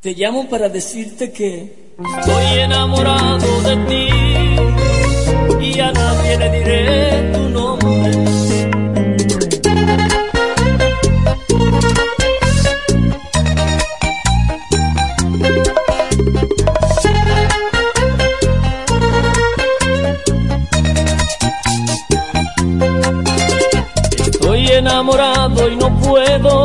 [0.00, 4.08] Te llamo para decirte que estoy enamorado de ti
[5.60, 8.12] y a nadie le diré tu nombre.
[24.30, 26.57] Estoy enamorado y no puedo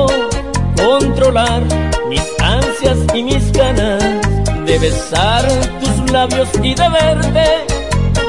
[4.93, 5.43] besar
[5.79, 7.65] tus labios y de verte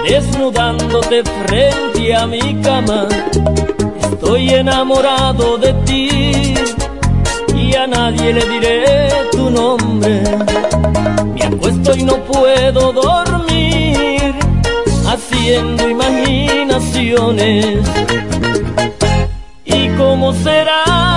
[0.09, 3.09] desnudándote frente a mi cama.
[4.01, 6.55] Estoy enamorado de ti
[7.55, 10.23] y a nadie le diré tu nombre.
[11.35, 14.35] Me acuesto y no puedo dormir
[15.07, 17.79] haciendo imaginaciones.
[19.65, 21.14] ¿Y cómo serás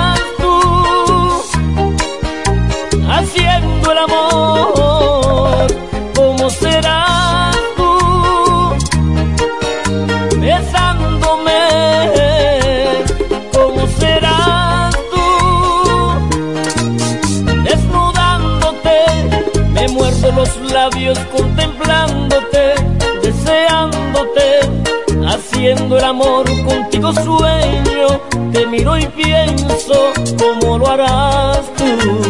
[27.13, 28.19] sueño.
[28.51, 32.26] Te miro y pienso cómo lo harás tú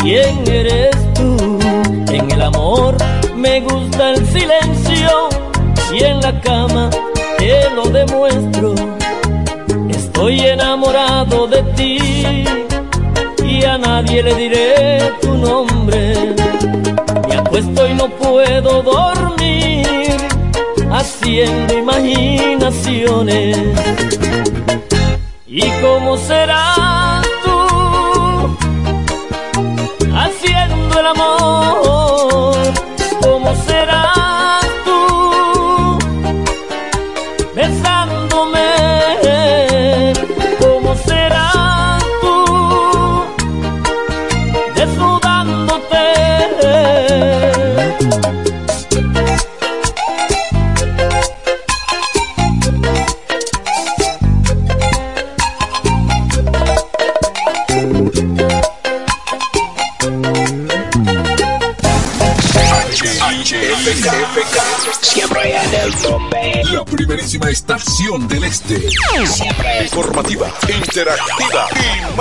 [0.00, 1.58] quién eres tú.
[2.10, 2.96] En el amor
[3.36, 5.28] me gusta el silencio
[5.92, 6.90] y en la cama
[7.38, 8.74] te lo demuestro.
[9.88, 12.44] Estoy enamorado de ti
[13.44, 16.34] y a nadie le diré tu nombre.
[17.28, 20.16] Me acuesto y no puedo dormir
[20.90, 23.58] haciendo imaginaciones.
[25.46, 26.71] ¿Y cómo serás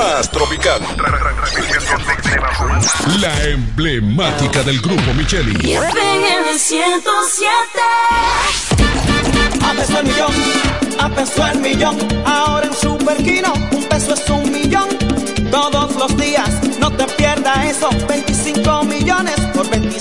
[0.02, 0.82] más tropical.
[3.20, 5.52] La emblemática del grupo Micheli.
[5.74, 7.52] FM 107.
[9.64, 10.34] A peso el millón,
[11.00, 11.98] a peso el millón.
[12.26, 14.88] Ahora en Super Kino, un peso es un millón.
[15.52, 17.90] Todos los días, no te pierdas eso.
[18.08, 20.01] 25 millones por 25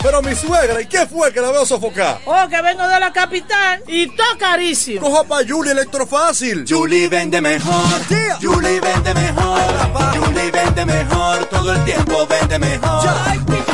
[0.02, 2.20] Pero mi suegra, ¿y qué fue que la veo sofocar?
[2.26, 5.02] Oh, que vengo de la capital y todo carísimo.
[5.02, 6.66] Coja pa' Julie Electrofácil.
[6.68, 8.08] Julie vende mejor.
[8.10, 8.40] Yeah.
[8.42, 9.62] Julie vende mejor.
[10.16, 11.46] Julie vende mejor.
[11.46, 13.08] Todo el tiempo vende mejor.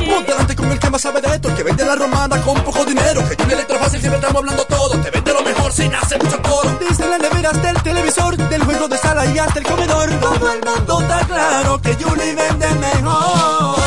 [0.05, 2.61] Ponte delante con el que más sabe de esto, el que vende la romana con
[2.61, 3.23] poco dinero.
[3.29, 5.00] Que Julie Electrofácil siempre estamos hablando todo.
[5.00, 5.09] Te
[5.71, 6.77] sin hacer mucho coro.
[6.79, 10.09] Desde las neveras del televisor, del juego de sala y hasta el comedor.
[10.19, 13.87] Todo el mundo está claro que Julie vende mejor.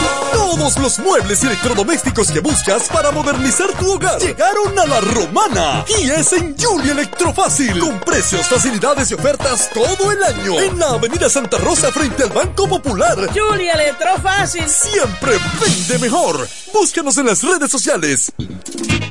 [0.71, 5.85] Todos los muebles y electrodomésticos que buscas para modernizar tu hogar llegaron a la romana.
[6.01, 7.77] Y es en Julie Electrofácil.
[7.81, 10.61] Con precios, facilidades y ofertas todo el año.
[10.61, 13.17] En la Avenida Santa Rosa frente al Banco Popular.
[13.35, 14.69] Julie Electrofácil.
[14.69, 16.49] Siempre vende mejor.
[16.73, 18.33] Búscanos en las redes sociales.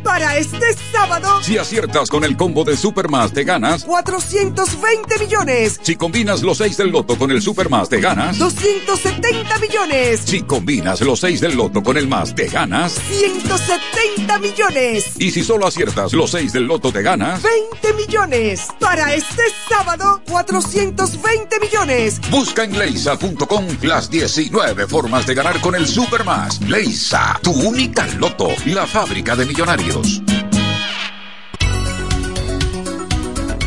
[0.03, 3.83] Para este sábado, Si aciertas con el combo de Supermas, te ganas.
[3.83, 8.37] 420 millones, Si combinas los 6 del loto con el Supermas, te ganas.
[8.39, 12.93] 270 millones, Si combinas los 6 del loto con el más, te ganas.
[12.93, 17.41] 170 millones, Y si solo aciertas los 6 del loto, te ganas.
[17.41, 18.67] 20 millones.
[18.79, 22.21] Para este sábado, 420 millones.
[22.29, 26.61] Busca en leisa.com las 19 formas de ganar con el Supermas.
[26.61, 30.21] Leisa, tu única loto, la fábrica de millonarios.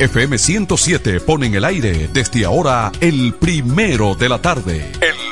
[0.02, 4.90] FM 107 pone en el aire desde ahora el primero de la tarde.
[5.00, 5.31] El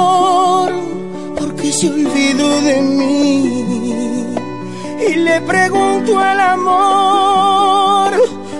[1.81, 1.87] se
[2.67, 4.35] de mí.
[5.09, 8.11] Y le pregunto al amor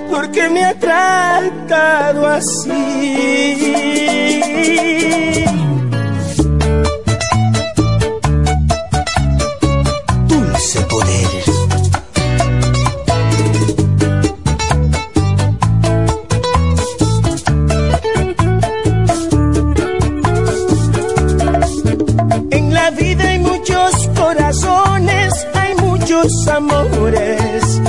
[0.10, 2.72] por qué me ha tratado así.
[26.48, 27.82] Amores.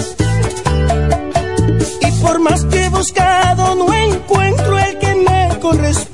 [2.01, 6.12] Y por más que he buscado, no encuentro el que me corresponde.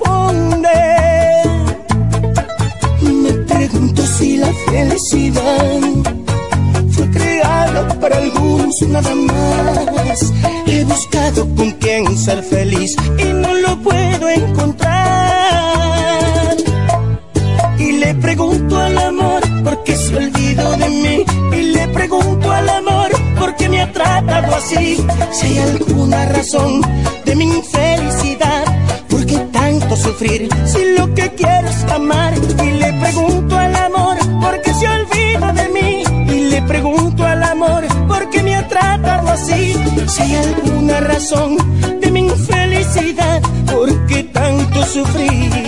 [41.01, 41.57] Razón
[42.01, 45.68] de mi infelicidad, por qué tanto sufrir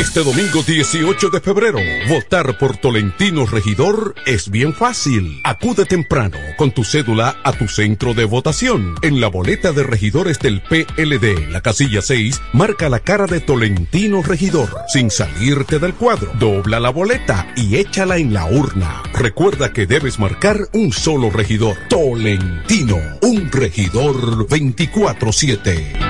[0.00, 1.78] Este domingo 18 de febrero,
[2.08, 5.42] votar por Tolentino Regidor es bien fácil.
[5.44, 8.94] Acude temprano con tu cédula a tu centro de votación.
[9.02, 14.22] En la boleta de regidores del PLD, la casilla 6, marca la cara de Tolentino
[14.22, 16.32] Regidor sin salirte del cuadro.
[16.38, 19.02] Dobla la boleta y échala en la urna.
[19.12, 21.76] Recuerda que debes marcar un solo regidor.
[21.90, 26.09] Tolentino, un regidor 24-7.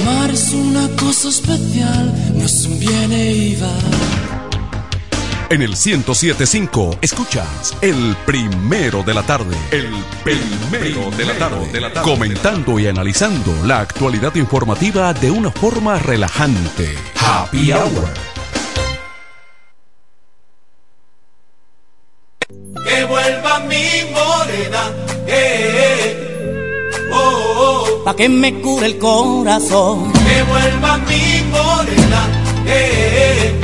[0.00, 4.16] Amar es una cosa especial, no es un viene y va.
[5.48, 9.56] En el 1075 escuchas el primero de la tarde.
[9.70, 9.94] El
[10.24, 11.70] primero de la tarde.
[11.70, 12.10] De la tarde.
[12.10, 16.96] Comentando y analizando la actualidad informativa de una forma relajante.
[17.14, 18.08] Happy Hour.
[22.84, 24.90] Que vuelva mi morena,
[25.28, 27.16] eh, eh, oh,
[27.56, 30.12] oh, Pa' que me cure el corazón.
[30.12, 32.20] que vuelva mi morena,
[32.64, 33.60] eh, eh,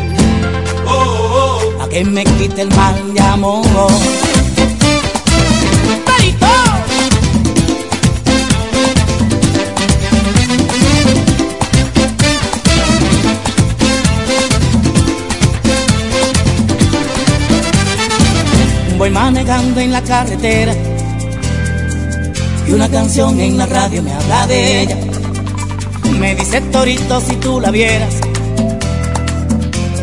[0.85, 3.65] oh, oh, Pa' que me quite el mal de amor.
[18.99, 20.75] Voy manejando en la carretera
[22.67, 24.97] y una canción en la radio me habla de ella.
[26.19, 28.15] Me dice Torito si tú la vieras.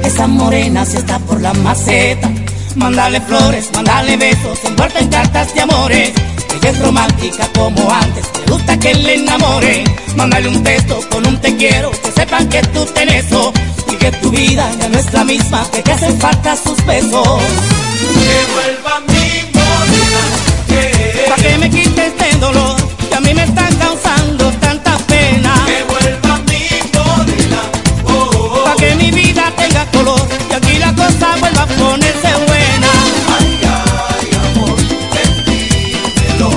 [0.04, 2.30] Esa morena si está por la maceta.
[2.76, 6.12] Mándale flores, mándale besos, envuelta en cartas de amores.
[6.56, 9.84] Ella es romántica como antes, le gusta que le enamore.
[10.16, 13.54] Mándale un texto con un te quiero, que sepan que tú tenés eso.
[13.92, 17.12] Y que tu vida ya no es la misma, que te hacen falta sus besos.
[17.12, 20.22] que vuelva mi morena,
[20.70, 22.76] eh, Pa' que me quite este dolor
[23.10, 25.54] que a mí me está causando tanta pena.
[25.66, 27.62] que vuelva mi morena,
[28.06, 32.30] oh, oh, Pa' que mi vida tenga color y aquí la cosa vuelva a ponerse
[32.48, 32.92] buena.
[33.38, 34.78] ay, ay, amor,
[35.46, 36.50] dímelo,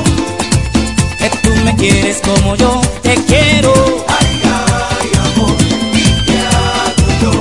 [1.19, 3.73] Que tú me quieres como yo te quiero.
[4.09, 5.57] ay, ay, amor,
[5.95, 7.33] ¿y qué hago yo?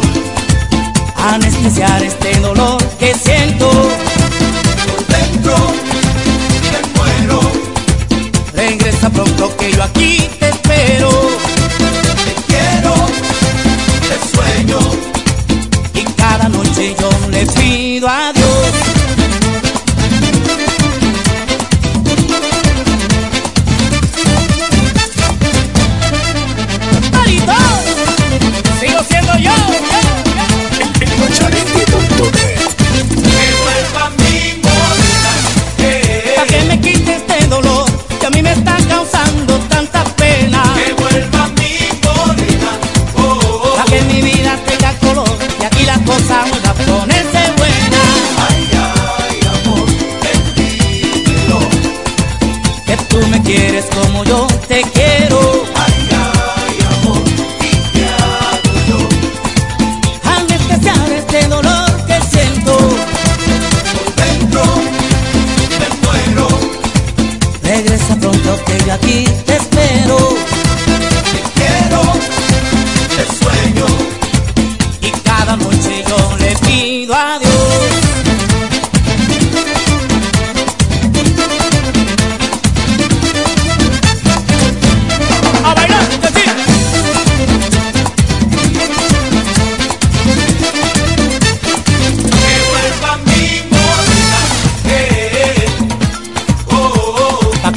[1.34, 2.02] Anestesiar
[9.24, 11.11] pronto que yo aquí te espero.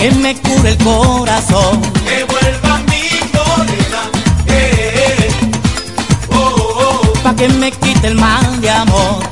[0.04, 1.80] que me cure el corazón.
[2.06, 4.10] Que vuelva mi soledad,
[4.48, 5.30] eh,
[6.30, 7.12] oh, oh, oh.
[7.22, 9.24] pa' que me quite el mal de amor.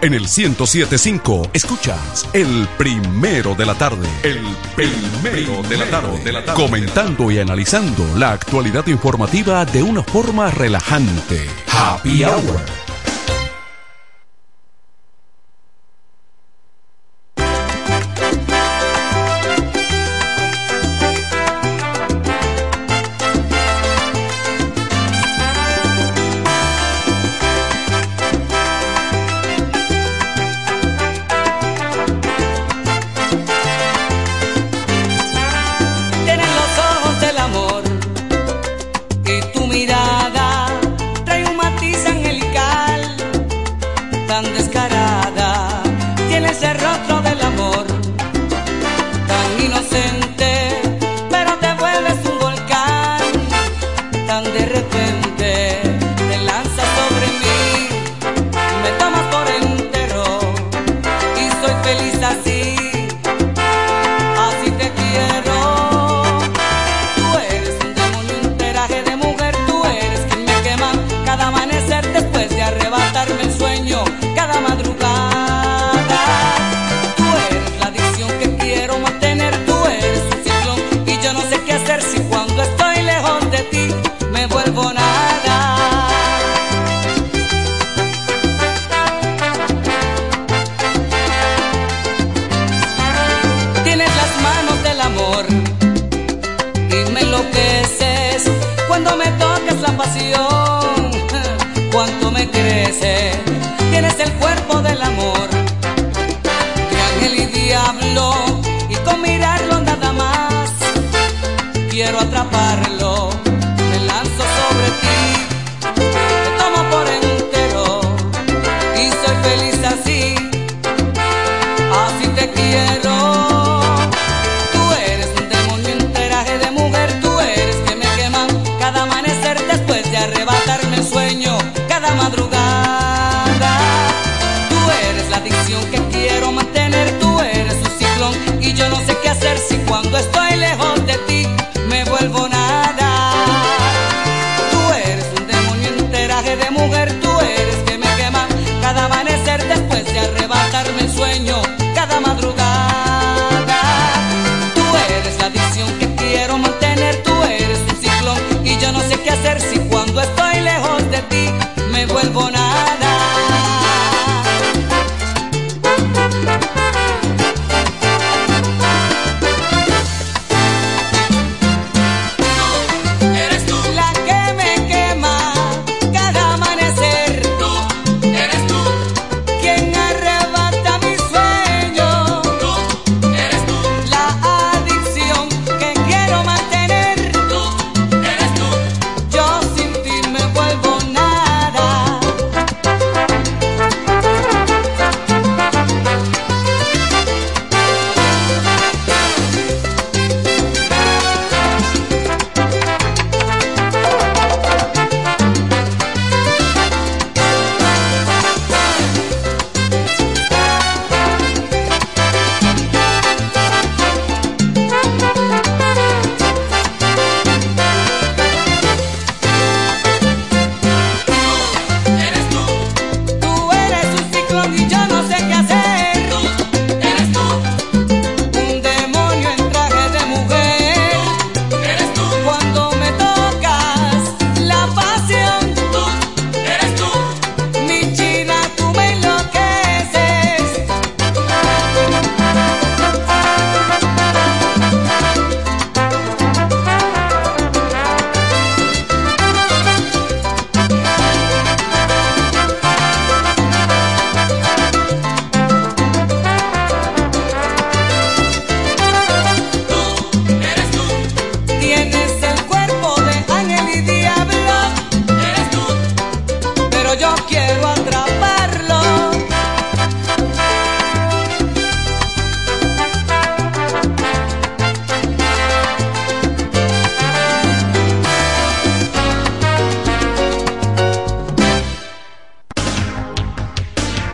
[0.00, 4.08] En el 1075 escuchas el primero de la tarde.
[4.22, 4.40] El
[4.74, 6.54] primero de la tarde.
[6.54, 11.46] Comentando y analizando la actualidad informativa de una forma relajante.
[11.70, 12.81] Happy Hour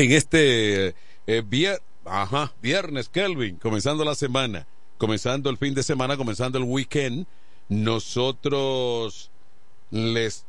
[0.04, 0.94] En este
[1.26, 1.42] eh,
[2.62, 7.26] viernes, Kelvin, comenzando la semana, comenzando el fin de semana, comenzando el weekend,
[7.68, 9.30] nosotros
[9.90, 10.46] les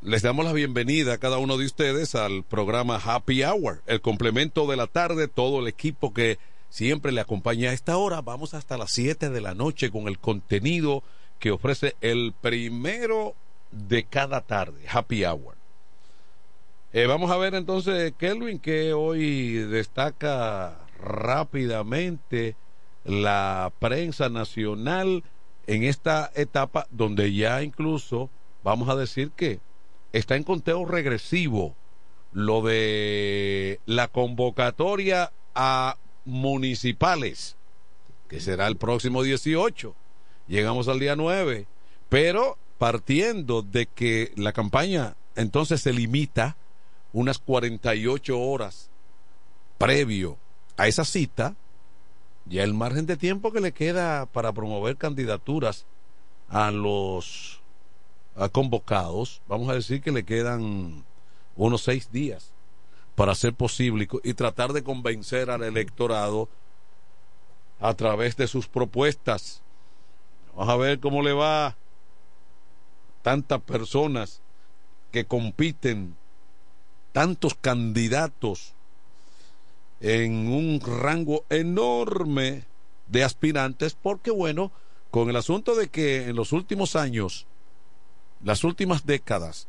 [0.00, 4.68] les damos la bienvenida a cada uno de ustedes al programa Happy Hour, el complemento
[4.68, 6.38] de la tarde, todo el equipo que
[6.70, 8.20] siempre le acompaña a esta hora.
[8.20, 11.02] Vamos hasta las 7 de la noche con el contenido
[11.40, 13.34] que ofrece el primero
[13.72, 15.63] de cada tarde, Happy Hour.
[16.96, 22.54] Eh, vamos a ver entonces, Kelvin, que hoy destaca rápidamente
[23.04, 25.24] la prensa nacional
[25.66, 28.30] en esta etapa donde ya incluso
[28.62, 29.58] vamos a decir que
[30.12, 31.74] está en conteo regresivo
[32.32, 37.56] lo de la convocatoria a municipales,
[38.28, 39.96] que será el próximo 18.
[40.46, 41.66] Llegamos al día 9,
[42.08, 46.56] pero partiendo de que la campaña entonces se limita
[47.14, 48.90] unas 48 horas
[49.78, 50.36] previo
[50.76, 51.54] a esa cita,
[52.44, 55.86] ya el margen de tiempo que le queda para promover candidaturas
[56.48, 57.62] a los
[58.52, 61.04] convocados, vamos a decir que le quedan
[61.56, 62.52] unos seis días
[63.14, 66.48] para ser posible y tratar de convencer al electorado
[67.80, 69.62] a través de sus propuestas.
[70.56, 71.76] Vamos a ver cómo le va
[73.22, 74.42] tantas personas
[75.12, 76.16] que compiten,
[77.14, 78.74] tantos candidatos
[80.00, 82.64] en un rango enorme
[83.06, 84.72] de aspirantes, porque bueno,
[85.12, 87.46] con el asunto de que en los últimos años,
[88.42, 89.68] las últimas décadas,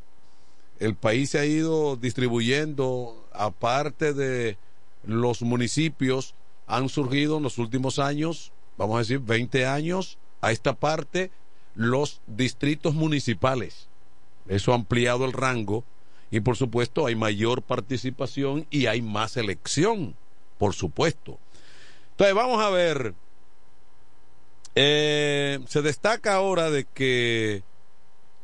[0.80, 4.58] el país se ha ido distribuyendo, aparte de
[5.04, 6.34] los municipios,
[6.66, 11.30] han surgido en los últimos años, vamos a decir 20 años, a esta parte,
[11.76, 13.88] los distritos municipales.
[14.48, 15.84] Eso ha ampliado el rango
[16.36, 20.18] y por supuesto hay mayor participación y hay más elección,
[20.58, 21.40] por supuesto.
[22.12, 23.14] Entonces vamos a ver,
[24.76, 27.64] eh, se destaca ahora de que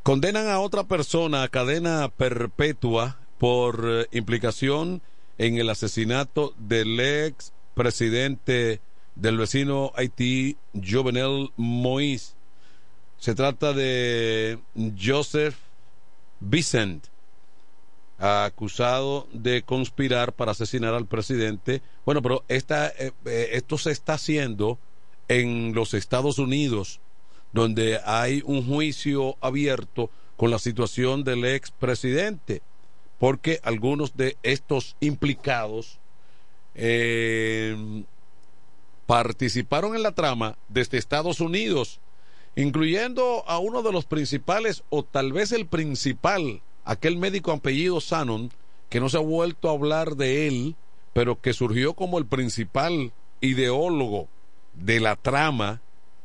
[0.04, 5.02] condenan a otra persona a cadena perpetua por eh, implicación
[5.38, 8.80] en el asesinato del ex presidente
[9.16, 12.36] del vecino Haití, Jovenel Moïse.
[13.18, 14.60] Se trata de
[14.98, 15.58] Joseph
[16.40, 17.11] Vicent,
[18.22, 21.82] acusado de conspirar para asesinar al presidente.
[22.06, 22.62] Bueno, pero eh,
[23.26, 24.78] eh, esto se está haciendo
[25.28, 27.00] en los Estados Unidos,
[27.52, 32.62] donde hay un juicio abierto con la situación del ex presidente,
[33.18, 36.00] porque algunos de estos implicados
[36.76, 38.04] eh,
[39.08, 42.00] participaron en la trama desde Estados Unidos,
[42.56, 48.52] incluyendo a uno de los principales, o tal vez el principal, aquel médico apellido Sanon,
[48.90, 50.76] que no se ha vuelto a hablar de él,
[51.14, 54.28] pero que surgió como el principal ideólogo
[54.74, 55.82] de la trama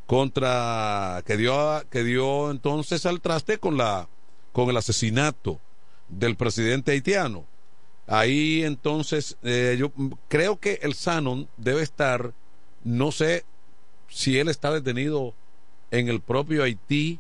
[0.06, 4.08] contra que dio que dio entonces al traste con la
[4.52, 5.60] con el asesinato
[6.08, 7.44] del presidente haitiano.
[8.06, 9.90] Ahí entonces eh, yo
[10.28, 12.32] creo que el Sanon debe estar,
[12.84, 13.44] no sé
[14.08, 15.34] si él está detenido
[15.90, 17.18] en el propio Haití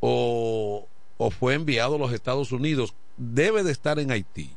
[0.00, 0.86] o,
[1.16, 2.94] o fue enviado a los Estados Unidos.
[3.16, 4.50] Debe de estar en Haití,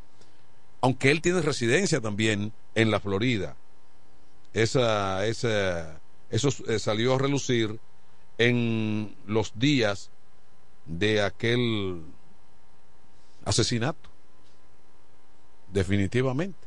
[0.81, 3.55] aunque él tiene residencia también en la Florida.
[4.53, 7.79] Esa, esa, eso eh, salió a relucir
[8.37, 10.09] en los días
[10.85, 12.01] de aquel
[13.45, 14.09] asesinato.
[15.71, 16.57] Definitivamente.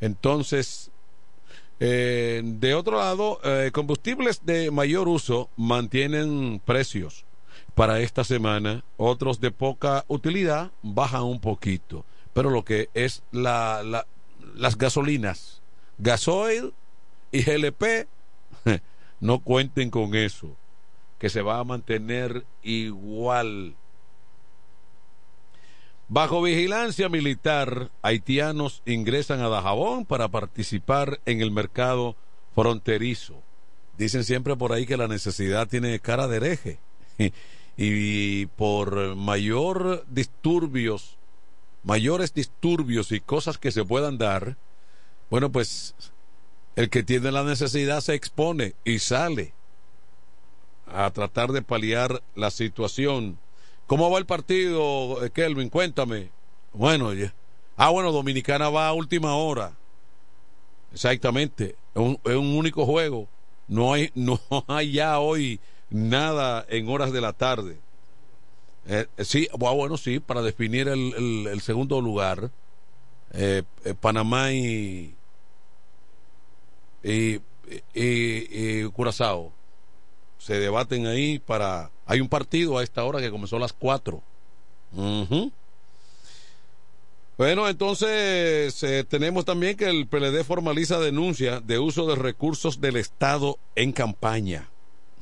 [0.00, 0.90] Entonces,
[1.80, 7.25] eh, de otro lado, eh, combustibles de mayor uso mantienen precios
[7.76, 13.82] para esta semana, otros de poca utilidad bajan un poquito, pero lo que es la,
[13.84, 14.06] la
[14.54, 15.60] las gasolinas,
[15.98, 16.72] gasoil
[17.30, 18.08] y GLP,
[19.20, 20.56] no cuenten con eso,
[21.18, 23.74] que se va a mantener igual.
[26.08, 32.16] Bajo vigilancia militar, haitianos ingresan a Dajabón para participar en el mercado
[32.54, 33.42] fronterizo.
[33.98, 36.78] Dicen siempre por ahí que la necesidad tiene cara de hereje.
[37.76, 41.16] y por mayor disturbios,
[41.82, 44.56] mayores disturbios y cosas que se puedan dar,
[45.30, 45.94] bueno, pues
[46.74, 49.52] el que tiene la necesidad se expone y sale
[50.86, 53.38] a tratar de paliar la situación.
[53.86, 55.68] ¿Cómo va el partido, eh, Kelvin?
[55.68, 56.30] Cuéntame.
[56.72, 57.34] Bueno, ya.
[57.76, 59.72] Ah, bueno, Dominicana va a última hora.
[60.92, 61.76] Exactamente.
[61.94, 63.28] Es un, es un único juego.
[63.68, 67.78] No hay, no hay ya hoy nada en horas de la tarde.
[68.88, 72.50] Eh, sí, bueno, sí, para definir el, el, segundo lugar.
[73.32, 75.14] Eh, eh, Panamá y,
[77.02, 79.52] y, Curazao
[80.38, 81.90] se debaten ahí para...
[82.06, 84.22] Hay un partido a esta hora que comenzó a las 4.
[87.36, 92.96] Bueno, entonces eh, tenemos también que el PLD formaliza denuncia de uso de recursos del
[92.96, 94.70] Estado en campaña.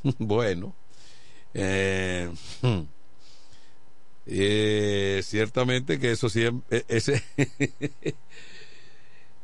[0.19, 0.75] bueno,
[1.55, 2.31] eh,
[4.27, 6.85] eh, ciertamente que eso siempre...
[6.89, 7.23] Ese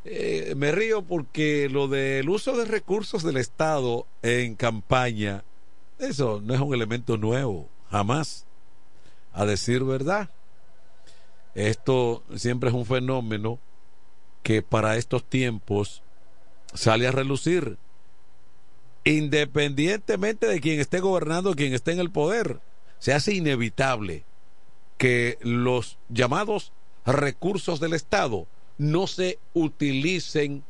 [0.05, 5.45] Eh, me río porque lo del uso de recursos del Estado en campaña,
[5.99, 8.47] eso no es un elemento nuevo, jamás,
[9.33, 10.31] a decir verdad.
[11.55, 13.59] Esto siempre es un fenómeno
[14.43, 16.03] que para estos tiempos
[16.73, 17.77] sale a relucir,
[19.05, 22.61] independientemente de quien esté gobernando, quien esté en el poder,
[22.99, 24.25] se hace inevitable
[24.99, 26.73] que los llamados
[27.07, 28.47] recursos del Estado
[28.79, 30.63] no se utilicen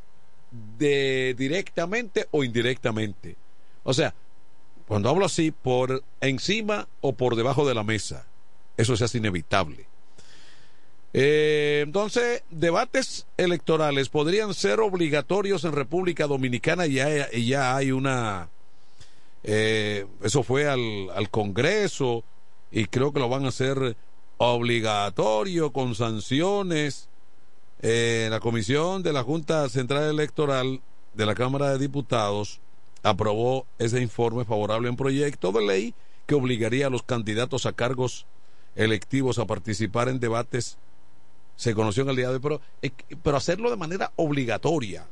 [0.77, 3.35] de directamente o indirectamente.
[3.83, 4.13] O sea,
[4.87, 8.25] cuando hablo así, por encima o por debajo de la mesa.
[8.77, 9.85] Eso se hace inevitable.
[11.13, 18.49] Eh, entonces, debates electorales podrían ser obligatorios en República Dominicana y ya, ya hay una...
[19.43, 22.23] Eh, eso fue al, al Congreso
[22.71, 23.95] y creo que lo van a hacer
[24.37, 27.09] obligatorio con sanciones
[27.83, 30.81] eh, la comisión de la Junta Central Electoral
[31.15, 32.59] de la Cámara de Diputados
[33.01, 35.95] aprobó ese informe favorable en proyecto de ley
[36.27, 38.27] que obligaría a los candidatos a cargos
[38.75, 40.77] electivos a participar en debates.
[41.55, 42.61] Se conoció en el día de hoy, pero,
[43.21, 45.07] pero hacerlo de manera obligatoria.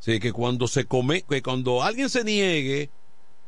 [0.00, 2.90] Sí, que cuando se come, que cuando alguien se niegue,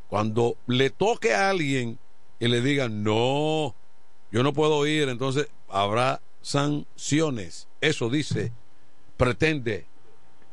[0.08, 1.98] cuando le toque a alguien
[2.38, 3.74] y le digan, no,
[4.30, 7.66] yo no puedo ir, entonces habrá sanciones.
[7.80, 8.52] Eso dice,
[9.16, 9.86] pretende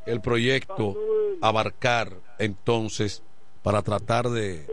[0.05, 0.97] el proyecto
[1.41, 3.21] abarcar entonces
[3.62, 4.65] para tratar de,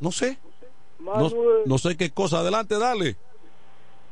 [0.00, 0.38] no sé,
[0.98, 1.30] no,
[1.66, 2.40] no sé qué cosa.
[2.40, 3.16] Adelante, dale.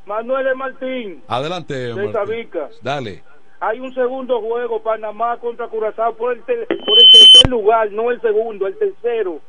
[0.07, 1.23] Manuel Martín.
[1.29, 2.49] Adelante, de
[2.83, 3.23] Dale.
[3.61, 8.21] Hay un segundo juego, Panamá contra Curazao, por el, por el tercer lugar, no el
[8.21, 9.41] segundo, el tercero.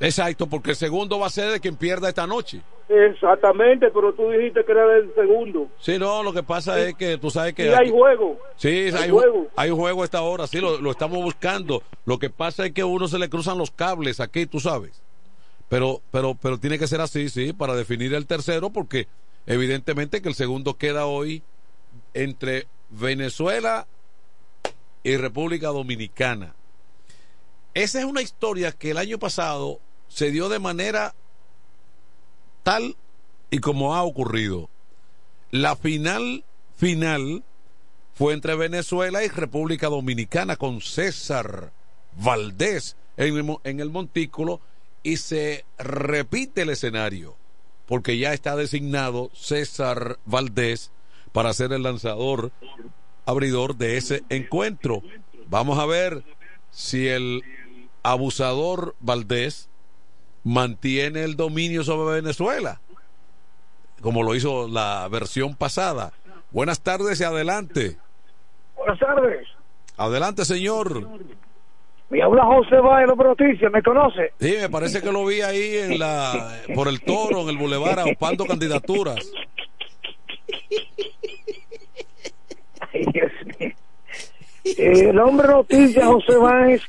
[0.00, 2.62] Exacto, porque el segundo va a ser de quien pierda esta noche.
[2.88, 5.68] Exactamente, pero tú dijiste que era el segundo.
[5.78, 7.64] Sí, no, lo que pasa es que tú sabes que...
[7.64, 8.38] Sí, hay juego.
[8.56, 9.46] Sí, hay, juego.
[9.56, 11.82] Hay un juego a esta hora, sí, lo, lo, estamos buscando.
[12.04, 15.02] Lo que pasa es que a uno se le cruzan los cables aquí, tú sabes.
[15.68, 19.06] Pero, pero, pero tiene que ser así, sí, para definir el tercero, porque
[19.46, 21.42] evidentemente que el segundo queda hoy
[22.14, 23.86] entre Venezuela
[25.02, 26.54] y República Dominicana.
[27.74, 31.14] Esa es una historia que el año pasado se dio de manera
[32.62, 32.96] tal
[33.50, 34.68] y como ha ocurrido.
[35.50, 36.44] La final
[36.76, 37.42] final
[38.14, 41.72] fue entre Venezuela y República Dominicana con César
[42.16, 44.60] Valdés en el, en el montículo
[45.02, 47.36] y se repite el escenario
[47.92, 50.90] porque ya está designado César Valdés
[51.32, 52.50] para ser el lanzador
[53.26, 55.02] abridor de ese encuentro.
[55.48, 56.24] Vamos a ver
[56.70, 57.42] si el
[58.02, 59.68] abusador Valdés
[60.42, 62.80] mantiene el dominio sobre Venezuela,
[64.00, 66.14] como lo hizo la versión pasada.
[66.50, 67.98] Buenas tardes y adelante.
[68.74, 69.48] Buenas tardes.
[69.98, 71.06] Adelante, señor.
[72.12, 74.34] Me habla José Báez, Noticias, ¿me conoce?
[74.38, 78.00] Sí, me parece que lo vi ahí en la, por el toro, en el bulevar,
[78.00, 79.32] ocupando candidaturas.
[82.92, 83.70] Ay, Dios mío.
[84.64, 86.82] Eh, el hombre noticia José Báez,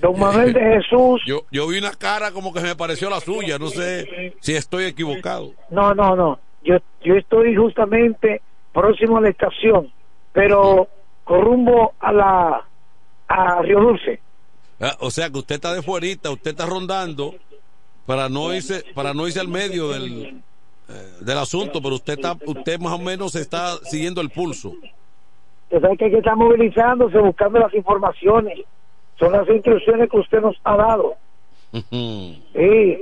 [0.00, 1.22] don Manuel de Jesús.
[1.24, 4.86] Yo, yo vi una cara como que me pareció la suya, no sé si estoy
[4.86, 5.52] equivocado.
[5.70, 6.40] No, no, no.
[6.64, 8.42] Yo, yo estoy justamente
[8.72, 9.92] próximo a la estación,
[10.32, 10.88] pero
[11.22, 12.64] con rumbo a la
[13.28, 14.25] a Río Dulce.
[14.80, 17.34] Ah, o sea que usted está de fuerita, usted está rondando
[18.04, 20.42] para no irse, para no irse al medio del,
[20.88, 24.74] eh, del asunto, pero usted está, usted más o menos está siguiendo el pulso.
[25.64, 28.60] Usted sabe que hay que estar movilizándose, buscando las informaciones.
[29.18, 31.14] Son las instrucciones que usted nos ha dado.
[32.54, 32.98] Sí.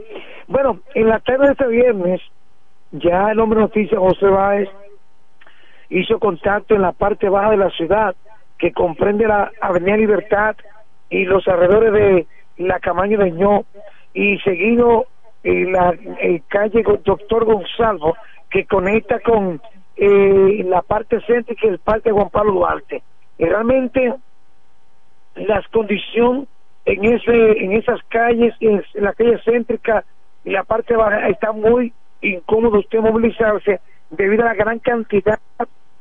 [0.49, 2.21] Bueno, en la tarde de este viernes,
[2.93, 4.69] ya el hombre noticia José Báez
[5.91, 8.15] hizo contacto en la parte baja de la ciudad,
[8.59, 10.57] que comprende la Avenida Libertad
[11.11, 12.27] y los alrededores de
[12.59, 13.65] la Camaño de Ño,
[14.13, 15.07] y seguido
[15.43, 18.15] en la eh, calle Doctor Gonzalo,
[18.51, 19.61] que conecta con
[19.97, 23.03] eh, la parte céntrica del Parque Juan Pablo Duarte.
[23.39, 24.15] Y realmente
[25.35, 26.49] las condiciones
[26.85, 30.05] en ese en esas calles, en la calle céntrica
[30.45, 33.81] y la parte baja, está muy incómodo usted movilizarse
[34.11, 35.39] debido a la gran cantidad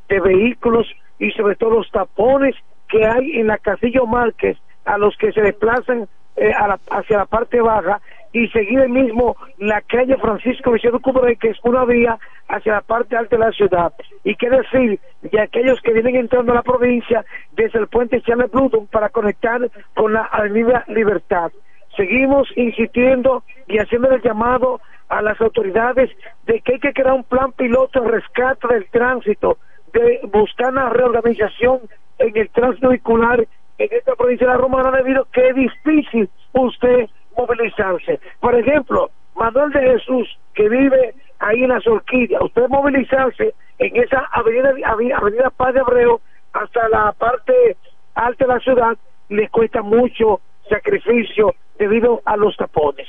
[0.09, 0.87] de vehículos
[1.19, 2.55] y sobre todo los tapones
[2.89, 7.17] que hay en la Casillo Márquez a los que se desplazan eh, a la- hacia
[7.17, 12.17] la parte baja y seguir mismo la calle Francisco Vicente Cubre, que es una vía
[12.47, 13.93] hacia la parte alta de la ciudad.
[14.23, 18.49] Y qué decir de aquellos que vienen entrando a la provincia desde el puente Charles
[18.51, 19.61] Bluton para conectar
[19.93, 21.51] con la Avenida Libertad.
[21.95, 26.09] Seguimos insistiendo y haciendo el llamado a las autoridades
[26.47, 29.59] de que hay que crear un plan piloto de rescate del tránsito,
[29.93, 31.81] de buscar una reorganización
[32.17, 33.45] en el tránsito vehicular
[33.77, 38.19] en esta provincia de la Romana debido que es difícil usted movilizarse.
[38.39, 44.19] Por ejemplo, Manuel de Jesús, que vive ahí en las Orquídeas, usted movilizarse en esa
[44.31, 46.21] avenida, avenida, Paz de Abreu
[46.53, 47.75] hasta la parte
[48.13, 48.97] alta de la ciudad,
[49.29, 53.07] le cuesta mucho sacrificio debido a los tapones.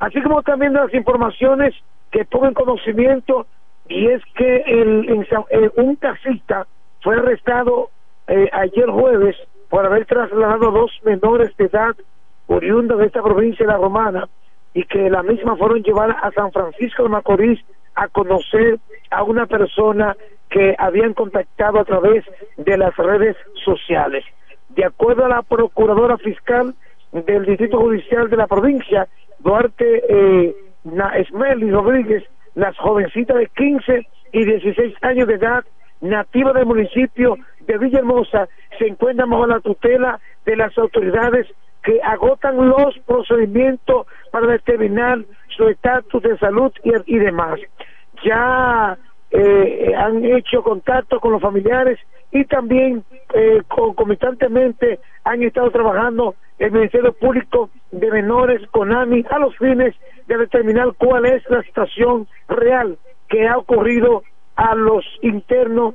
[0.00, 1.74] Así como también las informaciones
[2.10, 3.46] que pongo en conocimiento,
[3.88, 6.66] y es que el, eh, un taxista
[7.02, 7.90] fue arrestado
[8.26, 9.36] eh, ayer jueves
[9.70, 11.96] por haber trasladado dos menores de edad
[12.48, 14.28] oriundos de esta provincia de la Romana
[14.74, 17.60] y que la misma fueron llevadas a San Francisco de Macorís
[17.94, 18.78] a conocer
[19.10, 20.16] a una persona
[20.50, 22.24] que habían contactado a través
[22.56, 24.24] de las redes sociales.
[24.70, 26.74] De acuerdo a la procuradora fiscal
[27.12, 29.06] del Distrito Judicial de la provincia,
[29.38, 30.54] Duarte eh,
[31.14, 35.64] Esmeli Rodríguez, las jovencitas de 15 y 16 años de edad,
[36.00, 37.36] nativas del municipio
[37.70, 38.48] de Villahermosa,
[38.78, 41.46] se encuentran bajo la tutela de las autoridades
[41.82, 45.20] que agotan los procedimientos para determinar
[45.56, 47.60] su estatus de salud y, demás.
[48.24, 48.98] Ya
[49.30, 51.98] eh, han hecho contacto con los familiares
[52.32, 53.04] y también
[53.34, 59.94] eh, concomitantemente han estado trabajando el Ministerio Público de Menores, CONAMI, a los fines
[60.26, 62.98] de determinar cuál es la situación real
[63.28, 64.22] que ha ocurrido
[64.56, 65.94] a los internos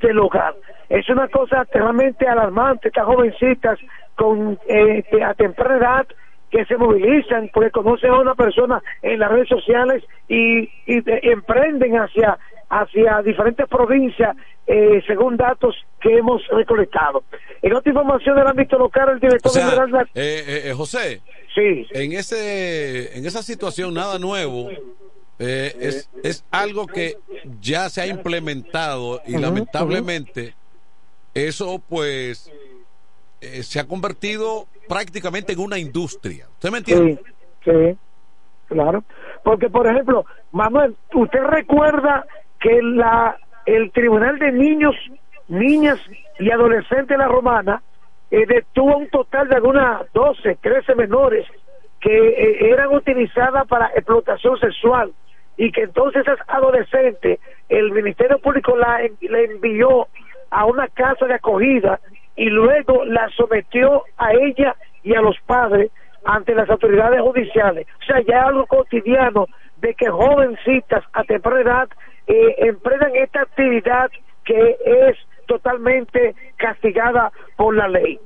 [0.00, 0.54] del hogar.
[0.88, 3.78] Es una cosa realmente alarmante, estas jovencitas
[4.14, 6.06] con eh, a temprana edad
[6.50, 11.20] que se movilizan porque conocen a una persona en las redes sociales y, y de-
[11.24, 12.38] emprenden hacia
[12.68, 14.36] hacia diferentes provincias
[14.66, 17.22] eh, según datos que hemos recolectado.
[17.62, 20.72] En otra información del ámbito local, el director O sea, general la- eh, eh, eh,
[20.72, 21.20] José,
[21.54, 21.86] sí.
[21.92, 24.68] en ese, en esa situación nada nuevo.
[25.38, 27.18] Eh, es, es algo que
[27.60, 30.54] ya se ha implementado y lamentablemente
[31.34, 32.50] eso pues
[33.40, 36.46] eh, se ha convertido prácticamente en una industria.
[36.54, 37.20] ¿Usted me entiende?
[37.64, 37.98] Sí, sí,
[38.68, 39.04] claro.
[39.42, 42.26] Porque, por ejemplo, Manuel, ¿usted recuerda
[42.58, 44.94] que la el Tribunal de Niños,
[45.48, 45.98] Niñas
[46.38, 47.82] y Adolescentes de la Romana
[48.30, 51.46] eh, detuvo un total de algunas 12, 13 menores
[52.00, 55.12] que eh, eran utilizadas para explotación sexual
[55.56, 60.08] y que entonces esas adolescentes, el Ministerio Público la, la envió
[60.50, 62.00] a una casa de acogida
[62.36, 65.90] y luego la sometió a ella y a los padres
[66.24, 67.86] ante las autoridades judiciales.
[68.02, 69.46] O sea, ya es algo cotidiano
[69.78, 71.88] de que jovencitas a temprana edad
[72.26, 74.10] eh, emprendan esta actividad
[74.44, 78.18] que es totalmente castigada por la ley.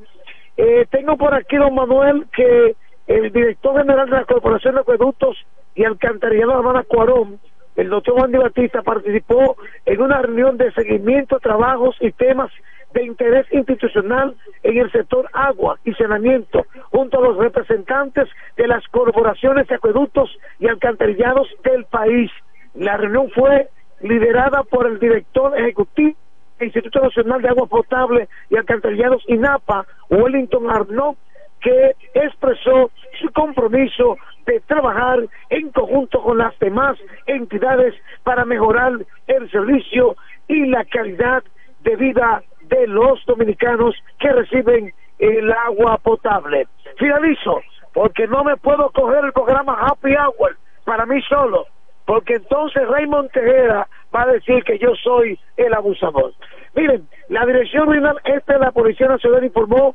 [0.56, 2.74] Eh, tengo por aquí, don Manuel, que
[3.06, 5.36] el director general de la Corporación de Acueductos
[5.80, 7.40] y Alcantarillado de Habana Cuarón,
[7.74, 9.56] el doctor Juan Di Batista, participó
[9.86, 12.50] en una reunión de seguimiento, trabajos y temas
[12.92, 18.28] de interés institucional en el sector agua y saneamiento, junto a los representantes
[18.58, 20.28] de las corporaciones de acueductos
[20.58, 22.30] y alcantarillados del país.
[22.74, 23.70] La reunión fue
[24.02, 26.14] liderada por el director ejecutivo
[26.58, 31.16] del Instituto Nacional de Agua Potable y Alcantarillados INAPA, Wellington Arnaud,
[31.62, 34.18] que expresó su compromiso
[34.58, 35.20] trabajar
[35.50, 37.94] en conjunto con las demás entidades
[38.24, 38.92] para mejorar
[39.28, 40.16] el servicio
[40.48, 41.44] y la calidad
[41.84, 46.66] de vida de los dominicanos que reciben el agua potable.
[46.98, 47.60] Finalizo,
[47.92, 51.66] porque no me puedo coger el programa Happy Hour para mí solo,
[52.06, 56.32] porque entonces Raymond Tejera va a decir que yo soy el abusador.
[56.74, 59.94] Miren, la Dirección Regional Este de la Policía Nacional informó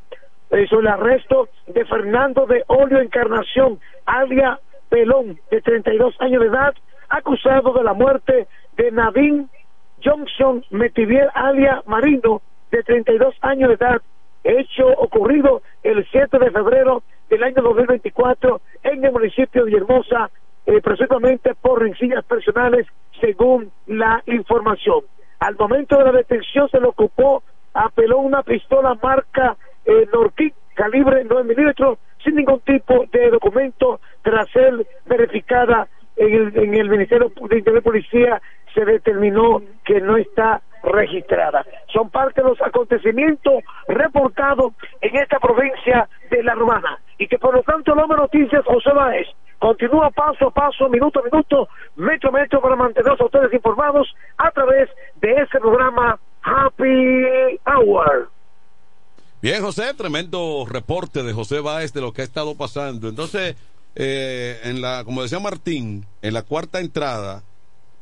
[0.49, 6.73] sobre el arresto de Fernando de Olio Encarnación, alia Pelón, de 32 años de edad,
[7.09, 9.47] acusado de la muerte de Nadine
[10.03, 12.41] Johnson Metivier, alia Marino,
[12.71, 14.01] de 32 años de edad,
[14.43, 20.29] hecho ocurrido el 7 de febrero del año 2024 en el municipio de Villahermosa,
[20.65, 22.87] eh, presuntamente por rencillas personales,
[23.19, 25.01] según la información.
[25.39, 27.43] Al momento de la detención se le ocupó,
[27.73, 34.49] apeló una pistola marca eh, Norquic, calibre 9 milímetros, sin ningún tipo de documento, tras
[34.49, 38.41] ser verificada en el, en el Ministerio de Interior y Policía,
[38.73, 41.65] se determinó que no está registrada.
[41.91, 46.99] Son parte de los acontecimientos reportados en esta provincia de La Romana.
[47.17, 49.27] Y que por lo tanto Loma Noticias José Báez
[49.59, 54.13] continúa paso a paso, minuto a minuto, metro a metro para mantenerlos a ustedes informados
[54.37, 58.34] a través de este programa Happy Hour.
[59.41, 63.09] Bien, José, tremendo reporte de José Báez de lo que ha estado pasando.
[63.09, 63.55] Entonces,
[63.95, 67.43] eh, en la, como decía Martín, en la cuarta entrada,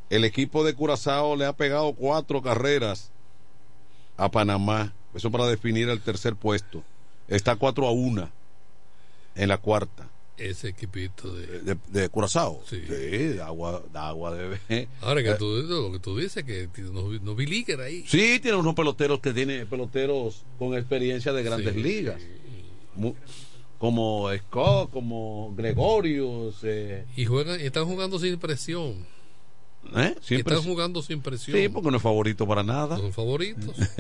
[0.10, 3.12] el equipo de Curazao le ha pegado cuatro carreras
[4.16, 4.94] a Panamá.
[5.14, 6.84] Eso para definir el tercer puesto.
[7.28, 8.30] Está 4 a 1
[9.36, 10.08] en la cuarta.
[10.44, 12.62] Ese equipito de, de, de Curazao.
[12.70, 12.78] Sí.
[12.78, 17.36] de agua, de agua de Ahora que tú, lo que tú dices, que no, no
[17.36, 18.04] vi ahí.
[18.08, 22.22] Sí, tiene unos peloteros que tiene peloteros con experiencia de grandes sí, ligas.
[22.22, 23.14] Sí.
[23.78, 26.58] como Scott, como Gregorius.
[26.64, 27.06] Eh.
[27.16, 29.06] Y juegan, están jugando sin presión.
[29.96, 30.16] ¿Eh?
[30.30, 31.58] Están jugando sin presión.
[31.58, 32.98] Sí, porque no es favorito para nada.
[32.98, 33.76] Son favoritos.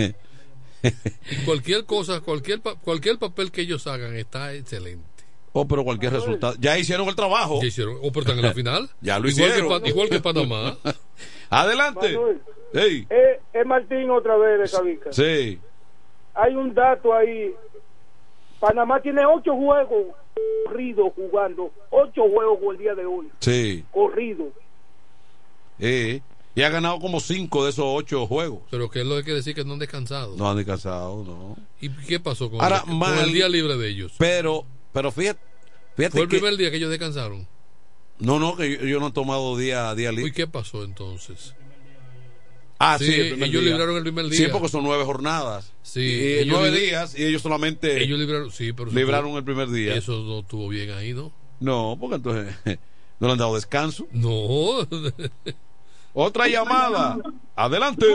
[0.84, 5.13] y cualquier cosa, cualquier, cualquier papel que ellos hagan está excelente.
[5.54, 6.56] Oh, pero cualquier resultado.
[6.60, 7.60] Ya hicieron el trabajo.
[7.62, 7.98] Ya hicieron.
[8.02, 8.90] Oh, pero están en la final.
[9.02, 9.82] ya lo igual hicieron.
[9.84, 10.78] Que, igual que Panamá.
[11.50, 12.18] Adelante.
[12.74, 13.06] Hey.
[13.10, 15.14] Eh, es Martín otra vez de Cabica.
[15.14, 15.60] Sí.
[16.34, 17.54] Hay un dato ahí.
[18.60, 20.16] Panamá tiene ocho juegos
[20.66, 21.72] corridos jugando.
[21.92, 23.28] Ocho juegos el día de hoy.
[23.40, 23.86] Sí.
[23.92, 24.54] Corridos.
[25.80, 26.22] Eh,
[26.56, 28.62] y ha ganado como cinco de esos ocho juegos.
[28.70, 30.36] Pero que es lo que quiere decir que no han descansado.
[30.38, 31.58] No han descansado, no.
[31.82, 34.14] ¿Y qué pasó con, Ahora, el, mal, con el día libre de ellos?
[34.18, 35.40] Pero, pero fíjate.
[35.96, 37.48] fíjate ¿Fue el que, primer día que ellos descansaron?
[38.20, 40.30] No, no, que yo, yo no he tomado día, día libre.
[40.30, 41.56] ¿Y qué pasó entonces?
[42.80, 43.72] Ah, sí, sí el primer ellos día.
[43.72, 44.38] libraron el primer día.
[44.38, 45.74] Sí, porque son nueve jornadas.
[45.82, 49.70] Sí, y ellos nueve días y ellos solamente Ellos libraron, sí, pero libraron el primer
[49.70, 49.96] día.
[49.96, 51.32] Eso no estuvo bien ahí, ¿no?
[51.60, 52.56] No, porque entonces
[53.20, 54.06] no le han dado descanso.
[54.12, 54.86] No.
[56.14, 57.18] Otra llamada.
[57.56, 58.06] Adelante.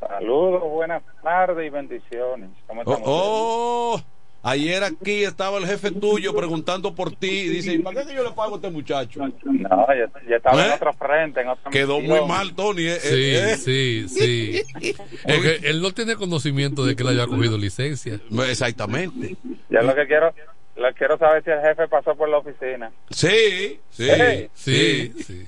[0.00, 2.50] Saludos, buenas tardes y bendiciones.
[2.66, 4.02] ¿Cómo Oh, oh,
[4.42, 8.14] ayer aquí estaba el jefe tuyo preguntando por ti y dice, ¿y ¿para qué que
[8.16, 9.20] yo le pago a este muchacho?
[9.44, 10.74] No, ya, ya estaba en ¿Eh?
[10.74, 12.18] otra frente, en otra Quedó misión.
[12.20, 12.86] muy mal, Tony.
[12.86, 13.56] eh, Sí, eh, eh.
[13.56, 14.62] sí, sí.
[15.24, 18.20] Porque él no tiene conocimiento de que él haya cogido licencia.
[18.48, 19.36] Exactamente.
[19.70, 20.32] Yo lo que quiero,
[20.78, 22.90] lo quiero saber si el jefe pasó por la oficina.
[23.10, 24.48] Sí, sí, Eh.
[24.54, 25.44] Sí, sí.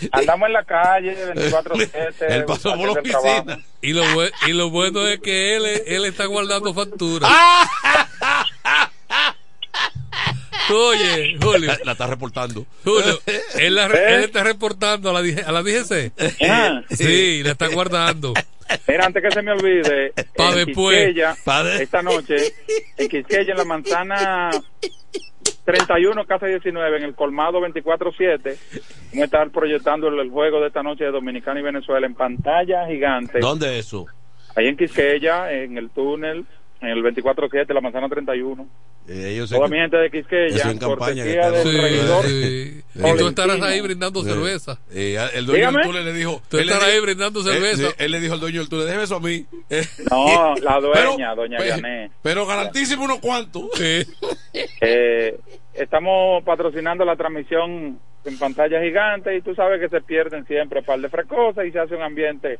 [0.12, 2.14] Andamos en la calle 24/7.
[2.28, 3.58] Él pasó por la oficina.
[3.82, 4.04] Y lo,
[4.46, 7.30] y lo bueno es que él, él está guardando facturas.
[10.70, 11.68] Oye, Julio.
[11.68, 12.66] La, la está reportando.
[12.84, 13.18] Julio,
[13.58, 14.14] él, la- ¿Eh?
[14.16, 16.12] él está reportando a la, a la DGC.
[16.48, 16.82] Ah.
[16.90, 18.34] Sí, la está guardando.
[18.86, 20.94] Mira, antes que se me olvide, Pa' en.
[20.96, 22.36] Quisqueya, de- esta noche,
[22.96, 24.50] en Quisqueya, en la manzana
[25.64, 30.68] 31, casa 19, en el colmado 24-7, vamos a estar proyectando el, el juego de
[30.68, 33.38] esta noche de Dominicana y Venezuela en pantalla gigante.
[33.40, 34.06] ¿Dónde es eso?
[34.56, 36.44] Ahí en Quisqueya, en el túnel
[36.80, 38.66] en el 24-7, la manzana 31.
[39.08, 42.82] Eh, ellos Toda mi gente de Quisqueya, eso en campaña que están- Sí, sí.
[42.94, 44.28] Y tú estarás ahí brindando Sí.
[44.28, 44.78] cerveza.
[44.92, 45.78] Eh, el dueño Dígame.
[45.78, 46.42] del Tule le dijo.
[46.50, 47.88] Tú él le estarás dijo- ahí brindando eh, cerveza.
[47.88, 49.46] sí, él le dijo al dueño del Tule, déjeme eso a mí.
[50.10, 52.10] No, la pero- dueña, doña Yané.
[52.22, 53.64] Pero garantísimo unos cuantos.
[54.80, 55.38] Eh,
[55.74, 60.98] estamos patrocinando la transmisión en pantalla gigante y tú sabes que se pierden siempre par
[61.00, 62.58] de frescosas y se hace un ambiente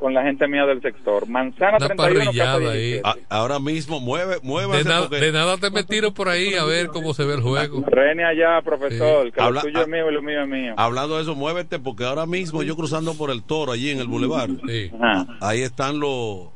[0.00, 1.28] con la gente mía del sector.
[1.28, 2.80] Manzana Una 31, parrillada casa ahí.
[2.94, 3.02] 17.
[3.08, 7.14] A- ahora mismo mueve, De, porque de nada te metieron por ahí a ver cómo
[7.14, 7.84] se ve el juego.
[7.86, 9.32] Rene allá, profesor, Sí.
[9.32, 10.74] que Habla- lo tuyo es mío y lo mío es mío.
[10.76, 14.08] hablando de eso, muévete porque ahora mismo yo cruzando por el toro allí en el
[14.08, 14.48] bulevar.
[14.66, 14.90] Sí.
[15.40, 16.48] Ahí están los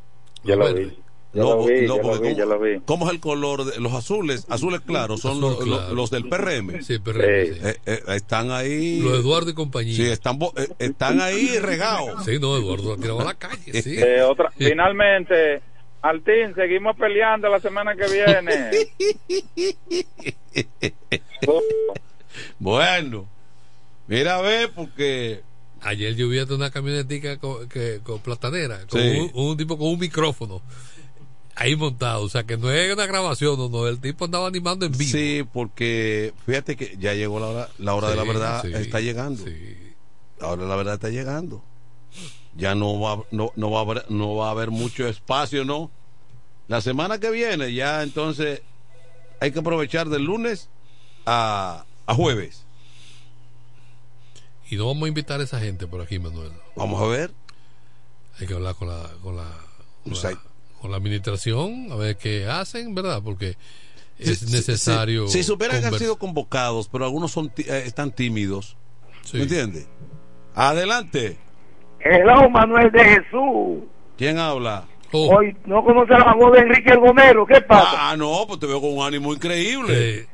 [0.43, 0.91] Yo lo vi.
[1.35, 2.81] Yo lo vi, yo lo porque vi, ¿cómo, yo lo vi.
[2.87, 3.65] cómo es el color?
[3.65, 5.71] De, los azules, azules claros, son los, claro.
[5.89, 6.83] los- los del PRM.
[6.83, 7.01] Sí, Sí.
[7.05, 7.11] sí.
[7.15, 9.01] Eh, eh, están ahí.
[9.01, 9.97] Lo Eduardo y compañía.
[9.97, 12.25] Sí, están, eh, están ahí regados.
[12.25, 13.83] Sí, no, Eduardo lo tiraba a la calle.
[13.83, 13.97] Sí.
[13.99, 15.61] Eh, otra, finalmente,
[16.03, 18.71] Altín, seguimos peleando la semana que viene.
[22.59, 23.27] bueno,
[24.07, 25.43] mira a ver, porque
[25.87, 29.31] Ayer yo vi una camionetica con, que, con platanera, con Sí.
[29.35, 30.63] un, un tipo con un micrófono
[31.57, 32.23] ahí montado.
[32.23, 35.11] O sea, que no es una grabación, no, no, el tipo andaba animando en vivo.
[35.11, 39.01] sí, porque fíjate que ya llegó la hora, la hora de la verdad, sí, está
[39.01, 39.45] llegando.
[39.45, 39.95] sí.
[40.41, 41.63] La hora de la verdad está llegando.
[42.57, 45.91] Ya no va, no, no va a haber, no va a haber mucho espacio, ¿no?
[46.69, 48.63] La semana que viene, ya entonces
[49.41, 50.69] hay que aprovechar del lunes
[51.27, 52.65] a, a jueves.
[54.71, 56.53] Y no vamos a invitar a esa gente por aquí, Manuel.
[56.75, 57.33] Vamos a ver.
[58.41, 59.47] Hay que hablar con la, con la,
[60.03, 60.41] con la,
[60.85, 63.23] con la administración, a ver qué hacen, ¿verdad?
[63.25, 63.57] Porque
[64.19, 65.27] es necesario.
[65.29, 68.77] Si, supieran que han sido convocados, pero algunos son ti- eh, están tímidos.
[69.23, 69.39] Sí.
[69.39, 69.89] ¿Me entiendes?
[70.55, 71.39] Adelante.
[72.01, 73.79] Hello, Manuel de Jesús.
[74.19, 74.85] ¿Quién habla?
[75.13, 77.47] Oh, Hoy no conoce la voz de Enrique el Gomero.
[77.47, 78.11] ¿Qué pasa?
[78.11, 80.29] Ah, no, pues te veo con un ánimo increíble.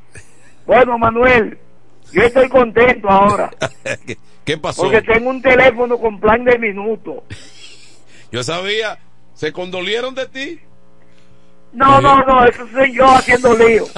[0.67, 1.57] Bueno, Manuel,
[2.13, 3.51] yo estoy contento ahora.
[4.05, 4.83] ¿Qué, qué pasó?
[4.83, 7.23] Porque tengo un teléfono con plan de minuto.
[8.33, 8.99] Yo sabía.
[9.41, 10.61] ¿Se condolieron de ti?
[11.73, 13.87] No, no, no, eso soy yo haciendo lío.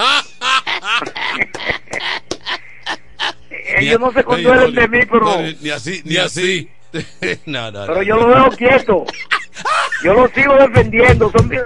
[3.76, 6.70] Ellos no se conduelen de mí, pero, No, ni, así, ni, así.
[7.46, 9.04] no, no, pero yo lo veo quieto.
[10.04, 11.28] Yo lo sigo defendiendo.
[11.36, 11.64] Son, de-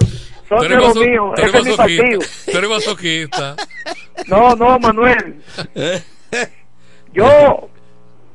[0.49, 1.35] son de los míos.
[1.37, 2.21] Ese es mi partido.
[2.51, 3.57] Tú eres masoquista.
[4.27, 5.43] No, no, Manuel.
[7.13, 7.69] Yo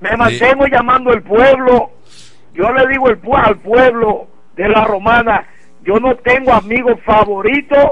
[0.02, 1.90] me mantengo llamando al pueblo.
[2.54, 4.28] Yo le digo el, al pueblo
[4.62, 5.48] de la romana,
[5.84, 7.92] yo no tengo amigos favoritos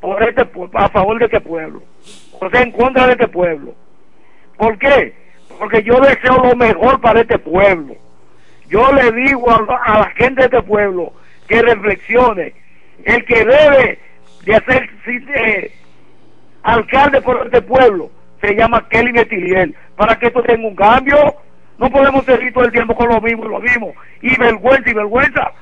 [0.00, 1.82] por este a favor de este pueblo.
[2.38, 3.74] O sea, en contra de este pueblo.
[4.56, 5.14] ¿Por qué?
[5.58, 7.94] Porque yo deseo lo mejor para este pueblo.
[8.68, 11.12] Yo le digo a, la gente de este pueblo
[11.48, 12.54] que reflexione.
[13.04, 13.98] El que debe
[14.44, 15.72] de hacer eh,
[16.62, 18.10] alcalde por este pueblo
[18.40, 19.74] se llama Kelly Metiliel.
[19.96, 21.36] Para que esto tenga un cambio,
[21.78, 23.94] no podemos seguir todo el tiempo con lo mismo y lo mismo.
[24.22, 25.52] Y vergüenza y vergüenza.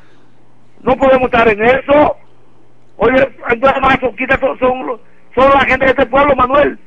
[0.83, 2.16] No podemos estar en eso.
[2.97, 5.01] Oye, entonces más son, son,
[5.35, 6.79] son la gente de este pueblo, Manuel.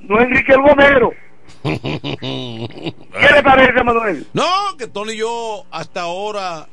[0.00, 1.12] No Enrique el Gomero.
[1.62, 4.26] ¿Qué le parece, Manuel?
[4.32, 6.66] No, que Tony y yo hasta ahora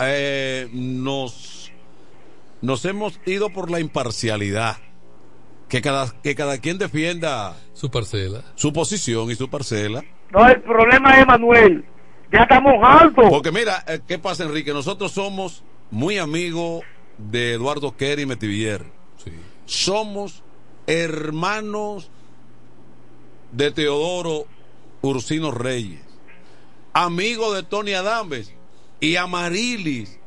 [0.00, 1.72] eh, nos,
[2.60, 4.76] nos hemos ido por la imparcialidad.
[5.68, 10.04] Que cada, que cada quien defienda su parcela, su posición y su parcela.
[10.30, 11.82] No, el problema es, Manuel,
[12.30, 13.24] ya estamos altos.
[13.30, 14.74] Porque mira, eh, ¿qué pasa, Enrique?
[14.74, 16.82] Nosotros somos muy amigos
[17.18, 18.84] de Eduardo Kerry Metivier.
[19.66, 20.42] Somos
[20.86, 22.10] hermanos
[23.52, 24.46] de Teodoro
[25.02, 26.00] Ursino Reyes,
[26.94, 28.54] amigos de Tony Adames
[29.00, 30.18] y Amarilis,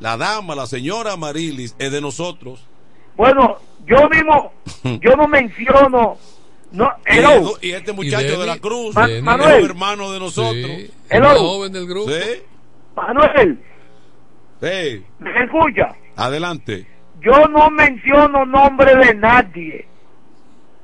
[0.00, 2.66] la dama, la señora Amarilis, es de nosotros.
[3.14, 4.52] Bueno, yo mismo,
[5.02, 6.16] yo no menciono,
[6.72, 7.58] no, Y, hello.
[7.60, 9.64] Y este muchacho de la Cruz, Manuel.
[9.64, 10.66] un hermano de nosotros.
[10.66, 12.10] Sí, el joven del grupo.
[12.10, 12.42] Sí.
[12.96, 13.60] Manuel,
[14.60, 15.88] Hey, ¿me escucha?
[16.16, 16.86] adelante.
[17.20, 19.86] Yo no menciono nombre de nadie.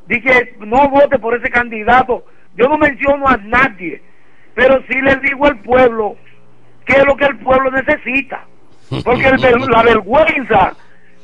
[0.06, 2.24] Dije, no vote por ese candidato.
[2.56, 4.02] Yo no menciono a nadie.
[4.54, 6.16] Pero sí le digo al pueblo
[6.84, 8.44] qué es lo que el pueblo necesita.
[9.04, 10.74] Porque el la vergüenza,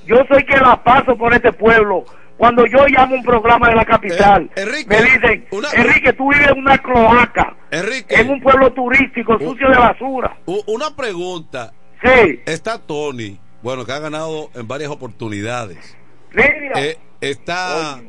[0.04, 2.04] yo soy que la paso por este pueblo.
[2.36, 6.28] Cuando yo llamo un programa de la capital, Eh, Enrique, me dicen, una- Enrique, tú
[6.32, 10.36] vives en una cloaca, Enrique, en un pueblo turístico sucio de basura.
[10.66, 11.72] una pregunta.
[12.02, 15.96] Sí, Está Tony, bueno, que ha ganado en varias oportunidades.
[16.34, 18.00] mira, Eh, está,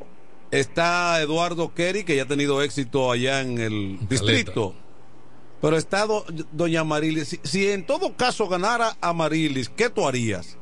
[0.52, 4.76] está Eduardo Kerry, que ya ha tenido éxito allá en el distrito.
[5.62, 7.28] Pero está do- doña Marilis.
[7.30, 10.58] Si, si en todo caso ganara a Marilis, ¿qué tú harías?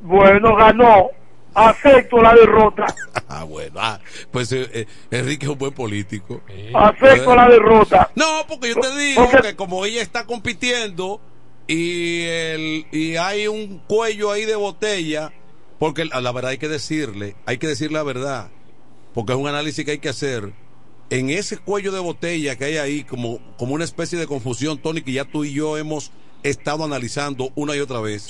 [0.00, 1.08] Bueno, ganó.
[1.54, 2.86] Acepto la derrota.
[3.26, 3.80] Ah, bueno.
[3.80, 3.98] Ah,
[4.30, 6.42] pues eh, eh, Enrique es un buen político.
[6.74, 8.10] Acepto la derrota.
[8.14, 11.20] No, porque yo te digo Porque- que como ella está compitiendo
[11.68, 15.32] y, el, y hay un cuello ahí de botella,
[15.78, 18.50] porque la verdad hay que decirle, hay que decir la verdad,
[19.14, 20.52] porque es un análisis que hay que hacer.
[21.10, 25.02] En ese cuello de botella que hay ahí, como, como una especie de confusión, Tony,
[25.02, 26.10] que ya tú y yo hemos
[26.42, 28.22] estado analizando una y otra vez.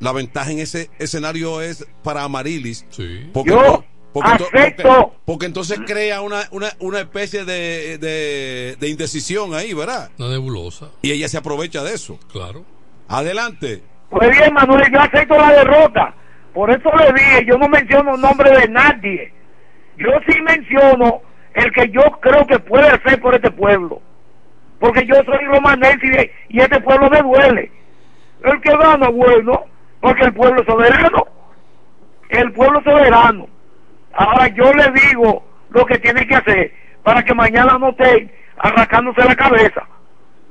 [0.00, 2.84] La ventaja en ese escenario es para Amarilis.
[3.32, 4.82] Porque, Yo no- porque, ento- acepto.
[4.88, 10.10] porque- porque entonces crea una, una, una especie de, de, de indecisión ahí, ¿verdad?
[10.18, 10.90] Una nebulosa.
[11.02, 12.18] Y ella se aprovecha de eso.
[12.30, 12.64] Claro.
[13.08, 13.82] Pues Adelante.
[14.10, 16.14] bien, Manuel, yo acepto la derrota.
[16.54, 19.32] Por eso le dije, yo no menciono nombre de nadie.
[19.96, 21.22] Yo sí menciono
[21.54, 24.00] el que yo creo que puede hacer por este pueblo.
[24.78, 27.70] Porque yo soy romanense y, de- y este pueblo me duele.
[28.44, 29.64] El que gana, bueno,
[30.00, 31.26] porque el pueblo es soberano.
[32.28, 33.46] El pueblo es soberano.
[34.14, 39.24] Ahora yo le digo lo que tiene que hacer para que mañana no esté arrancándose
[39.24, 39.86] la cabeza.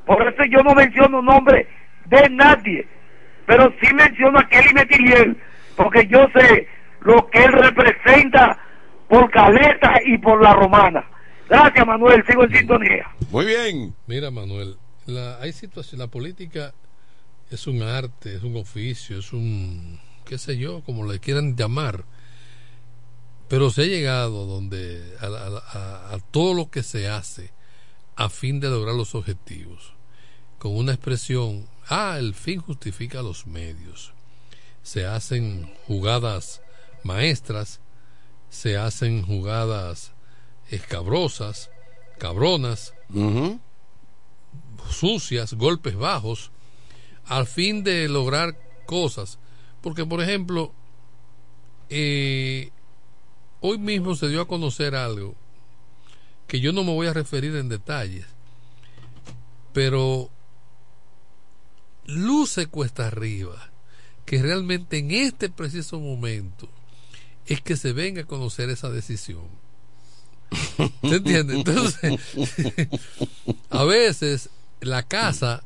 [0.06, 1.68] Por eso yo no menciono nombre
[2.06, 2.88] de nadie,
[3.46, 5.38] pero sí menciono a Kelly Metiliel,
[5.76, 6.68] porque yo sé
[7.02, 8.58] lo que él representa
[9.08, 11.06] por Caleta y por la Romana.
[11.50, 13.06] Gracias, Manuel, sigo en sintonía.
[13.30, 13.94] Muy bien.
[14.08, 16.74] Mira, Manuel, la, hay situación, la política
[17.50, 22.06] es un arte, es un oficio, es un, qué sé yo, como le quieran llamar.
[23.52, 27.52] Pero se ha llegado donde a, a- a- a todo lo que se hace
[28.16, 29.94] a fin de lograr los objetivos,
[30.58, 34.14] con una expresión, ah, el fin justifica los medios.
[34.84, 36.62] Se hacen jugadas
[37.04, 37.82] maestras,
[38.50, 40.14] se hacen jugadas
[40.70, 41.70] escabrosas,
[42.20, 42.94] cabronas,
[44.90, 46.52] sucias, golpes bajos,
[47.26, 49.40] al fin de lograr cosas.
[49.82, 50.74] Porque, por ejemplo,
[51.90, 52.72] eh,
[53.62, 55.36] hoy mismo se dio a conocer algo
[56.48, 58.26] que yo no me voy a referir en detalles,
[59.74, 60.30] pero
[62.06, 63.72] luce cuesta arriba
[64.26, 66.68] que realmente en este preciso momento
[67.46, 69.46] es que se venga a conocer esa decisión.
[71.02, 71.56] ¿Se entiende?
[71.56, 72.20] Entonces,
[73.70, 74.50] a veces
[74.82, 75.64] la casa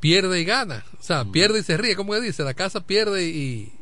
[0.00, 0.84] pierde y gana.
[0.98, 1.96] O sea, pierde y se ríe.
[1.96, 2.42] ¿Cómo que dice?
[2.42, 3.72] La casa pierde y,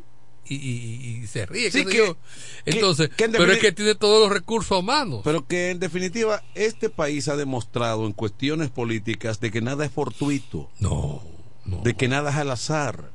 [0.49, 1.70] y, y- y se ríe.
[1.70, 2.16] Sí, que-
[2.64, 5.20] Entonces, que en pero es que tiene todos los recursos a mano.
[5.24, 9.92] Pero que en definitiva este país ha demostrado en cuestiones políticas de que nada es
[9.92, 10.70] fortuito.
[10.80, 11.22] No.
[11.82, 13.11] De que nada es al azar.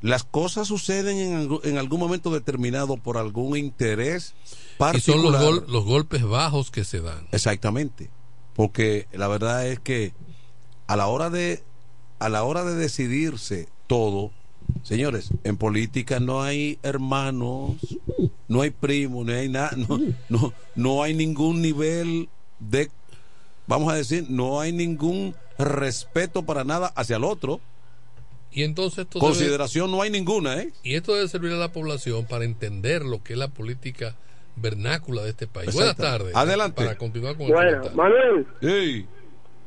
[0.00, 5.20] Las cosas suceden en, en algún momento determinado por algún interés Y particular.
[5.20, 7.26] son los, gol- los golpes bajos que se dan.
[7.32, 8.10] Exactamente.
[8.54, 10.12] Porque la verdad es que
[10.86, 11.62] a la hora de
[12.20, 14.32] a la hora de decidirse todo,
[14.82, 17.76] señores, en política no hay hermanos,
[18.48, 19.98] no hay primos, no hay nada, no,
[20.28, 22.28] no, no hay ningún nivel
[22.60, 22.90] de
[23.66, 27.60] vamos a decir, no hay ningún respeto para nada hacia el otro.
[28.50, 30.72] Y entonces esto debe- Consideración no hay ninguna, ¿eh?
[30.82, 34.16] Y esto debe servir a la población para entender lo que es la política
[34.56, 35.74] vernácula de este país.
[35.74, 36.34] Buenas tardes.
[36.34, 36.82] Adelante.
[36.82, 37.82] Para continuar con el Bueno.
[37.94, 38.46] Manuel,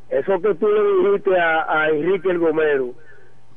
[0.09, 2.93] eso que tú le dijiste a, a Enrique el Gomero,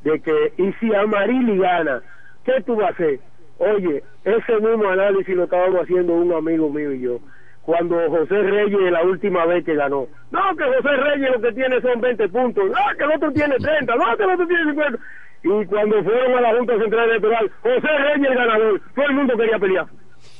[0.04, 2.02] de que, y si Amarili gana,
[2.44, 3.20] ¿qué tú vas a hacer?
[3.58, 7.18] Oye, ese mismo análisis lo estábamos haciendo un amigo mío y yo,
[7.62, 10.06] cuando José Reyes la última vez que ganó.
[10.30, 13.56] No, que José Reyes lo que tiene son 20 puntos, no, que el otro tiene
[13.56, 14.98] 30, no, que el otro tiene 50.
[15.44, 19.36] Y cuando fueron a la Junta Central Electoral, José Reyes el ganador, todo el mundo
[19.36, 19.86] quería pelear.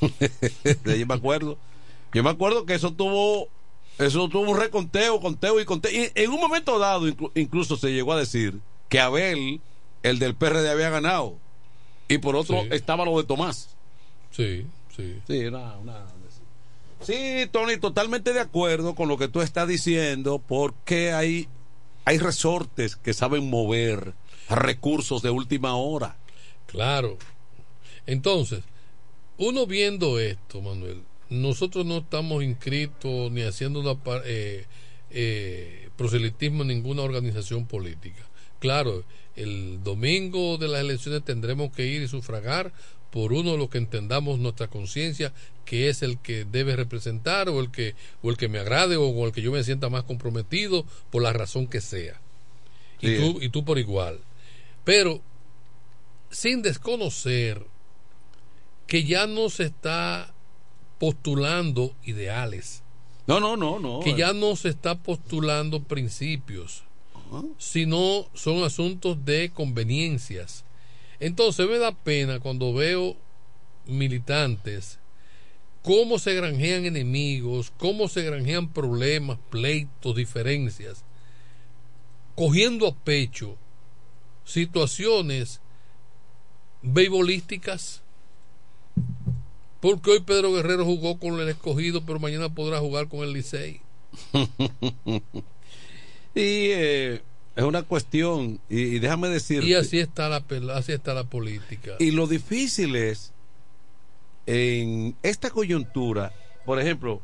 [0.98, 1.58] yo me acuerdo.
[2.12, 3.48] Yo me acuerdo que eso tuvo
[3.98, 5.90] eso tuvo un reconteo, conteo y conteo.
[5.92, 8.54] Y en un momento dado inclu- incluso se llegó a decir
[8.94, 9.60] que Abel,
[10.04, 11.36] el del PRD había ganado
[12.06, 12.68] y por otro Sí.
[12.70, 13.74] estaba lo de Tomás.
[14.30, 14.64] Sí,
[14.94, 15.18] sí.
[15.26, 16.06] Sí, una, una-
[17.00, 21.48] Sí, Tony, totalmente de acuerdo con lo que tú estás diciendo, porque hay,
[22.04, 24.14] hay resortes que saben mover
[24.48, 26.16] recursos de última hora.
[26.68, 27.18] Claro.
[28.06, 28.62] Entonces,
[29.38, 34.64] uno viendo esto, Manuel, nosotros no estamos inscritos ni haciendo una eh,
[35.10, 38.22] eh, proselitismo en ninguna organización política.
[38.64, 39.04] Claro,
[39.36, 42.72] el domingo de las elecciones tendremos que ir y sufragar
[43.10, 45.34] por uno de los que entendamos nuestra conciencia
[45.66, 49.14] que es el que debe representar o el que o el que me agrade o
[49.14, 52.18] con el que yo me sienta más comprometido por la razón que sea.
[53.02, 54.20] Y tú y tú por igual.
[54.82, 55.20] Pero
[56.30, 57.66] sin desconocer
[58.86, 60.32] que ya no se está
[60.98, 62.82] postulando ideales.
[63.26, 64.00] No, no, no, no.
[64.00, 66.84] que ya no se está postulando principios,
[67.58, 70.64] sino son asuntos de conveniencias.
[71.20, 73.16] Entonces me da pena cuando veo
[73.86, 74.98] militantes
[75.84, 81.04] cómo se granjean enemigos, cómo se granjean problemas, pleitos, diferencias,
[82.34, 83.56] cogiendo a pecho
[84.44, 85.60] situaciones
[86.82, 88.02] beisbolísticas.
[89.80, 93.82] Porque hoy Pedro Guerrero jugó con el escogido, pero mañana podrá jugar con el Licey.
[96.34, 97.22] y eh,
[97.56, 99.62] es una cuestión, y, y déjame decir.
[99.64, 101.92] Y así está la así está la política.
[101.98, 103.32] Y lo difícil es,
[104.46, 106.32] en esta coyuntura,
[106.66, 107.20] por ejemplo,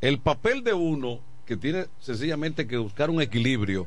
[0.00, 3.86] el papel de uno que tiene sencillamente que buscar un equilibrio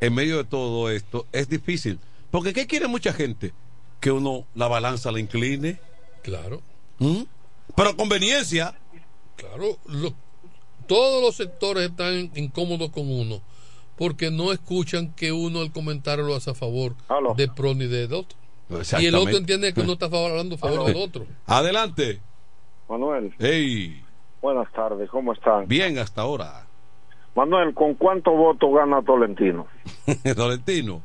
[0.00, 1.98] en medio de todo esto es difícil.
[2.30, 3.52] Porque ¿qué quiere mucha gente?
[4.00, 5.78] Que uno la balanza la incline.
[6.22, 6.62] Claro.
[6.98, 7.22] ¿Mm?
[7.74, 8.74] Pero conveniencia.
[9.36, 10.14] Claro, lo-
[10.86, 13.40] todos los sectores están incómodos con uno
[13.96, 16.94] porque no escuchan que uno el comentario lo hace a favor
[17.36, 18.36] de pro ni del otro.
[18.98, 21.26] Y el otro entiende que uno está hablando a favor del otro.
[21.46, 22.20] Adelante.
[22.88, 24.02] Manuel, Hey,
[24.40, 25.66] buenas tardes, ¿cómo están?
[25.66, 26.66] bien hasta ahora.
[27.34, 29.66] Manuel, ¿con cuántos votos gana Tolentino?
[30.36, 31.02] Tolentino.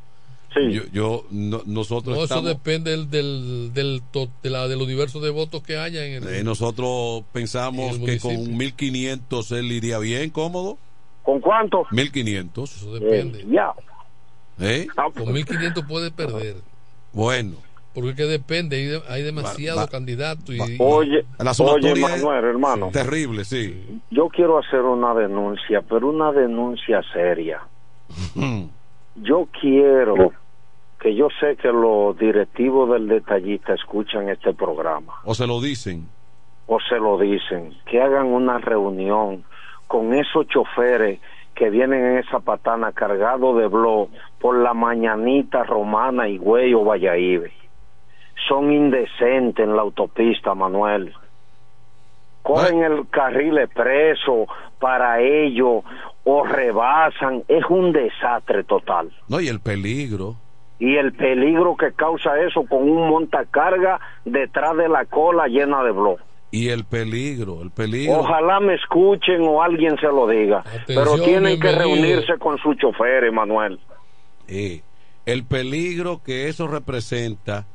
[0.53, 0.73] Sí.
[0.73, 4.81] Yo, yo- no- nosotros No, eso estamos- depende del, del, del, to- de la, del
[4.81, 6.27] universo de votos que haya en el.
[6.35, 8.57] Eh, nosotros pensamos En el que con municipio.
[8.57, 10.77] 1500 él iría bien, cómodo.
[11.23, 11.85] ¿Con cuánto?
[11.91, 12.75] 1500.
[12.77, 13.45] Eso depende.
[13.49, 13.71] ya.
[14.59, 14.87] ¿Eh?
[15.17, 16.55] Con 1500 puede perder.
[17.13, 17.55] Bueno.
[17.93, 20.49] Porque es que depende, hay, de- hay demasiados Va- va- candidatos.
[20.55, 23.99] Y, y- Oye, La oye, Manuel, hermano, Terrible, sí.
[24.09, 27.59] yo quiero hacer una denuncia, pero una denuncia seria.
[29.15, 30.31] Yo quiero
[31.01, 36.07] que yo sé que los directivos del detallista escuchan este programa O se lo dicen.
[36.67, 39.43] o se lo dicen, que hagan una reunión
[39.91, 41.19] con esos choferes
[41.53, 44.07] que vienen en esa patana cargados de blog
[44.39, 47.51] por la mañanita romana y güey o Valladolid.
[48.47, 51.13] Son indecentes en la autopista, Manuel.
[52.41, 54.47] Cogen el carril expreso
[54.79, 55.83] para ellos
[56.23, 57.43] o rebasan.
[57.49, 59.11] Es un desastre total.
[59.27, 60.37] No, y el peligro.
[60.79, 65.91] Y el peligro que causa eso con un montacarga detrás de la cola llena de
[65.91, 66.19] blog.
[66.51, 68.19] Y el peligro, el peligro.
[68.19, 70.63] Ojalá me escuchen o alguien se lo diga.
[70.85, 73.79] Pero tienen que reunirse con su chofer, Manuel.
[74.47, 74.81] Eh,
[75.25, 77.65] el peligro que eso representa.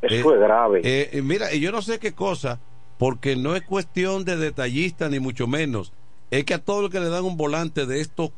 [0.00, 0.80] Eso es grave.
[0.84, 2.60] eh, eh, mira, y yo no sé qué cosa,
[2.98, 5.92] porque no es cuestión de detallista ni mucho menos.
[6.30, 8.30] Es que a todo el que le dan un volante de estos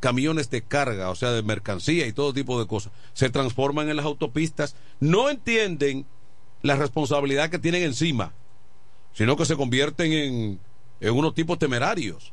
[0.00, 3.96] camiones de carga, o sea, de mercancía y todo tipo de cosas, se transforman en
[3.96, 6.06] las autopistas, no entienden
[6.62, 8.32] la responsabilidad que tienen encima,
[9.14, 10.60] sino que se convierten en,
[11.00, 12.32] en unos tipos temerarios.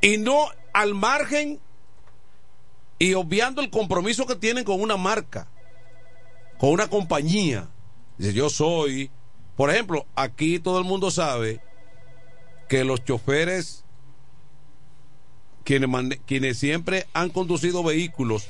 [0.00, 1.60] Y no al margen
[2.98, 5.48] y obviando el compromiso que tienen con una marca,
[6.58, 7.68] con una compañía.
[8.18, 9.10] Yo soy,
[9.56, 11.60] por ejemplo, aquí todo el mundo sabe
[12.68, 13.84] que los choferes,
[15.64, 18.46] quienes, quienes siempre han conducido vehículos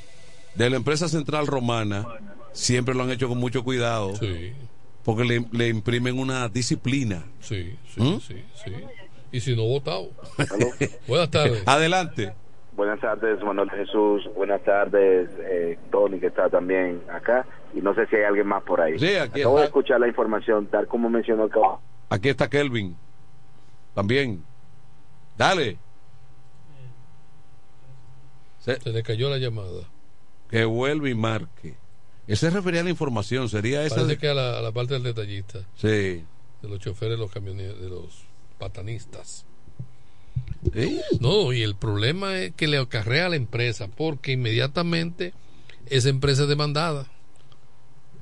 [0.55, 2.07] de la empresa central romana,
[2.53, 4.13] siempre lo han hecho con mucho cuidado,
[5.05, 7.25] porque le, le imprimen una disciplina.
[7.41, 8.21] Sí, sí, ¿Mm?
[8.21, 8.73] sí, sí.
[9.33, 10.11] Y si no votado.
[11.09, 11.63] Buenas tardes.
[11.67, 12.35] Adelante.
[12.77, 14.29] Buenas tardes, Manuel Jesús.
[14.35, 17.47] Buenas tardes, eh, Tony, que está también acá.
[17.75, 18.99] Y no sé si hay alguien más por ahí.
[18.99, 19.67] Sí, aquí Acabo de está.
[19.67, 21.81] escuchar la información, tal como mencionó el caballo.
[22.11, 22.97] Aquí está Kelvin.
[23.95, 24.43] También.
[25.37, 25.79] Dale.
[28.59, 29.89] Se, le cayó la llamada.
[30.49, 31.75] Que vuelve y marque.
[32.33, 33.97] Ese refería a la información, sería esa.
[33.97, 35.61] Parece de- que a la, a la parte del detallista.
[35.77, 35.89] Sí.
[36.63, 38.07] De los choferes, los camioneros, de los
[38.59, 39.45] patanistas.
[41.21, 45.35] No, y el problema es que le acarrea a la empresa, porque inmediatamente
[45.91, 47.07] esa empresa es demandada.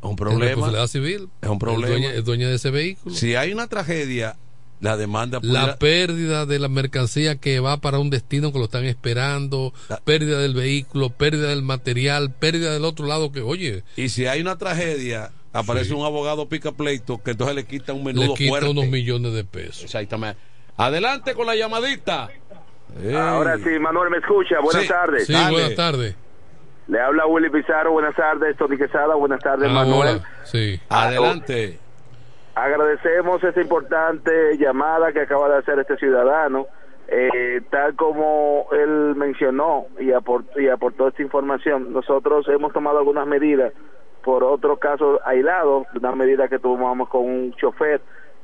[0.00, 0.44] un En problema.
[0.46, 1.28] responsabilidad civil.
[1.42, 1.84] Es un problema.
[1.86, 3.14] Es dueña, es dueña de ese vehículo.
[3.14, 4.36] Si hay una tragedia,
[4.81, 8.85] la demanda La pérdida de la mercancía que va para un destino que lo están
[8.85, 9.72] esperando,
[10.05, 14.41] pérdida del vehículo, pérdida del material, pérdida del otro lado que, oye, Y si hay
[14.41, 18.49] una tragedia, aparece un abogado pica pleito que entonces le quita un le menudo quita
[18.51, 18.68] fuerte.
[18.70, 19.85] unos millones de pesos.
[19.85, 20.39] Exactamente.
[20.76, 22.28] Adelante con la llamadita.
[23.05, 23.14] Ey.
[23.14, 24.61] Ahora sí, Manuel, ¿me escucha?
[24.62, 25.26] Buenas Sí, tardes.
[25.26, 26.16] Sí, buenas tardes.
[26.89, 27.93] Le habla Willy Pizarro.
[27.93, 29.14] Buenas tardes, Tony Quesada.
[29.14, 30.22] Buenas tardes, Manuel.
[30.45, 30.81] Sí.
[30.89, 31.78] Adelante.
[32.55, 36.66] Agradecemos esta importante llamada que acaba de hacer este ciudadano.
[37.12, 43.26] Eh, tal como él mencionó y aportó, y aportó esta información, nosotros hemos tomado algunas
[43.26, 43.72] medidas
[44.22, 48.01] por otros casos aislados, una medida que tomamos con un chofer,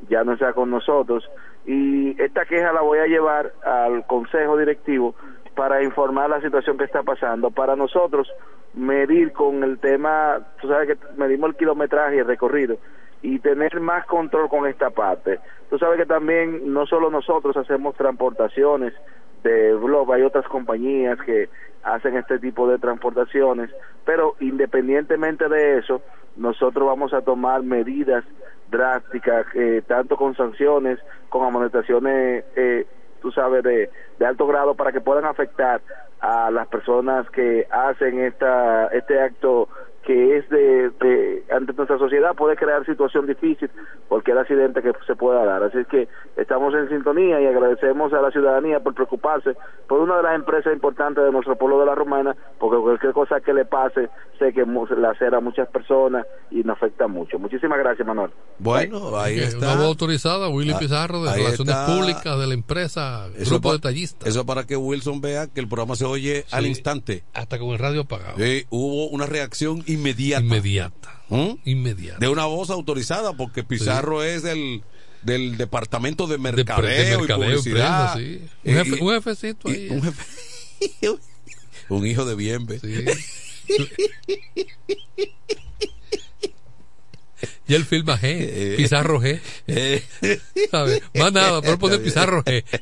[0.09, 1.31] ya no está con nosotros,
[1.65, 5.15] y esta queja la voy a llevar al consejo directivo
[5.55, 7.51] para informar la situación que está pasando.
[7.51, 8.29] Para nosotros
[8.75, 12.79] medir con el tema, tú sabes que medimos el kilometraje y el recorrido,
[13.27, 15.41] y tener más control con esta parte.
[15.69, 18.95] Tú sabes que también no solo nosotros hacemos transportaciones
[19.43, 21.49] de blog, hay otras compañías que
[21.83, 23.69] hacen este tipo de transportaciones,
[24.05, 26.03] pero independientemente de eso,
[26.37, 28.23] nosotros vamos a tomar medidas
[28.71, 32.87] drásticas, eh, tanto con sanciones, con amonestaciones, eh,
[33.23, 35.81] tú sabes, de, de alto grado para que puedan afectar
[36.21, 39.69] a las personas que hacen esta, este acto
[40.07, 43.69] que es de, de, ante nuestra sociedad puede crear situación difícil
[44.09, 45.65] cualquier accidente que se pueda dar.
[45.65, 49.57] Así es que estamos en sintonía y agradecemos a la ciudadanía por preocuparse
[49.89, 53.41] por una de las empresas importantes de nuestro pueblo de la Romana, porque cualquier cosa
[53.41, 54.65] que le pase sé que
[54.97, 57.39] la acera a muchas personas y nos afecta mucho.
[57.39, 58.31] Muchísimas gracias, Manuel.
[58.59, 59.73] Bueno, ahí está.
[59.73, 61.87] Una voz autorizada, Willy Ah, Pizarro, de Relaciones está.
[61.87, 64.29] Públicas de la empresa Eso Grupo Detallista.
[64.29, 67.25] Eso para que Wilson vea que el programa se oye al instante.
[67.35, 68.37] Hasta con el radio apagado.
[68.37, 70.45] Sí, hubo una reacción inmediata.
[70.45, 71.23] Inmediata.
[71.29, 71.51] ¿Mm?
[71.65, 72.19] Inmediata.
[72.21, 74.83] De una voz autorizada, porque Pizarro es del,
[75.23, 77.71] del departamento de De, mercadeo, de y mercadeo, sí.
[78.65, 79.89] Y- Un, jefe- y- un jefecito ahí.
[79.91, 81.19] un, jefe-
[81.89, 82.81] un hijo de Bienve.
[87.69, 89.41] Y él firma G, Pizarro G.
[89.67, 90.03] Eh.
[91.19, 92.65] Más nada, pero poner Pizarro G.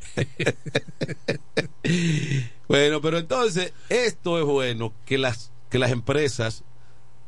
[2.67, 6.65] Bueno, pero entonces, esto es bueno que las, que las empresas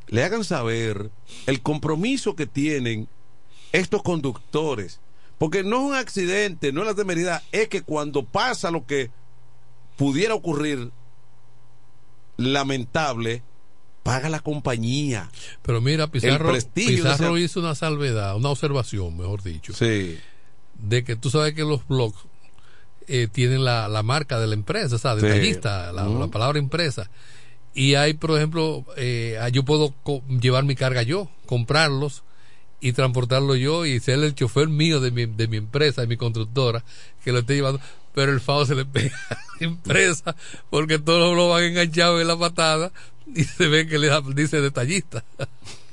[0.08, 1.10] le hagan saber
[1.46, 3.08] el compromiso que tienen
[3.72, 5.00] estos conductores.
[5.38, 9.10] Porque no es un accidente, no es la temeridad, es que cuando pasa lo que
[9.96, 10.90] pudiera ocurrir
[12.36, 13.42] lamentable,
[14.02, 15.30] paga la compañía.
[15.62, 19.72] Pero mira, Pizarro, Pizarro hizo una salvedad, una observación, mejor dicho.
[19.74, 20.18] Sí.
[20.74, 22.18] De que tú sabes que los blogs
[23.08, 25.22] eh, tienen la, la marca de la empresa, ¿sabes?
[25.22, 25.28] Sí.
[25.28, 26.20] Detallista, la, Ujú.
[26.20, 27.10] la palabra empresa.
[27.76, 29.92] Y hay, por ejemplo, eh, yo puedo
[30.40, 32.22] llevar mi carga yo, comprarlos
[32.80, 36.16] y transportarlo yo y ser el chofer mío de mi, de mi empresa, de mi
[36.16, 36.82] constructora,
[37.22, 37.78] que lo esté llevando.
[38.14, 40.34] Pero el FAO se le pega a la empresa
[40.70, 42.92] porque todos lo van enganchados en la patada
[43.34, 45.22] y se ve que le dice detallista.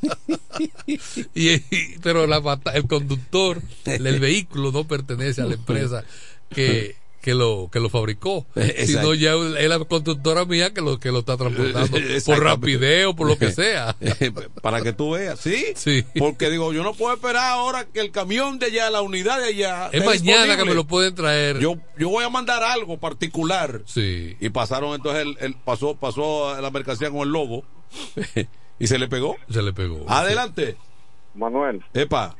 [1.35, 1.59] y,
[2.01, 6.05] pero la el conductor el vehículo no pertenece a la empresa
[6.49, 8.45] que que lo que lo fabricó
[8.85, 12.43] sino ya es la constructora mía que lo que lo está transportando por Exactamente.
[12.49, 13.95] rapidez o por lo que sea
[14.61, 15.67] Para que tú veas, ¿sí?
[15.75, 16.03] Sí.
[16.19, 19.45] Porque digo, yo no puedo esperar ahora que el camión de allá, la unidad de
[19.47, 19.89] allá.
[19.93, 23.81] es mañana que me lo pueden traer Yo, yo voy a mandar algo particular.
[23.85, 27.63] sí Y pasaron entonces, el, el- pasó, pasó la mercancía con el lobo
[28.79, 29.37] y se le pegó.
[29.49, 30.75] se le pegó Adelante.
[31.35, 32.35] Manuel, Epa.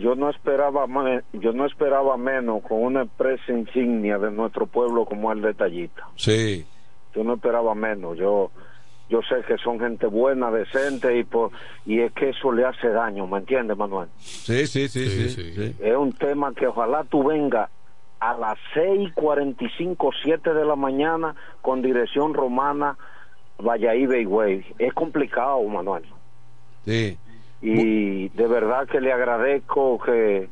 [0.00, 0.86] Yo no esperaba
[1.32, 6.06] yo no esperaba menos con una empresa insignia de nuestro pueblo como el detallista.
[6.16, 6.66] Sí.
[7.14, 8.16] Yo no esperaba menos.
[8.18, 8.50] Yo
[9.08, 11.50] yo sé que son gente buena, decente y por,
[11.84, 14.08] y es que eso le hace daño, ¿me entiendes, Manuel?
[14.18, 15.28] Sí, sí, sí, sí.
[15.52, 15.76] sí.
[15.78, 17.70] Es un tema que ojalá tú vengas
[18.20, 22.96] a las seis cuarenta y cinco, siete de la mañana con dirección romana
[23.58, 24.64] Valladolid Bayway.
[24.78, 26.04] Es complicado, Manuel.
[26.86, 27.18] Sí.
[27.66, 30.48] Y de verdad que le agradezco que,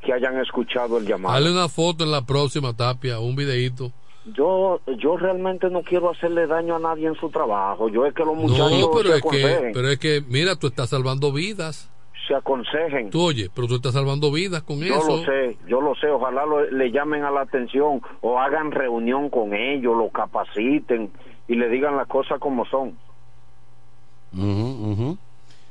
[0.00, 1.34] que hayan escuchado el llamado.
[1.34, 3.90] Dale una foto en la próxima tapia un videito
[4.32, 7.88] Yo yo realmente no quiero hacerle daño a nadie en su trabajo.
[7.88, 10.68] Yo es que los muchachos no pero se es que pero es que mira tú
[10.68, 11.90] estás salvando vidas
[12.28, 13.10] Se aconsejen.
[13.10, 16.08] tú oye pero tú estás salvando vidas con Yo eso lo sé, yo lo sé.
[16.08, 21.10] Ojalá lo- le llamen a la atención o hagan reunión con ellos, lo capaciten
[21.48, 22.96] y le digan las cosas como son.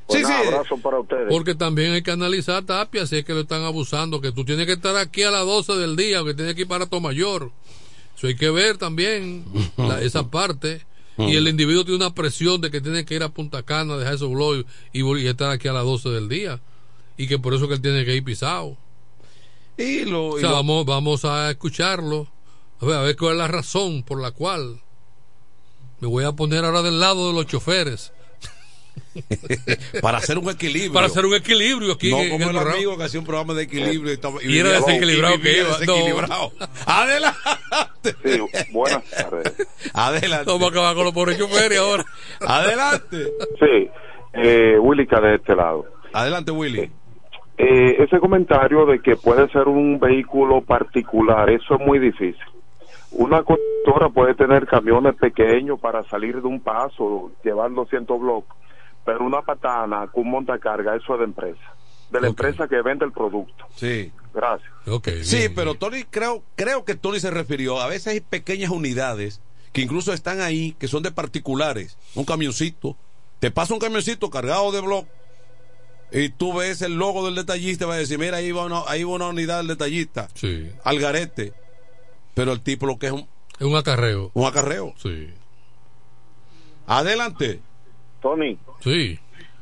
[0.07, 0.47] Pues Sí, nada, sí.
[0.49, 1.25] abrazo para ustedes.
[1.29, 4.65] Porque también hay que analizar, Tapia, si es que lo están abusando, que tú tienes
[4.67, 7.51] que estar aquí a las 12 del día o que tienes que ir para Tomayor.
[8.15, 9.43] Eso hay que ver también
[9.77, 10.85] la- esa parte.
[11.17, 14.15] Y el individuo tiene una presión de que tiene que ir a Punta Cana, dejar
[14.15, 16.59] esos blogs y, estar aquí a las 12 del día.
[17.17, 18.77] Y que por eso que él tiene que ir pisado.
[19.77, 22.27] Y lo, O y sea, lo- vamos, vamos a escucharlo.
[22.81, 24.81] A ver, a ver cuál es la razón por la cual
[26.01, 28.11] me voy a poner ahora del lado de los choferes.
[30.01, 30.93] para hacer un equilibrio.
[30.93, 33.53] Para hacer un equilibrio aquí No en- como el el amigo que hacía un programa
[33.53, 34.11] de equilibrio.
[34.11, 35.67] Y, estaba- Y era vivía- desequilibrado y que iba.
[35.69, 35.77] No.
[35.79, 36.51] desequilibrado.
[36.85, 38.15] Adelante.
[38.23, 39.67] Sí, buenas tardes.
[39.93, 40.45] Adelante.
[40.51, 42.05] Vamos a acabar con los pobres choferes ahora.
[42.41, 43.31] Adelante.
[43.59, 43.89] Sí,
[44.33, 45.85] eh, Willy de este lado.
[46.13, 46.89] Adelante, Willy.
[47.57, 52.35] Eh, ese comentario de que puede ser un vehículo particular, eso es muy difícil.
[53.11, 58.51] Una constructora puede tener camiones pequeños para salir de un paso, llevar 200 bloques,
[59.05, 61.73] pero una patana con un montacarga, eso es de empresa,
[62.11, 63.65] de la empresa que vende el producto.
[63.75, 64.11] Sí.
[64.33, 64.69] Gracias.
[64.87, 67.79] Okay, Sí, pero Tony, creo, creo que Tony se refirió.
[67.79, 69.39] A veces hay pequeñas unidades
[69.71, 72.97] que incluso están ahí, que son de particulares, un camioncito,
[73.39, 75.05] te pasa un camioncito cargado de blog
[76.11, 78.81] y tú ves el logo del detallista y vas a decir, mira, ahí va una,
[78.87, 80.69] ahí va una unidad del detallista, Sí.
[80.83, 81.53] al garete,
[82.33, 83.27] pero el tipo lo que es un,
[83.59, 84.31] Es un acarreo.
[84.33, 84.93] un acarreo.
[84.97, 85.29] Sí.
[86.87, 87.59] Adelante.
[88.25, 89.19] Tony, Sí.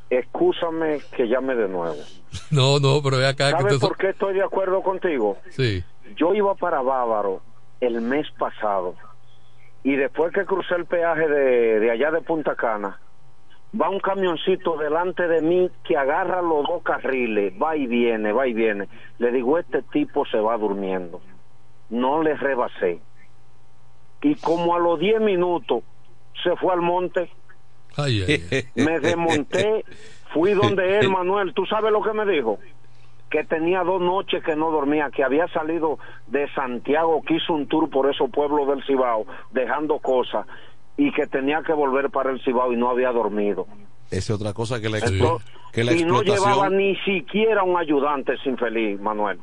[0.10, 1.98] excúsame que llame de nuevo.
[2.50, 5.38] No, no, pero ve acá que ¿Sabes te- por qué estoy de acuerdo contigo?
[5.50, 5.84] Sí.
[6.16, 7.42] Yo iba para Bávaro
[7.82, 8.96] el mes pasado
[9.84, 12.98] y después que crucé el peaje de, de allá de Punta Cana,
[13.80, 18.48] va un camioncito delante de mí que agarra los dos carriles, va y viene, va
[18.48, 18.88] y viene.
[19.20, 21.20] Le digo, este tipo se va durmiendo.
[21.90, 23.02] No le rebasé.
[24.22, 25.84] Y como a los 10 minutos
[26.44, 27.30] se fue al monte,
[27.96, 28.64] Ay, ay, ay.
[28.76, 29.86] me desmonté,
[30.34, 32.60] fui donde él, Manuel, ¿tú sabes lo que me dijo?
[33.30, 37.68] Que tenía dos noches que no dormía, que había salido de Santiago, que hizo un
[37.68, 40.46] tour por esos pueblos del Cibao, dejando cosas,
[40.98, 43.68] y que tenía que volver para el Cibao y no había dormido.
[44.10, 47.78] Esa es otra cosa que la, Entonces, que la y no llevaba ni siquiera un
[47.78, 49.40] ayudante sin feliz, Manuel.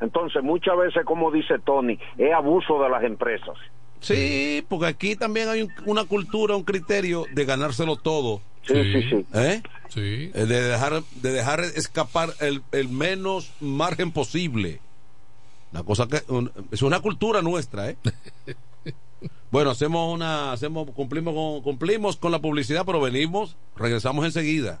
[0.00, 3.56] Entonces, muchas veces, como dice Tony, es abuso de las empresas.
[4.00, 8.40] Sí, porque aquí también hay un- una cultura, un criterio de ganárselo todo.
[8.66, 9.26] Sí, sí, sí.
[9.34, 9.62] ¿Eh?
[9.88, 10.30] Sí.
[10.34, 14.80] Eh, De dejar, de dejar escapar el, el menos margen posible.
[15.72, 17.96] Una cosa que un- es una cultura nuestra, ¿eh?
[19.50, 24.80] Bueno, hacemos una, hacemos, cumplimos con, cumplimos con la publicidad, pero venimos, regresamos enseguida.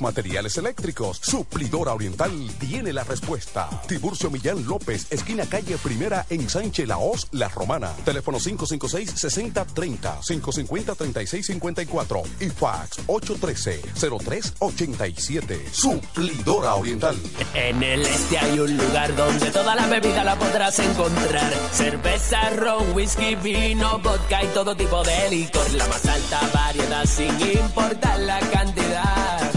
[0.00, 3.68] materiales eléctricos, Suplidora Oriental tiene la respuesta.
[3.86, 7.92] Tiburcio Millán López, esquina calle Primera en Sánchez Laos, La Romana.
[8.04, 15.70] Teléfono 556-6030, 550-3654 y fax 813-0387.
[15.70, 17.16] Suplidora Oriental.
[17.52, 21.52] En el este hay un lugar donde toda la bebida la podrás encontrar.
[21.72, 25.70] Cerveza, ron, whisky, vino, vodka y todo tipo de licor.
[25.74, 29.52] La más alta variedad sin importar la cantidad.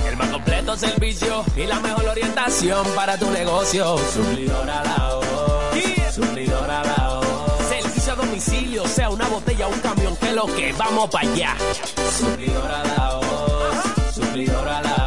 [0.67, 3.97] Completo servicio y la mejor orientación para tu negocio.
[4.13, 6.13] Suplidora la voz.
[6.13, 7.67] Suplidora la voz.
[7.69, 11.55] Servicio a domicilio, sea una botella o un camión, que lo que vamos para allá.
[12.19, 14.13] Suplidora la voz.
[14.13, 15.06] Suplidora la voz.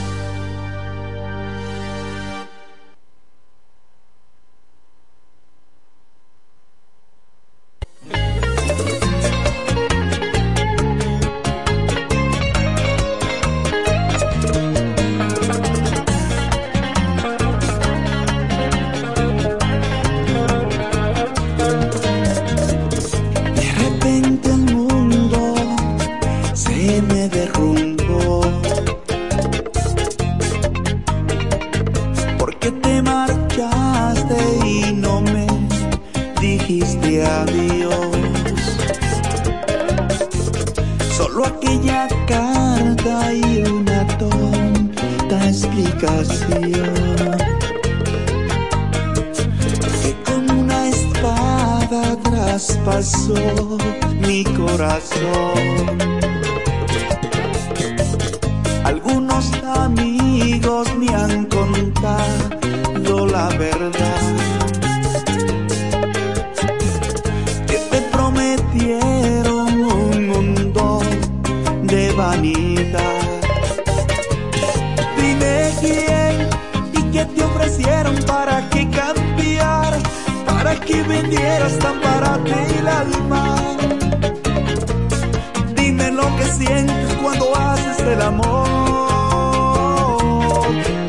[88.21, 88.67] Amor.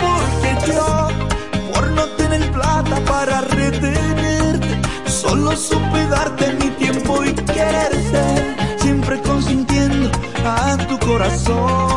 [0.04, 1.08] Porque yo,
[1.72, 10.10] por no tener plata para retenerte, solo supe darte mi tiempo y quererte, siempre consintiendo
[10.44, 11.91] a tu corazón.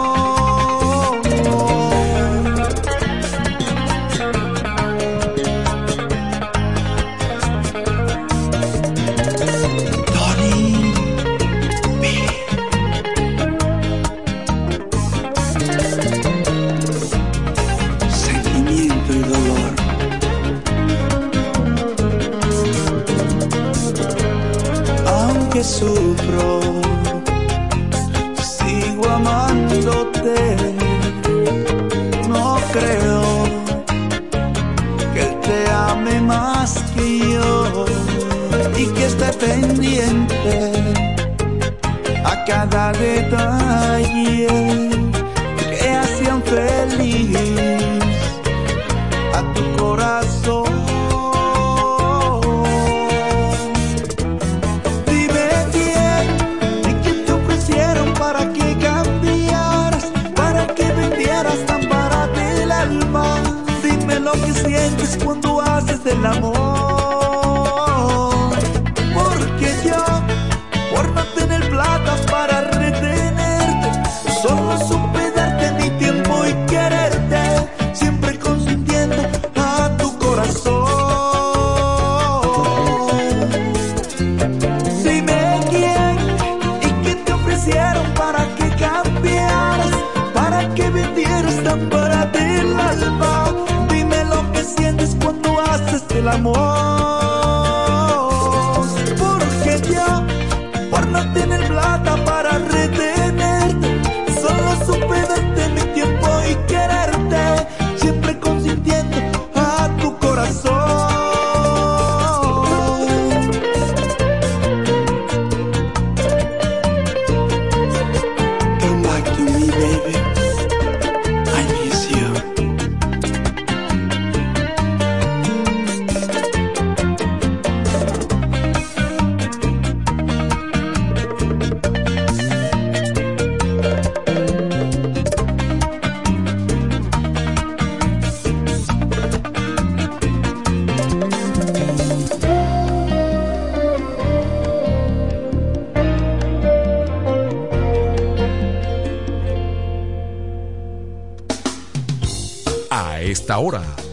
[42.94, 44.95] Detalle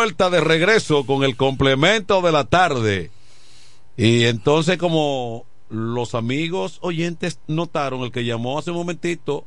[0.00, 3.10] Vuelta de regreso con el complemento de la tarde.
[3.98, 9.44] Y entonces como los amigos oyentes notaron, el que llamó hace un momentito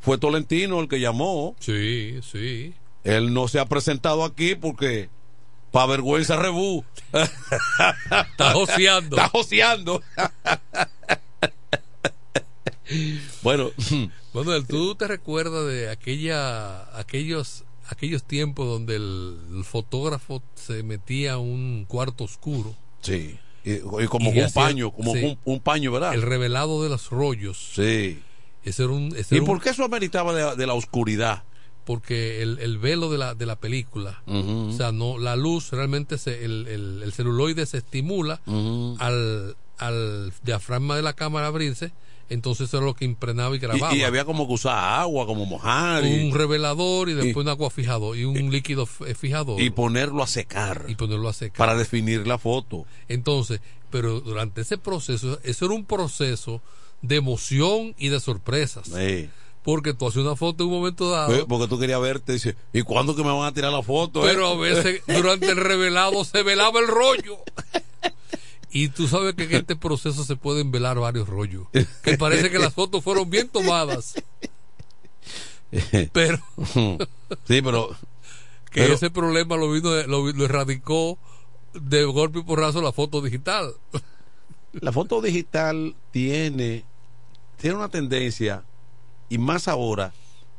[0.00, 1.54] fue Tolentino el que llamó.
[1.60, 2.74] Sí, sí.
[3.04, 5.08] Él no se ha presentado aquí porque
[5.70, 6.84] para vergüenza rebú.
[7.12, 9.16] Está joseando.
[9.18, 10.02] Está joseando.
[13.44, 13.70] bueno,
[14.32, 21.34] Bueno, ¿tú te recuerdas de aquella, aquellos, aquellos tiempos donde el, el fotógrafo se metía
[21.34, 22.74] a un cuarto oscuro?
[23.00, 23.38] Sí.
[23.64, 25.24] Y, y como Y un hacía- paño, como sí.
[25.24, 26.14] un, un paño, ¿verdad?
[26.14, 27.70] El revelado de los rollos.
[27.74, 28.20] Sí.
[28.64, 31.42] Ese era un, ese ¿Y era un- por qué eso ameritaba de, de la oscuridad?
[31.84, 36.18] porque el, el velo de la, de la película, o sea, no la luz realmente
[36.18, 38.40] se, el, el, el celuloide se estimula
[38.98, 41.92] al, al diafragma de la cámara abrirse,
[42.28, 43.94] entonces eso era lo que impregnaba y grababa.
[43.94, 46.04] Y, y había como que usar agua, como mojar.
[46.04, 49.70] y- un revelador y después y- un agua fijador y un líquido eh, fijador y
[49.70, 52.84] ponerlo a secar y ponerlo a secar para definir la foto.
[53.08, 56.60] entonces pero durante ese proceso eso era un proceso
[57.02, 59.28] de emoción y de sorpresas Sí.
[59.62, 62.82] porque tú haces una foto en un momento dado Porque tú querías verte, dice, ¿y
[62.82, 64.24] cuándo que me van a tirar la foto?
[64.26, 67.38] eh?" pero a veces durante el revelado se velaba el rollo
[68.82, 71.66] y tú sabes que en este proceso se pueden velar varios rollos
[72.02, 74.14] que parece que las fotos fueron bien tomadas
[76.12, 76.38] pero
[77.44, 77.88] sí, pero
[78.70, 81.18] que pero- ese problema lo vino lo, lo erradicó
[81.74, 83.74] de golpe y porrazo la foto digital
[84.80, 86.84] la foto digital tiene,
[87.56, 88.64] tiene una tendencia,
[89.28, 90.12] y más ahora,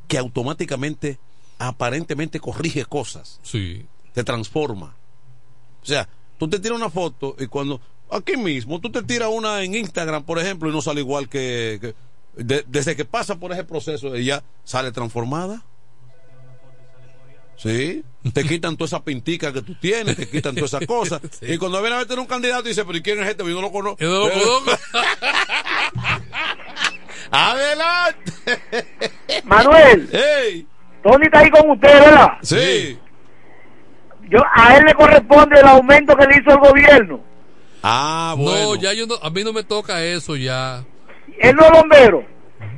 [0.08, 1.20] que automáticamente,
[1.60, 3.40] aparentemente corrige cosas.
[3.44, 3.86] Sí.
[4.14, 4.96] Te transforma.
[5.84, 7.80] O sea, tú te tiras una foto y cuando,
[8.12, 11.78] aquí mismo, tú te tiras una en Instagram, por ejemplo, y no sale igual que...
[11.82, 11.96] que-
[12.44, 15.64] de- desde que pasa por ese proceso, ella sale transformada.
[17.56, 18.04] Sí,
[18.34, 21.20] te quitan toda esa pintica que tú tienes, te quitan todas esas cosas.
[21.42, 23.44] Y cuando viene a meter un candidato, dice, pero ¿y quién es este?
[23.44, 23.98] Yo no lo conozco.
[24.00, 24.72] Yo no lo conozco.
[27.32, 28.32] Adelante.
[29.44, 30.68] Manuel, Hey.
[31.04, 32.28] Tony está ahí con usted, ¿verdad?
[32.42, 33.00] Sí.
[34.30, 37.22] Yo, a él le corresponde el aumento que le hizo el gobierno.
[37.84, 38.74] Ah, bueno.
[38.74, 40.84] No, ya yo no, a mí no me toca eso ya.
[41.40, 42.26] Él no es bombero.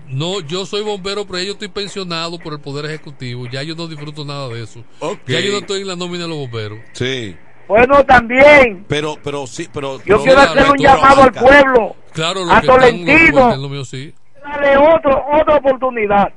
[0.08, 3.46] No, yo soy bombero, pero ya yo estoy pensionado por el Poder Ejecutivo.
[3.48, 4.84] Ya yo no disfruto nada de eso.
[5.28, 6.80] Ya yo no estoy en la nómina de los bomberos.
[6.94, 7.36] Sí.
[7.68, 8.86] Bueno, también.
[8.88, 9.98] Pero, pero sí, pero.
[10.00, 11.96] Yo pero- quiero hacer un llamado al pueblo.
[12.14, 13.50] Claro, lo a que están- Tolentino.
[13.52, 14.14] lo- lo mío sí.
[14.44, 16.34] Dale otro, otra oportunidad.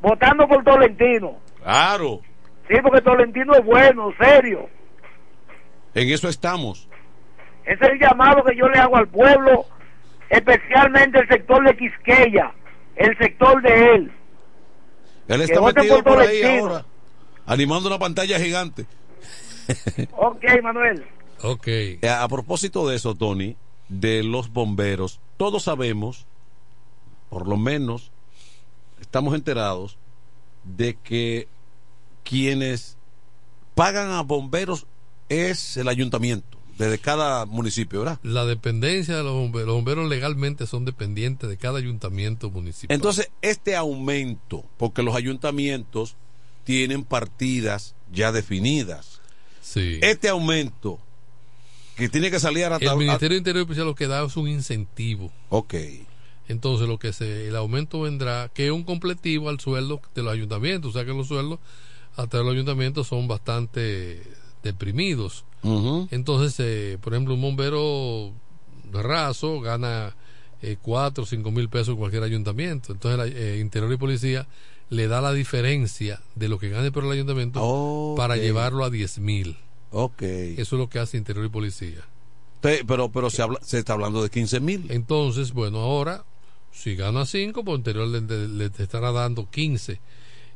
[0.00, 1.36] Votando por Tolentino.
[1.62, 2.20] Claro.
[2.68, 4.68] Sí, porque Tolentino es bueno, serio.
[5.94, 6.88] En eso estamos.
[7.70, 9.64] Ese es el llamado que yo le hago al pueblo,
[10.28, 12.52] especialmente el sector de Quisqueya,
[12.96, 14.12] el sector de él.
[15.28, 16.84] Él está metido por por ahí ahora.
[17.46, 18.86] Animando una pantalla gigante.
[20.16, 21.06] Ok, Manuel.
[21.44, 21.68] Ok.
[21.68, 23.56] Eh, A propósito de eso, Tony,
[23.88, 26.26] de los bomberos, todos sabemos,
[27.28, 28.10] por lo menos,
[29.00, 29.96] estamos enterados
[30.64, 31.46] de que
[32.24, 32.98] quienes
[33.76, 34.88] pagan a bomberos
[35.28, 38.18] es el ayuntamiento, desde cada municipio, ¿verdad?
[38.22, 42.94] La dependencia de los bomberos, los bomberos legalmente son dependientes de cada ayuntamiento municipal.
[42.94, 46.16] Entonces, este aumento, porque los ayuntamientos
[46.64, 49.20] tienen partidas ya definidas,
[49.60, 49.98] sí.
[50.00, 50.98] este aumento
[51.96, 54.48] que tiene que salir a el Ministerio de Interior Policía lo que da es un
[54.48, 55.30] incentivo.
[55.50, 55.74] Ok.
[56.48, 60.32] Entonces lo que se, el aumento vendrá, que es un completivo al sueldo de los
[60.32, 60.90] ayuntamientos.
[60.90, 61.58] O sea que los sueldos
[62.16, 64.22] hasta los ayuntamientos son bastante
[64.62, 65.44] deprimidos.
[66.10, 68.32] Entonces, eh, por ejemplo, un bombero
[68.92, 70.16] raso gana
[70.62, 72.92] eh, 4 o 5 mil pesos en cualquier ayuntamiento.
[72.92, 74.46] Entonces, el eh, Interior y Policía
[74.88, 77.60] le da la diferencia de lo que gane por el ayuntamiento
[78.16, 79.56] para llevarlo a 10 mil.
[79.92, 80.22] Ok.
[80.22, 82.00] Eso es lo que hace Interior y Policía.
[82.60, 84.86] Pe- Pero, pero se, habla, se está hablando de 15 mil.
[84.90, 86.24] Entonces, bueno, ahora,
[86.72, 90.00] si gana 5, por interior le, le- le estará dando 15.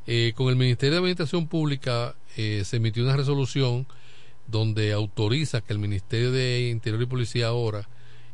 [0.07, 3.87] Eh, con el Ministerio de Administración Pública eh, se emitió una resolución
[4.47, 7.89] donde autoriza que el Ministerio de Interior y Policía ahora,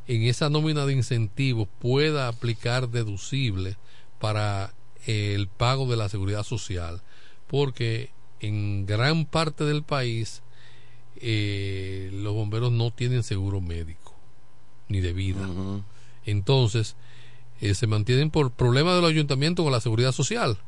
[0.06, 3.76] en esa nómina de incentivos, pueda aplicar deducible
[4.18, 4.74] para
[5.06, 7.02] eh, el pago de la seguridad social.
[7.46, 8.10] Porque
[8.40, 10.42] en gran parte del país
[11.16, 14.14] eh, los bomberos no tienen seguro médico
[14.88, 15.48] ni de vida.
[16.26, 16.96] Entonces,
[17.60, 20.58] eh, se mantienen por problemas de los ayuntamientos con la seguridad social.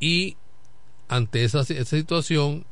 [0.00, 0.36] Y
[1.08, 2.64] ante esa, esa situación,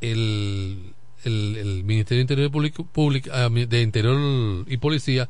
[0.00, 0.94] el,
[1.24, 5.28] el, Ministerio de Interior Público- ah, de Interior y Policía,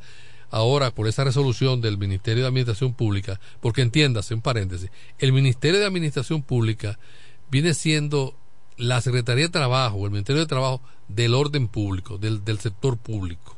[0.51, 5.81] ahora por esa resolución del Ministerio de Administración Pública, porque entiéndase, un paréntesis, el Ministerio
[5.81, 6.99] de Administración Pública
[7.51, 8.37] viene siendo
[8.77, 13.57] la Secretaría de Trabajo, el Ministerio de Trabajo del orden público, del, del sector público.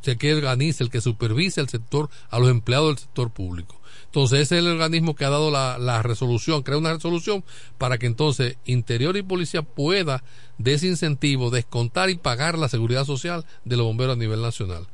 [0.00, 3.75] O sea, que organiza, el que supervisa el sector, a los empleados del sector público.
[4.06, 7.44] Entonces, ese es el organismo que ha dado la, la resolución, crea una resolución
[7.76, 10.24] para que entonces Interior y Policía pueda
[10.58, 14.86] de ese incentivo descontar y pagar la seguridad social de los bomberos a nivel nacional.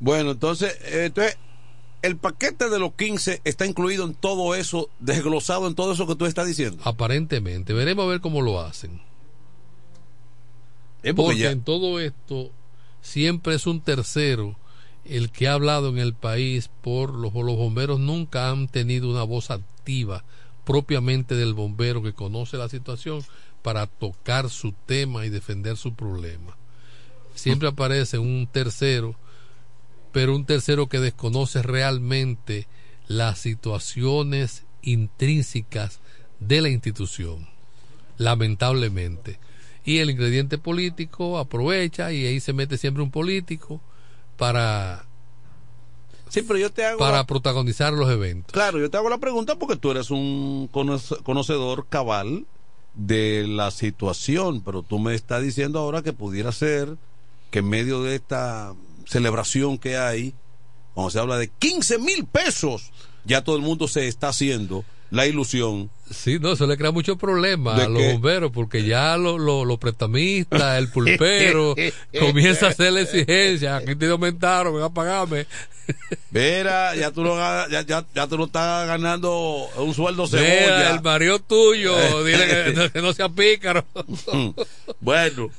[0.00, 1.38] Bueno, entonces, eh, entonces,
[2.02, 6.16] el paquete de los 15 está incluido en todo eso, desglosado en todo eso que
[6.16, 6.82] tú estás diciendo.
[6.84, 9.00] Aparentemente, veremos a ver cómo lo hacen.
[11.04, 12.50] Eh, porque porque ya- en todo esto
[13.00, 14.56] siempre es un tercero
[15.04, 19.24] el que ha hablado en el país por los, los bomberos nunca han tenido una
[19.24, 20.24] voz activa
[20.64, 23.22] propiamente del bombero que conoce la situación
[23.62, 26.56] para tocar su tema y defender su problema.
[27.34, 29.16] Siempre aparece un tercero,
[30.12, 32.68] pero un tercero que desconoce realmente
[33.06, 36.00] las situaciones intrínsecas
[36.40, 37.48] de la institución,
[38.18, 39.38] lamentablemente.
[39.84, 43.80] Y el ingrediente político aprovecha y ahí se mete siempre un político
[44.46, 45.04] para,
[46.28, 48.52] Sí, pero yo te hago para la- protagonizar los eventos.
[48.52, 52.46] Claro, yo te hago la pregunta porque tú eres un conoce- conocedor cabal
[52.94, 56.96] de la situación, pero tú me estás diciendo ahora que pudiera ser
[57.50, 58.74] que en medio de esta
[59.06, 60.34] celebración que hay,
[60.94, 62.90] cuando se habla de 15 mil pesos,
[63.24, 65.90] ya todo el mundo se está haciendo la ilusión.
[66.10, 68.12] Sí, no, eso le crea muchos problemas ¿De a los qué?
[68.12, 71.74] bomberos porque ya los lo, los prestamistas, el pulpero,
[72.20, 73.76] comienza a hacer la exigencia.
[73.76, 75.46] Aquí te aumentaron, ven a pagarme.
[76.30, 77.36] Mira, ya tú no,
[77.68, 80.90] ya, ya, ya tú no estás ganando un sueldo Mira, cebolla.
[80.94, 83.84] el marido tuyo, dile que, no- que no sea pícaro.
[85.00, 85.50] bueno,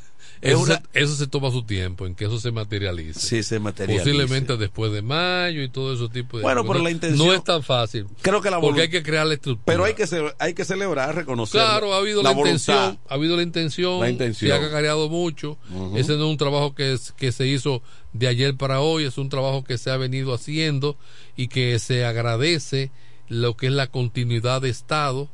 [0.51, 3.19] Eso, una- se, eso se toma su tiempo en que eso se materialice.
[3.19, 4.03] Sí, se materialice.
[4.11, 6.73] Posiblemente después de mayo y todo ese tipo de Bueno, cosas.
[6.73, 8.07] pero la intención- No es tan fácil.
[8.21, 9.65] Creo que la Porque hay que crear la estructura.
[9.65, 11.61] Pero hay que, ce- hay que celebrar, reconocer.
[11.61, 14.49] Claro, ha habido la, intención, ha habido la intención, La intención.
[14.51, 15.57] se ha cacareado mucho.
[15.95, 17.81] Ese no es un trabajo que, es- que se hizo
[18.13, 20.97] de ayer para hoy, es un trabajo que se ha venido haciendo
[21.35, 22.91] y que se agradece
[23.29, 25.29] lo que es la continuidad de Estado,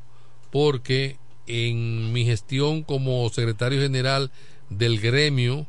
[0.51, 1.17] porque
[1.47, 4.31] en mi gestión como secretario general
[4.69, 5.67] del gremio,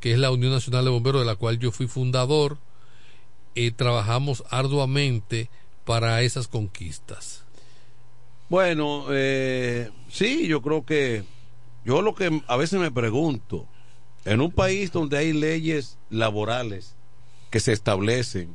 [0.00, 2.58] que es la Unión Nacional de Bomberos, de la cual yo fui fundador,
[3.54, 5.50] eh, trabajamos arduamente
[5.84, 7.44] para esas conquistas.
[8.48, 11.24] Bueno, eh, sí, yo creo que
[11.84, 13.66] yo lo que a veces me pregunto,
[14.24, 16.94] en un país donde hay leyes laborales
[17.50, 18.54] que se establecen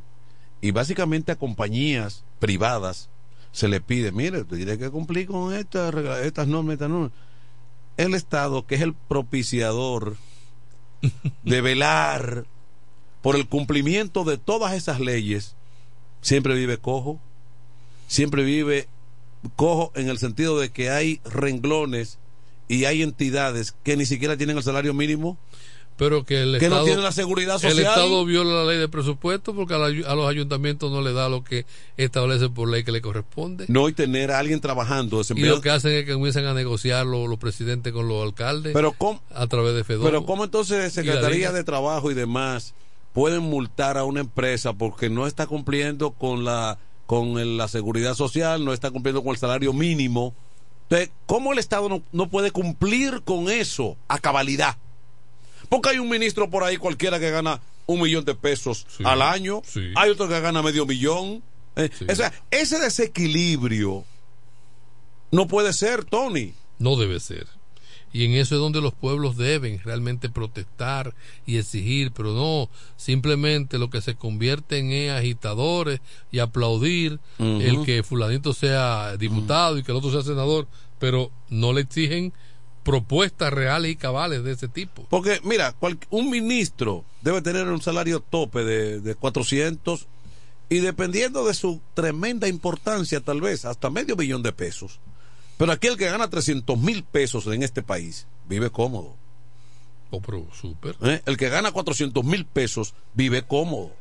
[0.61, 3.09] y básicamente a compañías privadas
[3.51, 5.93] se le pide, mire, tiene que cumplir con estas
[6.23, 7.11] estas normas, estas normas.
[7.97, 10.17] El Estado, que es el propiciador
[11.43, 12.45] de velar
[13.21, 15.55] por el cumplimiento de todas esas leyes,
[16.21, 17.19] siempre vive cojo,
[18.07, 18.87] siempre vive
[19.55, 22.19] cojo en el sentido de que hay renglones
[22.67, 25.37] y hay entidades que ni siquiera tienen el salario mínimo
[25.97, 27.73] pero que el que Estado, no tienen la seguridad social.
[27.73, 31.13] El Estado viola la ley de presupuesto porque a, la, a, los ayuntamientos no le
[31.13, 31.65] da lo que
[31.95, 33.65] establece por ley que le corresponde.
[33.69, 35.21] No, y tener a alguien trabajando.
[35.35, 38.73] Y lo que hacen es que comiencen a negociar los, los presidentes con los alcaldes
[38.73, 40.03] pero ¿cómo, a través de FEDO.
[40.03, 42.73] Pero ¿cómo entonces Secretaría de Trabajo y demás
[43.13, 48.65] pueden multar a una empresa porque no está cumpliendo con la con la seguridad social,
[48.65, 50.33] no está cumpliendo con el salario mínimo?
[50.83, 54.77] Entonces, ¿cómo el Estado no, no puede cumplir con eso a cabalidad?
[55.69, 59.21] Porque hay un ministro por ahí cualquiera que gana un millón de pesos sí, al
[59.21, 59.91] año, sí.
[59.95, 61.43] hay otro que gana medio millón.
[61.75, 62.05] Eh, sí.
[62.09, 64.03] O sea, ese desequilibrio
[65.31, 66.53] no puede ser, Tony.
[66.79, 67.47] No debe ser.
[68.15, 71.13] Y en eso es donde los pueblos deben realmente protestar
[71.45, 75.99] y exigir, pero no simplemente lo que se convierten en agitadores
[76.31, 77.61] y aplaudir uh -huh.
[77.61, 79.81] el que fulanito sea diputado uh -huh.
[79.81, 80.65] y que el otro sea senador,
[80.97, 82.31] pero no le exigen
[82.85, 85.07] propuestas reales y cabales de ese tipo.
[85.09, 90.07] Porque, mira, cual, un ministro debe tener un salario tope de, de 400
[90.69, 94.99] y dependiendo de su tremenda importancia, tal vez hasta medio millón de pesos.
[95.57, 99.15] Pero aquel que gana 300 mil pesos en este país vive cómodo.
[100.11, 100.95] Oh, pero súper.
[101.01, 101.21] ¿Eh?
[101.25, 103.91] El que gana 400 mil pesos vive cómodo.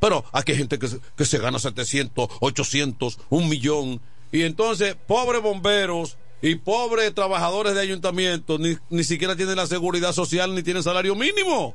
[0.00, 4.00] Pero aquí hay gente que se, que se gana 700, 800, un millón.
[4.32, 10.12] Y entonces, pobres bomberos y pobres trabajadores de ayuntamientos ni, ni siquiera tienen la seguridad
[10.12, 11.74] social ni tienen salario mínimo.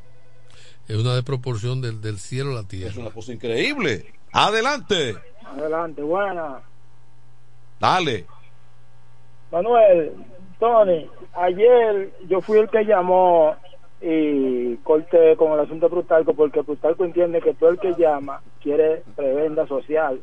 [0.87, 2.91] Es una desproporción del, del cielo a la tierra.
[2.91, 4.13] Es una cosa increíble.
[4.31, 5.15] Adelante.
[5.45, 6.59] Adelante, buena.
[7.79, 8.25] Dale.
[9.51, 10.13] Manuel,
[10.59, 13.55] Tony, ayer yo fui el que llamó
[14.01, 18.41] y corté con el asunto de Brutalco porque Brutalco entiende que todo el que llama
[18.61, 20.21] quiere prebenda social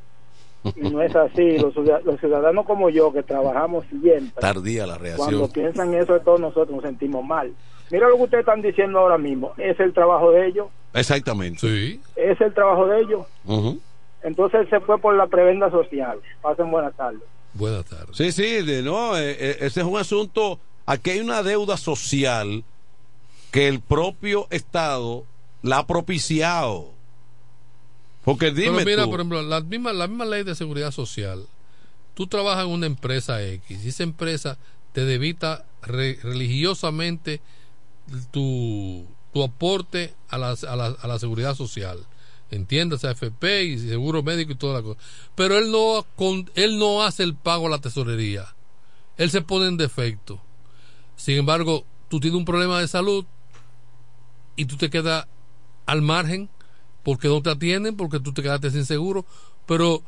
[0.76, 1.58] no es así.
[1.58, 5.28] Los, los, ciudadanos como yo que trabajamos siempre, tardía la reacción.
[5.28, 7.52] Cuando piensan eso de todos nosotros nos sentimos mal.
[7.90, 9.52] Mira lo que ustedes están diciendo ahora mismo.
[9.58, 10.68] Es el trabajo de ellos.
[10.94, 11.60] Exactamente.
[11.60, 12.00] Sí.
[12.16, 13.26] Es el trabajo de ellos.
[13.44, 13.80] Uh -huh.
[14.22, 16.18] Entonces se fue por la prebenda social.
[16.40, 17.22] Pasen buenas tardes.
[17.54, 18.16] Buenas tardes.
[18.16, 20.58] Sí, sí, de, no, eh, eh, ese es un asunto.
[20.86, 22.64] Aquí hay una deuda social
[23.50, 25.24] que el propio Estado
[25.62, 26.90] la ha propiciado.
[28.24, 31.46] Porque dime Pero mira, tú, por ejemplo, la misma, la misma ley de seguridad social.
[32.14, 34.58] Tú trabajas en una empresa X y esa empresa
[34.92, 37.40] te debita re, religiosamente
[38.30, 42.06] tu, tu aporte a la, a, la, a la seguridad social
[42.52, 45.00] entiendas AFP y seguro médico y toda la cosa.
[45.34, 48.54] Pero él no, con, él no hace el pago a la tesorería.
[49.16, 50.40] Él se pone en defecto.
[51.16, 53.24] Sin embargo, tú tienes un problema de salud
[54.54, 55.26] y tú te quedas
[55.86, 56.48] al margen
[57.02, 59.24] porque no te atienden, porque tú te quedaste sin seguro.
[59.66, 60.02] Pero,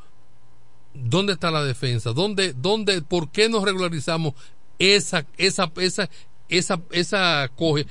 [0.95, 2.13] ¿dónde está la defensa?
[2.13, 4.35] ¿Dónde, dónde, por qué nos regularizamos
[4.79, 6.11] esa, esa, esa,
[6.49, 7.87] esa, esa, coge,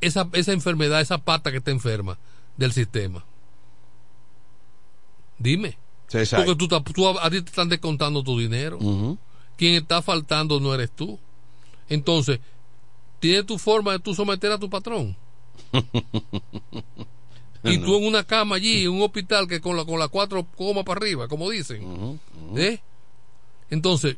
[0.00, 2.18] esa, esa enfermedad, esa pata que está enferma?
[2.56, 3.24] del sistema.
[5.38, 5.78] Dime.
[6.10, 8.78] Porque tú, tú, a ti te están descontando tu dinero.
[8.80, 9.18] Uh -huh.
[9.56, 11.18] Quien está faltando no eres tú.
[11.88, 12.40] Entonces,
[13.20, 15.16] ¿tienes tu forma de tú someter a tu patrón?
[17.72, 20.46] y tú en una cama allí, en un hospital que con la, con la cuatro
[20.56, 21.84] comas para arriba, como dicen.
[21.84, 22.18] Uh -huh.
[22.50, 22.58] Uh -huh.
[22.60, 22.80] ¿Eh?
[23.70, 24.16] Entonces,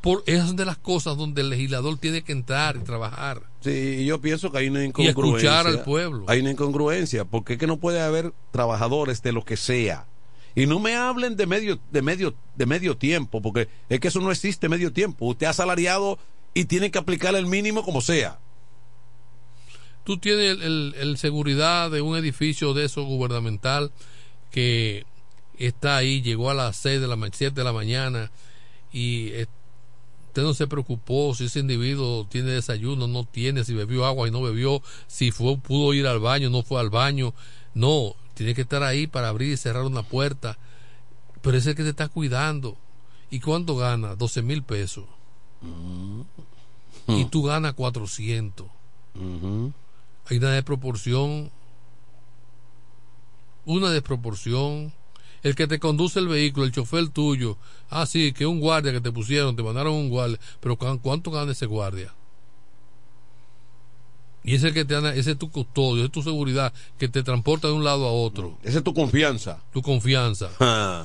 [0.00, 3.42] por esas son de las cosas donde el legislador tiene que entrar y trabajar.
[3.60, 5.24] Sí, yo pienso que hay una incongruencia.
[5.24, 6.24] Y escuchar al pueblo.
[6.28, 10.06] Hay una incongruencia, porque es que no puede haber trabajadores de lo que sea.
[10.54, 14.20] Y no me hablen de medio, de medio, de medio tiempo, porque es que eso
[14.20, 15.26] no existe medio tiempo.
[15.26, 16.18] Usted ha salariado
[16.54, 18.38] y tiene que aplicar el mínimo como sea.
[20.06, 23.90] Tú tienes el, el, el seguridad de un edificio de eso gubernamental
[24.50, 25.04] que
[25.58, 28.30] está ahí, llegó a las 6 de la 7 de la mañana
[28.92, 29.32] y
[30.36, 34.30] usted no se preocupó si ese individuo tiene desayuno, no tiene, si bebió agua y
[34.30, 37.34] no bebió, si fue, pudo ir al baño, no fue al baño.
[37.74, 40.58] No, tiene que estar ahí para abrir y cerrar una puerta.
[41.40, 42.76] Pero es el que te está cuidando.
[43.30, 44.14] ¿Y cuánto gana?
[44.14, 45.04] 12 mil pesos.
[45.62, 46.20] Mm.
[47.08, 48.66] Y tú ganas 400.
[50.28, 51.50] Hay una desproporción,
[53.64, 54.92] una desproporción.
[55.42, 57.56] El que te conduce el vehículo, el chofer tuyo,
[57.88, 61.30] ah, sí, que un guardia que te pusieron, te mandaron un guardia, pero ¿cu- ¿cuánto
[61.30, 62.12] gana ese guardia?
[64.42, 67.22] Y ese que te anda, ese es tu custodio, ese es tu seguridad, que te
[67.22, 68.58] transporta de un lado a otro.
[68.64, 69.60] Esa es tu confianza.
[69.72, 70.50] Tu confianza.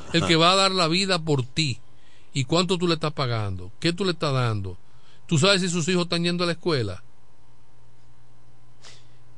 [0.13, 1.79] El que va a dar la vida por ti.
[2.33, 3.71] ¿Y cuánto tú le estás pagando?
[3.79, 4.77] ¿Qué tú le estás dando?
[5.27, 7.03] ¿Tú sabes si sus hijos están yendo a la escuela?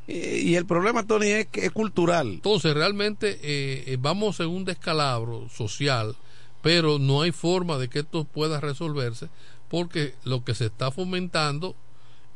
[0.08, 2.28] Y, y el problema, Tony, es que es cultural.
[2.28, 6.16] Entonces, realmente eh, eh, vamos en un descalabro social,
[6.62, 9.30] pero no hay forma de que esto pueda resolverse
[9.74, 11.76] porque lo que se está fomentando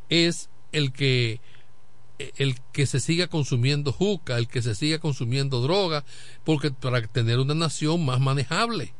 [0.09, 1.39] es el que
[2.37, 6.03] el que se siga consumiendo juca, el que se siga consumiendo droga,
[6.43, 8.95] porque para tener una nación más manejable,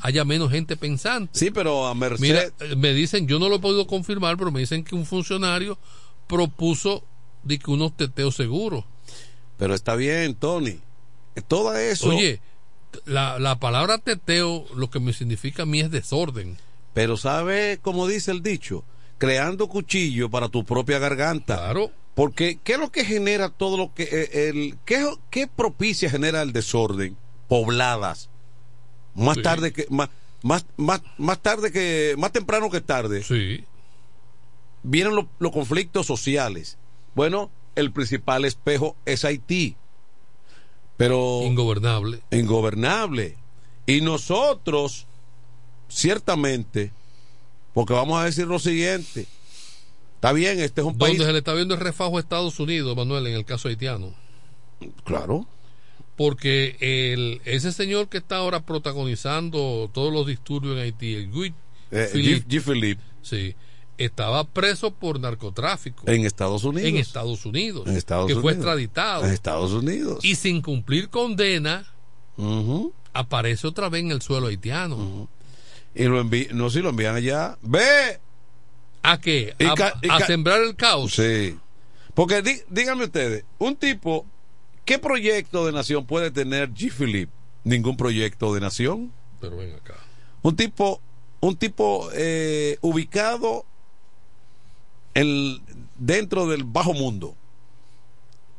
[0.00, 1.38] haya menos gente pensante.
[1.38, 2.22] Sí, pero a merced.
[2.22, 5.04] Mira, eh, me dicen, yo no lo he podido confirmar, pero me dicen que un
[5.04, 5.78] funcionario
[6.28, 7.04] propuso
[7.46, 8.84] de que unos teteos seguros.
[9.58, 10.80] Pero está bien, Tony.
[11.48, 12.08] Todo eso.
[12.08, 12.40] Oye,
[13.04, 16.56] la, la palabra teteo lo que me significa a mí es desorden.
[16.94, 18.84] Pero sabe como dice el dicho,
[19.18, 21.56] creando cuchillo para tu propia garganta.
[21.56, 21.90] Claro.
[22.14, 26.40] Porque ¿qué es lo que genera todo lo que eh, el qué, qué propicia genera
[26.40, 27.16] el desorden?
[27.48, 28.30] Pobladas.
[29.14, 29.42] Más Sí.
[29.42, 30.08] tarde que más,
[30.42, 33.22] más más más tarde que más temprano que tarde.
[33.22, 33.62] Sí.
[34.82, 36.78] Vienen los conflictos sociales.
[37.16, 39.74] Bueno, el principal espejo es Haití.
[40.96, 42.22] Pero ingobernable.
[42.30, 43.36] Ingobernable.
[43.86, 45.06] Y nosotros
[45.88, 46.92] ciertamente
[47.74, 49.26] porque vamos a decir lo siguiente.
[50.14, 52.58] Está bien, este es un país Donde se le está viendo el refajo a Estados
[52.58, 54.14] Unidos, Manuel, en el caso haitiano.
[55.04, 55.46] Claro.
[56.16, 61.54] Porque el, ese señor que está ahora protagonizando todos los disturbios en Haití, el Guy
[61.90, 62.60] Eh, Philippe, G.
[62.60, 62.62] G.
[62.62, 63.02] Philippe.
[63.20, 63.54] sí,
[63.98, 66.04] estaba preso por narcotráfico.
[66.06, 66.88] En Estados Unidos.
[66.88, 67.86] En Estados Unidos.
[67.86, 69.24] En Estados que fue extraditado.
[69.24, 70.24] En Estados Unidos.
[70.24, 71.86] Y sin cumplir condena,
[73.12, 75.28] aparece otra vez en el suelo haitiano.
[75.94, 77.56] Y lo envi no si lo envían allá.
[77.62, 78.20] ¡Ve!
[79.02, 79.54] ¿A qué?
[80.10, 81.14] A, sembrar el caos.
[81.14, 81.56] Sí.
[82.14, 84.26] Porque dí- díganme ustedes, un tipo,
[84.84, 86.90] ¿qué proyecto de nación puede tener G.
[86.90, 87.32] Philippe?
[87.64, 89.12] Ningún proyecto de nación.
[89.40, 89.94] Pero ven acá.
[90.42, 91.00] Un tipo,
[91.40, 93.64] un tipo eh, ubicado
[95.20, 95.60] en,
[95.98, 97.34] dentro del bajo mundo.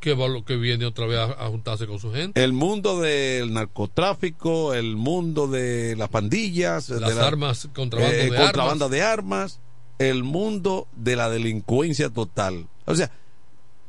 [0.00, 2.42] Que, va, lo que viene otra vez a, a juntarse con su gente.
[2.42, 8.30] El mundo del narcotráfico, el mundo de las pandillas, Las de la- armas, contrabando eh,
[8.30, 8.90] de contrabanda armas.
[8.90, 9.60] de armas,
[9.98, 12.68] el mundo de la delincuencia total.
[12.86, 13.10] O sea,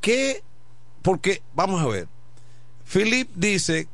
[0.01, 0.41] ¿qué?
[1.03, 2.07] Porque, vamos a ver,
[2.91, 3.87] Philip dice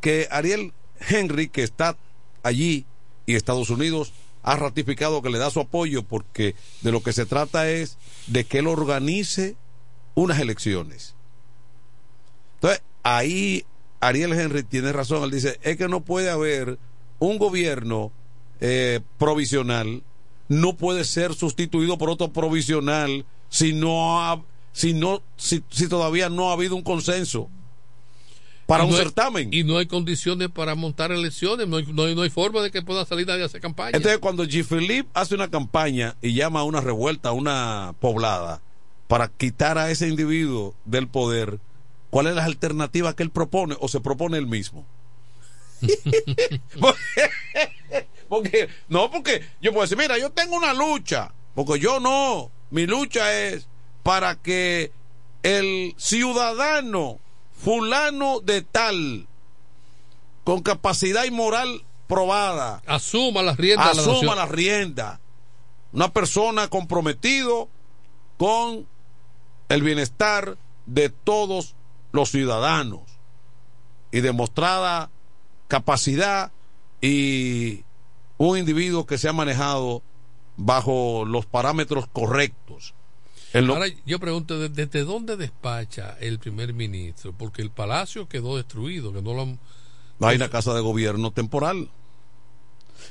[0.00, 0.72] que Ariel
[1.08, 1.96] Henry, que está
[2.44, 2.86] allí
[3.26, 4.12] y Estados Unidos
[4.42, 8.44] ha ratificado que le da su apoyo porque de lo que se trata es de
[8.44, 9.56] que él organice
[10.14, 11.14] unas elecciones.
[12.54, 13.64] Entonces, ahí
[14.00, 15.24] Ariel Henry tiene razón.
[15.24, 16.78] Él dice, es que no puede haber
[17.18, 18.12] un gobierno
[18.60, 20.02] eh, provisional,
[20.48, 24.42] no puede ser sustituido por otro provisional si no ha,
[24.72, 27.48] si no, si, si todavía no ha habido un consenso
[28.68, 29.48] para un hay- certamen.
[29.52, 32.70] y no hay condiciones para montar elecciones, no hay, no hay, no hay forma de
[32.70, 33.96] que pueda salir nadie a hacer campaña.
[33.96, 34.62] Entonces, cuando G.
[34.64, 38.60] Philippe hace una campaña y llama a una revuelta, a una poblada,
[39.06, 41.58] para quitar a ese individuo del poder,
[42.10, 44.86] ¿cuál es la alternativa que él propone o se propone él mismo?
[46.78, 47.30] porque,
[48.28, 52.86] porque- no, porque yo puedo decir, mira, yo tengo una lucha, porque yo no, mi
[52.86, 53.66] lucha es
[54.02, 54.92] para que
[55.42, 57.18] el ciudadano
[57.62, 59.26] fulano de tal,
[60.44, 64.36] con capacidad y moral probada, asuma las riendas asuma nación.
[64.36, 65.20] la rienda.
[65.92, 67.68] Una persona comprometido
[68.36, 68.86] con
[69.68, 70.56] el bienestar
[70.86, 71.74] de todos
[72.12, 73.02] los ciudadanos
[74.10, 75.10] y demostrada
[75.66, 76.52] capacidad
[77.00, 77.84] y
[78.38, 80.02] un individuo que se ha manejado
[80.56, 82.94] bajo los parámetros correctos.
[83.54, 87.32] Lo- Ahora yo pregunto, ¿de- ¿desde dónde despacha el primer ministro?
[87.32, 89.58] Porque el palacio quedó destruido, que no lo han...
[90.20, 91.88] hay una casa de gobierno temporal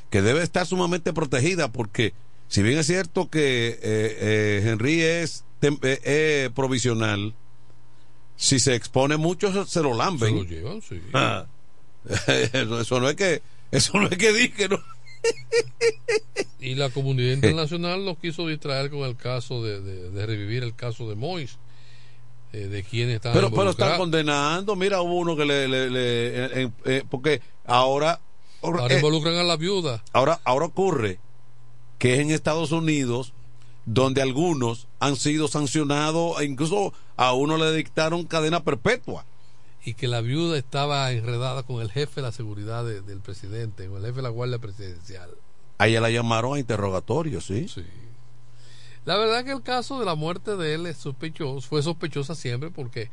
[0.09, 2.13] que debe estar sumamente protegida porque
[2.49, 7.33] si bien es cierto que eh, eh, Henry es eh, eh, provisional
[8.35, 11.01] si se expone mucho se, se lo lamben Se lo llevan, sí.
[11.13, 11.45] Ah.
[12.53, 13.41] eso, eso no es que
[13.71, 14.77] eso no es que dije no
[16.59, 20.75] Y la comunidad internacional nos quiso distraer con el caso de, de- de revivir el
[20.75, 21.57] caso de Mois,
[22.53, 26.63] eh, de quienes están pero pero están condenando mira hubo uno que le, le- le-
[26.63, 28.19] eh, eh, porque ahora
[28.61, 30.03] Ahora involucran a la viuda.
[30.13, 31.19] ahora ahora ocurre
[31.99, 33.33] que es en Estados Unidos
[33.85, 39.25] donde algunos han sido sancionados e incluso a uno le dictaron cadena perpetua.
[39.87, 43.87] Y que la viuda estaba enredada con el jefe de la seguridad de- del presidente,
[43.87, 45.29] con el jefe de la Guardia Presidencial.
[45.77, 47.69] A ella la llamaron a interrogatorio, ¿sí?
[47.69, 47.85] Sí.
[49.05, 52.69] La verdad que el caso de la muerte de él es sospechoso, fue sospechosa siempre
[52.69, 53.09] porque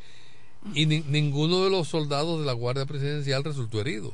[0.74, 4.12] y ni- ninguno de los soldados de la Guardia Presidencial resultó herido.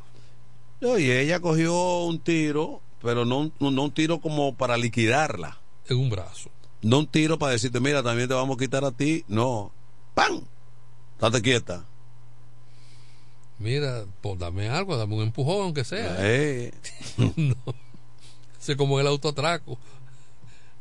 [0.83, 5.59] No, y ella cogió un tiro, pero no, un- no un tiro como para liquidarla.
[5.89, 6.51] En un brazo.
[6.83, 9.25] No un tiro para decirte, mira, también te vamos a quitar a ti.
[9.29, 9.73] No.
[10.15, 10.43] ¡Pam!
[11.19, 11.87] Date quieta.
[13.61, 16.17] Mira, pues dame algo, dame un empujón aunque sea.
[16.19, 16.73] Eh.
[17.37, 17.55] no.
[18.59, 19.79] Sé como el autoatraco.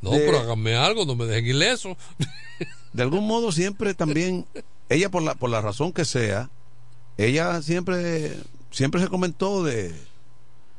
[0.02, 1.96] No, De- pero háganme algo, no me dejen ileso.
[2.94, 4.46] De algún modo siempre también,
[4.90, 6.50] ella por la, por la razón que sea,
[7.18, 8.36] ella siempre,
[8.72, 9.94] siempre se comentó de,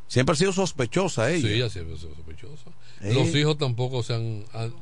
[0.08, 1.46] siempre ha sido sospechosa ella.
[1.48, 2.70] Sí, ella siempre es sospechosa.
[3.02, 3.14] Eh.
[3.14, 4.74] Los hijos tampoco se han, han-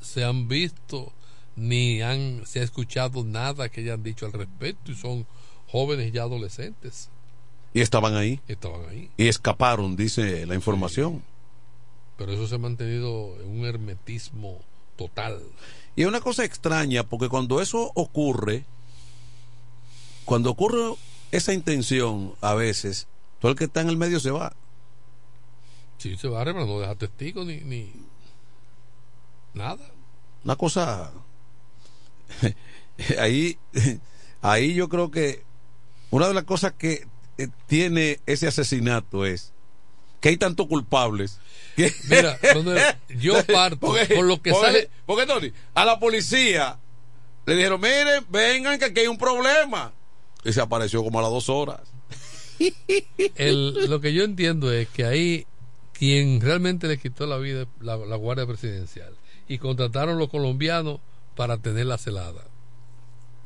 [0.00, 1.12] se han visto
[1.56, 5.26] ni han se ha escuchado nada que hayan dicho al respecto y son
[5.76, 7.10] jóvenes ya adolescentes.
[7.74, 8.40] Y estaban ahí.
[8.48, 9.10] Estaban ahí.
[9.18, 11.22] Y escaparon, dice la información.
[12.16, 14.58] Pero eso se ha mantenido en un hermetismo
[14.96, 15.42] total.
[15.94, 18.64] Y es una cosa extraña, porque cuando eso ocurre,
[20.24, 20.94] cuando ocurre
[21.30, 23.06] esa intención, a veces,
[23.40, 24.54] todo el que está en el medio se va.
[25.98, 27.92] Sí, se va pero no deja testigos ni, ni
[29.52, 29.84] nada.
[30.44, 31.12] Una cosa.
[33.18, 33.58] ahí,
[34.40, 35.45] ahí yo creo que
[36.16, 37.06] una de las cosas que
[37.38, 39.52] eh, tiene ese asesinato es
[40.20, 41.38] que hay tantos culpables.
[41.76, 42.38] que- Mira,
[43.18, 44.90] yo parto Porque- por lo que porque- sale.
[45.04, 46.78] Porque, Tony, a la policía
[47.44, 49.92] le dijeron: miren, vengan, que aquí hay un problema.
[50.44, 51.80] Y se apareció como a las dos horas.
[53.36, 55.46] El, lo que yo entiendo es que ahí
[55.92, 59.14] quien realmente le quitó la vida la, la Guardia Presidencial
[59.48, 61.00] y contrataron los colombianos
[61.36, 62.44] para tenerla celada.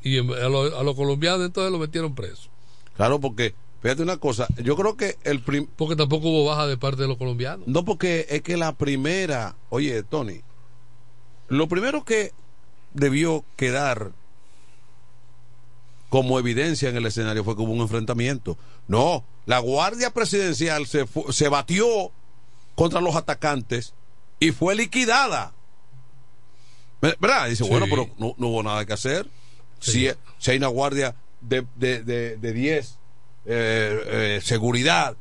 [0.03, 0.49] Y a, a
[0.83, 2.49] los colombianos entonces lo metieron preso.
[3.01, 6.77] Claro, porque, fíjate una cosa, yo creo que el prim- Porque tampoco hubo baja de
[6.77, 7.67] parte de los colombianos.
[7.67, 10.41] No, porque es que la primera, oye, Tony,
[11.47, 12.31] lo primero que
[12.93, 14.11] debió quedar
[16.09, 18.55] como evidencia en el escenario fue que hubo un enfrentamiento.
[18.87, 22.11] No, la Guardia Presidencial se, fu- se batió
[22.75, 23.93] contra los atacantes
[24.39, 25.53] y fue liquidada.
[27.01, 27.49] Ve- ¿Verdad?
[27.49, 27.69] Dice, Sí.
[27.71, 29.27] bueno, pero no, no hubo nada que hacer.
[29.79, 30.07] Si,
[30.37, 32.97] si hay una guardia de 10 de, de, de 10,
[33.45, 35.17] eh, eh, seguridad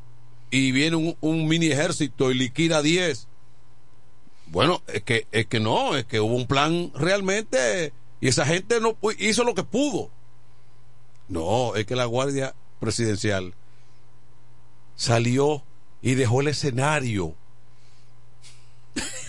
[0.51, 3.29] y viene un, un mini ejército y liquida 10.
[4.47, 8.81] Bueno, es que, es que no, es que hubo un plan realmente y esa gente
[8.81, 10.11] no hizo lo que pudo.
[11.29, 13.55] No, es que la Guardia Presidencial
[14.97, 15.63] salió
[16.03, 17.35] y dejó el escenario.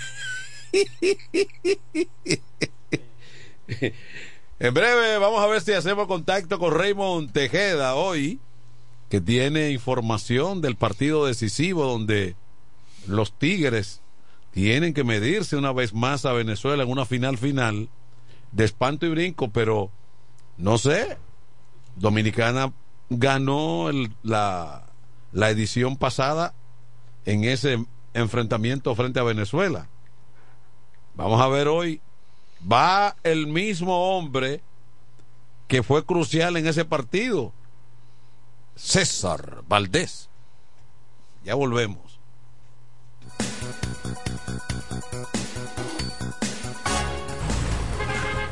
[4.61, 8.39] En breve vamos a ver si hacemos contacto con Raymond Tejeda hoy,
[9.09, 12.35] que tiene información del partido decisivo donde
[13.07, 14.01] los Tigres
[14.51, 17.89] tienen que medirse una vez más a Venezuela en una final final
[18.51, 19.89] de espanto y brinco, pero
[20.57, 21.17] no sé,
[21.95, 22.71] Dominicana
[23.09, 23.89] ganó
[24.21, 24.85] la
[25.33, 26.53] edición pasada
[27.25, 27.83] en ese
[28.13, 29.89] enfrentamiento frente a Venezuela.
[31.15, 31.99] Vamos a ver hoy
[32.69, 34.61] va el mismo hombre
[35.67, 37.53] que fue crucial en ese partido,
[38.75, 40.29] César Valdés.
[41.43, 42.10] Ya volvemos.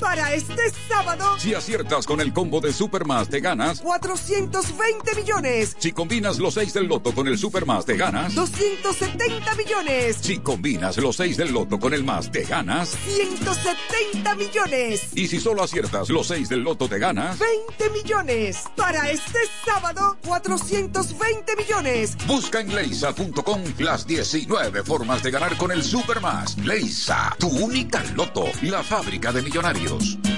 [0.00, 3.80] Para este sábado, Si aciertas con el combo de Supermas, te ganas.
[3.80, 5.76] 420 millones.
[5.78, 8.34] Si combinas los 6 del loto con el Supermas, te ganas.
[8.34, 10.16] 270 millones.
[10.20, 12.96] Si combinas los 6 del loto con el más, te ganas.
[13.06, 15.08] 170 millones.
[15.14, 17.38] Y si solo aciertas los 6 del loto, te ganas.
[17.38, 18.64] 20 millones.
[18.76, 22.16] Para este sábado, 420 millones.
[22.26, 26.56] Busca en leisa.com las 19 formas de ganar con el Supermas.
[26.58, 29.97] Leisa, tu única loto, la fábrica de millonarios.
[29.98, 30.37] Unidos.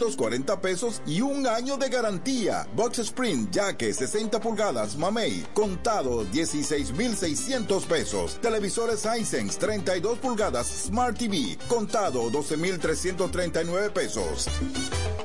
[0.01, 2.65] 2,640 pesos y un año de garantía.
[2.75, 8.39] Box Sprint Jaque 60 pulgadas, Mamey, contado 16,600 pesos.
[8.41, 14.47] Televisores Hisense 32 pulgadas, Smart TV, contado 12,339 pesos.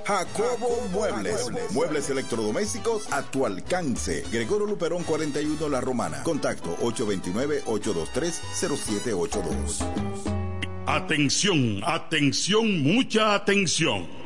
[0.04, 1.48] Jacobo Muebles.
[1.72, 4.24] Muebles electrodomésticos a tu alcance.
[4.30, 6.22] Gregorio Luperón 41 La Romana.
[6.22, 9.78] Contacto 829-823-0782.
[10.86, 14.25] Atención, atención, mucha atención.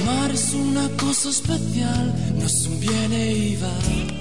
[0.00, 4.13] Amar es una cosa especial, no es un viene y va.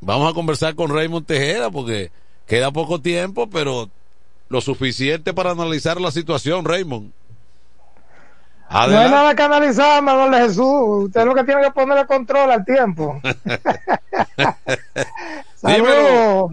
[0.00, 2.10] Vamos a conversar con Raymond Tejeda porque
[2.46, 3.88] queda poco tiempo, pero
[4.48, 7.10] lo suficiente para analizar la situación, Raymond.
[8.70, 11.04] No hay nada que analizar, Manuel Jesús.
[11.04, 13.20] Usted lo que tiene que ponerle control al tiempo.
[15.54, 16.50] Saludos.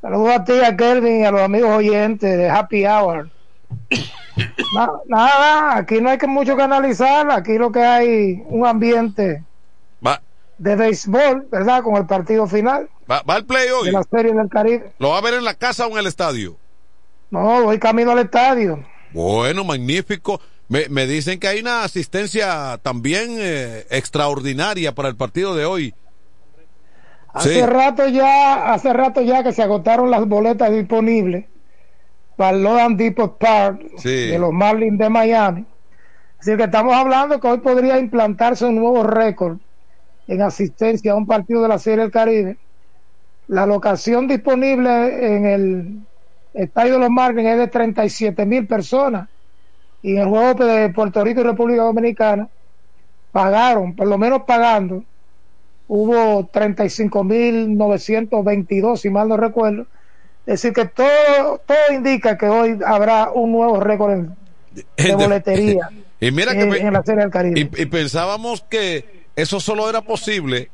[0.00, 3.30] Saludos a ti, a Kelvin y a los amigos oyentes de Happy Hour.
[4.74, 7.30] nada, nada, aquí no hay que mucho que analizar.
[7.30, 9.44] Aquí lo que hay un ambiente
[10.62, 11.82] de béisbol, ¿verdad?
[11.82, 13.86] Con el partido final va, va al play hoy.
[13.86, 14.92] de la Serie del Caribe.
[14.98, 16.56] ¿Lo va a ver en la casa o en el estadio?
[17.30, 18.84] No, voy camino al estadio.
[19.12, 20.40] Bueno, magnífico.
[20.68, 25.94] Me, me dicen que hay una asistencia también eh, extraordinaria para el partido de hoy.
[27.34, 27.62] Hace Sí.
[27.62, 31.46] rato ya, hace rato ya que se agotaron las boletas disponibles
[32.36, 34.28] para el Logan Depot Park Sí.
[34.28, 35.66] de los Marlins de Miami.
[36.38, 39.58] Así que estamos hablando que hoy podría implantarse un nuevo récord
[40.28, 42.56] en asistencia a un partido de la Serie del Caribe.
[43.48, 45.98] La locación disponible en el
[46.54, 49.28] estadio de los Marlins es de 37 mil personas
[50.02, 52.48] y en el juego de Puerto Rico y República Dominicana
[53.30, 55.04] pagaron, por lo menos pagando,
[55.88, 59.82] hubo 35.922, si mal no recuerdo.
[60.46, 64.34] Es decir, que todo, todo indica que hoy habrá un nuevo récord en-
[64.96, 65.88] de boletería
[66.20, 67.60] Y mira que en, la Serie del Caribe.
[67.60, 70.70] y, y pensábamos que eso solo era posible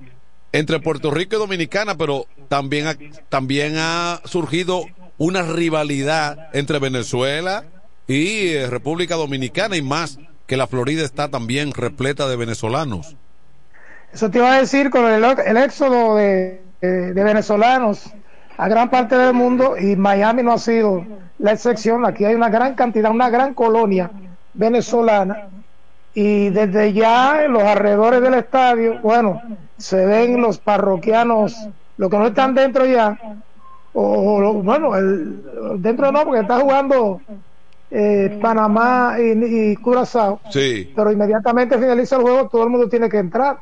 [0.52, 2.96] entre Puerto Rico y Dominicana, pero también ha,
[3.28, 4.84] también ha surgido
[5.18, 7.64] una rivalidad entre Venezuela
[8.06, 13.16] y eh, República Dominicana y más que la Florida está también repleta de venezolanos.
[14.12, 15.22] Eso te iba a decir con el,
[15.58, 18.04] éxodo de- de venezolanos
[18.56, 21.04] a gran parte del mundo y Miami no ha sido
[21.38, 22.06] la excepción.
[22.06, 24.10] Aquí hay una gran cantidad, una gran colonia
[24.54, 25.48] venezolana
[26.20, 29.40] y desde ya en los alrededores del estadio, bueno,
[29.76, 31.54] se ven los parroquianos,
[31.96, 33.16] los que no están dentro ya,
[33.92, 35.42] o, o- bueno, el,
[35.80, 37.20] dentro no, porque está jugando
[37.90, 40.92] eh, Panamá y, y Curazao Sí.
[40.96, 43.58] pero inmediatamente finaliza el juego, todo el mundo tiene que entrar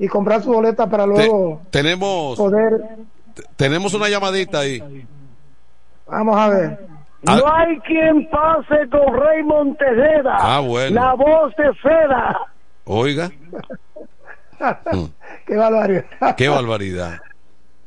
[0.00, 2.96] y comprar su boleta para luego Tenemos poder.
[3.56, 5.06] tenemos una llamadita ahí.
[6.08, 6.87] Vamos a ver.
[7.26, 7.36] Ah.
[7.36, 10.36] No hay quien pase con Raymond Tejeda.
[10.38, 11.00] Ah, bueno.
[11.00, 12.38] La voz de seda.
[12.84, 13.30] Oiga,
[15.46, 16.36] Qué barbaridad.
[16.36, 17.18] qué barbaridad.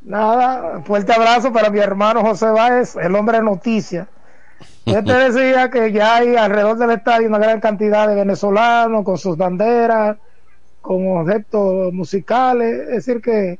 [0.01, 4.07] Nada, fuerte abrazo para mi hermano José Báez, el hombre de noticias.
[4.85, 9.17] Yo te decía que ya hay alrededor del estadio una gran cantidad de venezolanos con
[9.17, 10.17] sus banderas,
[10.81, 13.59] con objetos musicales, es decir que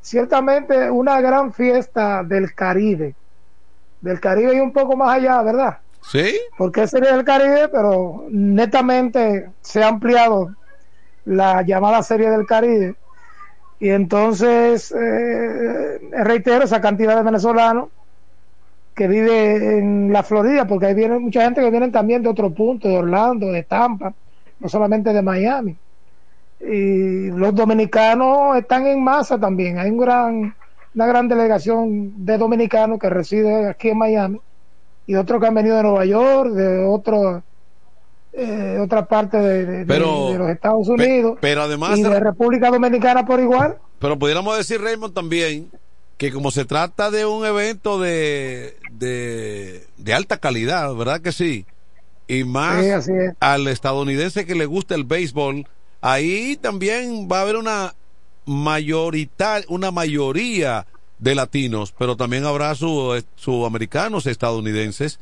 [0.00, 3.14] ciertamente una gran fiesta del Caribe,
[4.00, 5.78] del Caribe y un poco más allá, ¿verdad?
[6.02, 6.34] ¿Sí?
[6.56, 10.54] porque sería el Caribe, pero netamente se ha ampliado
[11.24, 12.94] la llamada Serie del Caribe.
[13.78, 17.88] Y entonces, eh, reitero, esa cantidad de venezolanos
[18.94, 22.50] que vive en la Florida, porque ahí viene mucha gente que viene también de otro
[22.50, 24.12] punto, de Orlando, de Tampa,
[24.58, 25.76] no solamente de Miami.
[26.60, 29.78] Y los dominicanos están en masa también.
[29.78, 30.54] Hay un gran,
[30.94, 34.40] una gran delegación de dominicanos que reside aquí en Miami
[35.06, 37.42] y otros que han venido de Nueva York, de otro,
[38.32, 42.02] eh, otra parte de, de- de- Pero- de los Estados pe- Unidos pero además y
[42.02, 43.78] de República Dominicana por igual.
[43.98, 45.70] Pero pudiéramos decir, Raymond, también
[46.16, 51.66] que como se trata de un evento de, de, de alta calidad, ¿verdad que sí?
[52.28, 53.32] Y más Sí, así es.
[53.40, 55.66] al estadounidense que le gusta el béisbol,
[56.00, 57.94] ahí también va a haber una
[58.46, 60.86] mayorita, una mayoría
[61.18, 65.20] de latinos, pero también habrá su, sudamericanos estadounidenses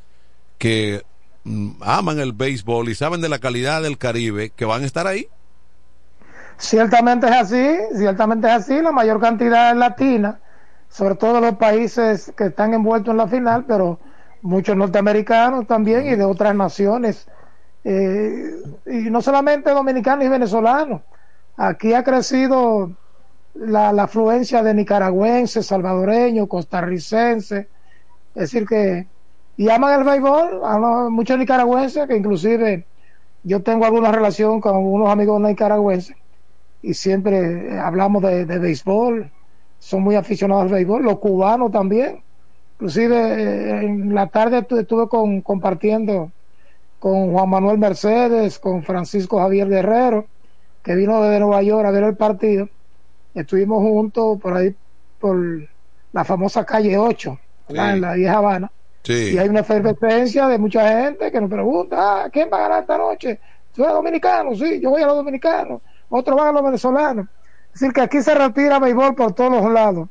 [0.59, 1.03] que
[1.45, 5.07] mm, aman el béisbol y saben de la calidad del Caribe, que van a estar
[5.07, 5.28] ahí.
[6.57, 10.40] Ciertamente es así, ciertamente es así, la mayor cantidad es latina,
[10.89, 14.01] sobre todo los países que están envueltos en la final, pero
[14.43, 17.28] muchos norteamericanos también y de otras naciones,
[17.85, 21.03] eh, y no solamente dominicanos y venezolanos,
[21.57, 22.93] aquí ha crecido
[23.59, 27.66] la, afluencia de nicaragüenses, salvadoreños, costarricenses,
[28.35, 29.06] es decir que,
[29.56, 30.60] y aman el béisbol,
[31.10, 32.86] muchos nicaragüenses, que inclusive
[33.43, 36.16] yo tengo alguna relación con unos amigos nicaragüenses,
[36.82, 39.30] y siempre eh, hablamos de, de béisbol,
[39.78, 42.22] son muy aficionados al béisbol, los cubanos también.
[42.74, 46.30] Inclusive eh, en la tarde estu- estuve con, compartiendo
[47.01, 50.26] con Juan Manuel Mercedes, con Francisco Javier Guerrero,
[50.82, 52.68] que vino desde Nueva York a ver el partido.
[53.40, 54.74] Estuvimos juntos por ahí,
[55.19, 55.39] por
[56.12, 57.39] la famosa calle 8,
[57.69, 57.85] ¿verdad?
[57.85, 57.94] Sí.
[57.94, 58.73] en la vieja Habana.
[59.02, 59.31] Sí.
[59.35, 62.81] Y hay una efervescencia de mucha gente que nos pregunta, ah, ¿quién va a ganar
[62.82, 63.39] esta noche?
[63.74, 64.55] ¿Tú eres dominicano?
[64.55, 65.81] Sí, yo voy a los dominicanos.
[66.09, 67.27] Otros van a los venezolanos.
[67.73, 70.09] Es decir, que aquí se respira béisbol por todos los lados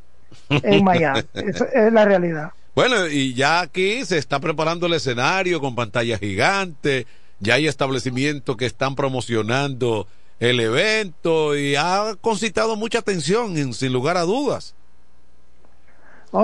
[0.50, 1.22] en Miami.
[1.34, 2.52] Esa es la realidad.
[2.76, 7.08] Bueno, y ya aquí se está preparando el escenario con pantalla gigante,
[7.40, 10.08] ya hay establecimientos que están promocionando
[10.40, 14.76] el evento y ha concitado mucha atención, en- sin lugar a dudas.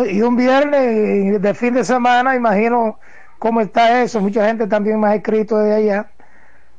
[0.08, 3.00] Y un viernes de fin de semana, imagino
[3.40, 4.22] cómo está eso.
[4.22, 6.12] Mucha gente también me ha escrito de allá.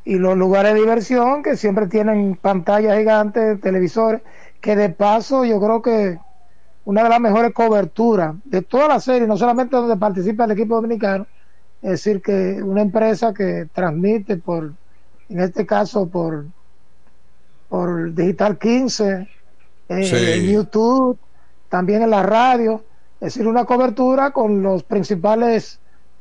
[0.04, 4.22] Y los lugares de diversión que siempre tienen pantallas gigantes, televisores,
[4.60, 6.18] que de paso yo creo que
[6.84, 10.76] una de las mejores coberturas de toda la serie, no solamente donde participa el equipo
[10.76, 11.26] dominicano,
[11.82, 14.74] Es decir, que una empresa que transmite por,
[15.28, 16.46] en este caso, por,
[17.74, 19.28] por Digital 15,
[19.88, 20.14] eh, Sí.
[20.16, 21.18] en YouTube,
[21.68, 22.84] también en la radio.
[23.20, 25.80] Es decir, una cobertura con los principales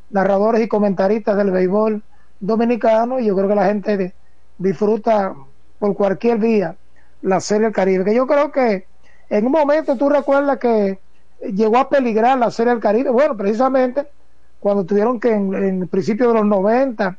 [0.10, 2.02] narradores y comentaristas del béisbol
[2.40, 4.14] dominicano y yo creo que la gente de-
[4.58, 5.36] disfruta
[5.78, 6.76] por cualquier vía
[7.22, 8.04] la Serie del Caribe.
[8.04, 8.88] Que yo creo que
[9.30, 10.98] en un momento tú recuerdas que
[11.54, 13.12] llegó a peligrar la Serie del Caribe.
[13.12, 14.08] Bueno, precisamente
[14.60, 17.16] cuando tuvieron que en, principio de los 90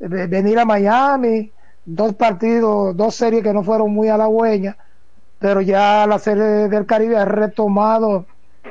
[0.00, 1.52] eh, venir a Miami,
[1.86, 4.76] dos partidos, dos series que no fueron muy halagüeñas,
[5.38, 8.26] pero ya la Serie del Caribe ha retomado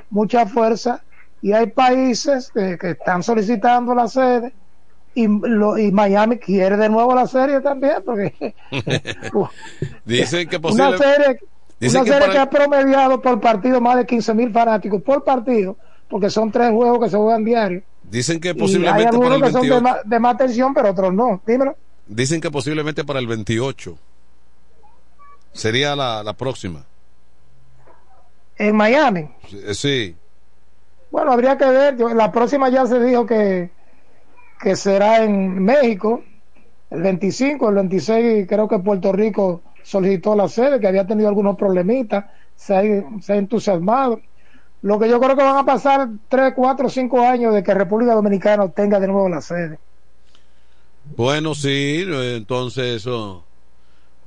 [0.10, 1.02] mucha fuerza
[1.42, 4.54] y hay países que, que están solicitando la sede
[5.14, 8.34] y, lo- y Miami quiere de nuevo la serie también porque
[10.06, 11.40] Dicen que una posible, serie,
[11.80, 15.02] dicen una que serie para que ha promediado por partido más de 15 mil fanáticos
[15.02, 15.78] por partido
[16.10, 17.82] porque son tres juegos que se juegan diario.
[18.04, 19.82] Dicen que y hay posiblemente para algunos que son de 28.
[19.82, 21.42] más, de más atención pero otros no.
[21.46, 21.76] Dímelo
[22.08, 23.98] Dicen que posiblemente para el 28.
[25.54, 26.84] Sería la, la próxima.
[28.58, 30.16] en Miami Eh, Sí.
[31.12, 31.98] Bueno, habría que ver.
[31.98, 33.70] Yo- la próxima ya se dijo que,
[34.60, 36.24] que será en México,
[36.90, 41.56] el 25, el 26 creo que Puerto Rico solicitó la sede, que había tenido algunos
[41.58, 42.26] problemitas,
[42.56, 42.82] se ha,
[43.22, 44.20] se ha entusiasmado.
[44.82, 48.14] Lo que yo creo que van a pasar 3, 4, 5 años de que República
[48.14, 49.80] Dominicana obtenga de nuevo la sede.
[51.16, 53.44] Bueno, sí, entonces eso.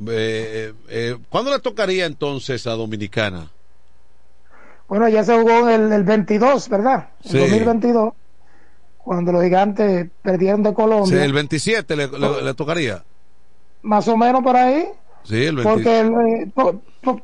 [0.09, 3.51] eh, eh, ¿Cuándo le tocaría entonces a Dominicana?
[4.89, 7.09] Bueno, ya se jugó el, el 22, ¿verdad?
[7.25, 7.39] El Sí.
[7.39, 8.13] 2022,
[8.99, 11.25] cuando los gigantes perdieron de Sí, Colombia.
[11.25, 13.03] el 27 le, le- le tocaría.
[13.83, 14.87] Más o menos por ahí.
[15.25, 15.65] Sí, el 27.
[15.67, 16.53] porque el, eh,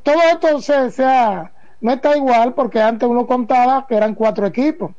[0.02, 4.46] todo esto se, se ha- no está igual porque antes uno contaba que eran cuatro
[4.46, 4.90] equipos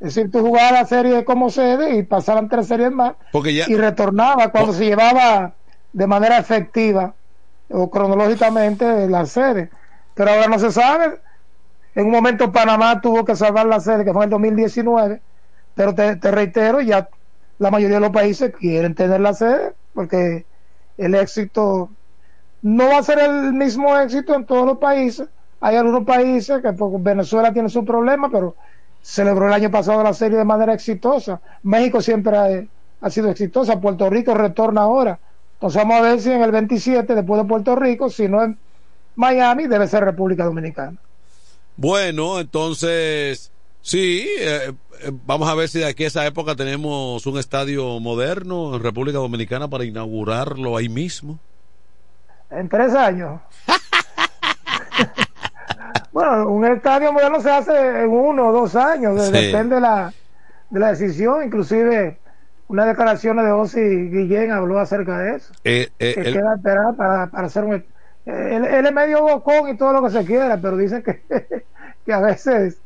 [0.00, 3.66] Es decir tú jugabas la serie como sede y pasaban tres series más Porque ya.
[3.68, 5.54] y retornaba cuando se llevaba
[5.92, 7.14] de manera efectiva
[7.70, 9.70] o cronológicamente la sede
[10.14, 11.20] pero ahora no se sabe
[11.94, 15.20] en un momento Panamá tuvo que salvar la sede que fue en el 2019
[15.74, 17.08] pero te, te reitero ya
[17.58, 20.46] la mayoría de los países quieren tener la sede porque
[20.96, 21.90] el éxito
[22.62, 25.28] no va a ser el mismo éxito en todos los países.
[25.60, 28.56] Hay algunos países que pues, Venezuela tiene su problema, pero
[29.02, 31.40] celebró el año pasado la serie de manera exitosa.
[31.62, 32.64] México siempre ha,
[33.00, 33.80] ha sido exitosa.
[33.80, 35.18] Puerto Rico retorna ahora.
[35.54, 38.56] Entonces vamos a ver si en el 27, después de Puerto Rico, si no en
[39.16, 40.96] Miami, debe ser República Dominicana.
[41.76, 43.50] Bueno, entonces,
[43.82, 44.72] sí, eh,
[45.02, 48.82] eh, vamos a ver si de aquí a esa época tenemos un estadio moderno en
[48.82, 51.40] República Dominicana para inaugurarlo ahí mismo.
[52.50, 53.40] En tres años.
[56.12, 59.32] bueno, un estadio moderno se hace en uno o dos años, Sí.
[59.32, 60.12] depende de la,
[60.70, 61.44] de la decisión.
[61.44, 62.18] Inclusive,
[62.68, 63.80] una declaración de Ozzy
[64.10, 65.52] Guillén habló acerca de eso.
[65.64, 67.84] Eh, eh, que el- queda esperar para, para hacer un...
[68.26, 71.22] Él, él es medio bocón y todo lo que se quiera, pero dice que,
[72.04, 72.78] que a veces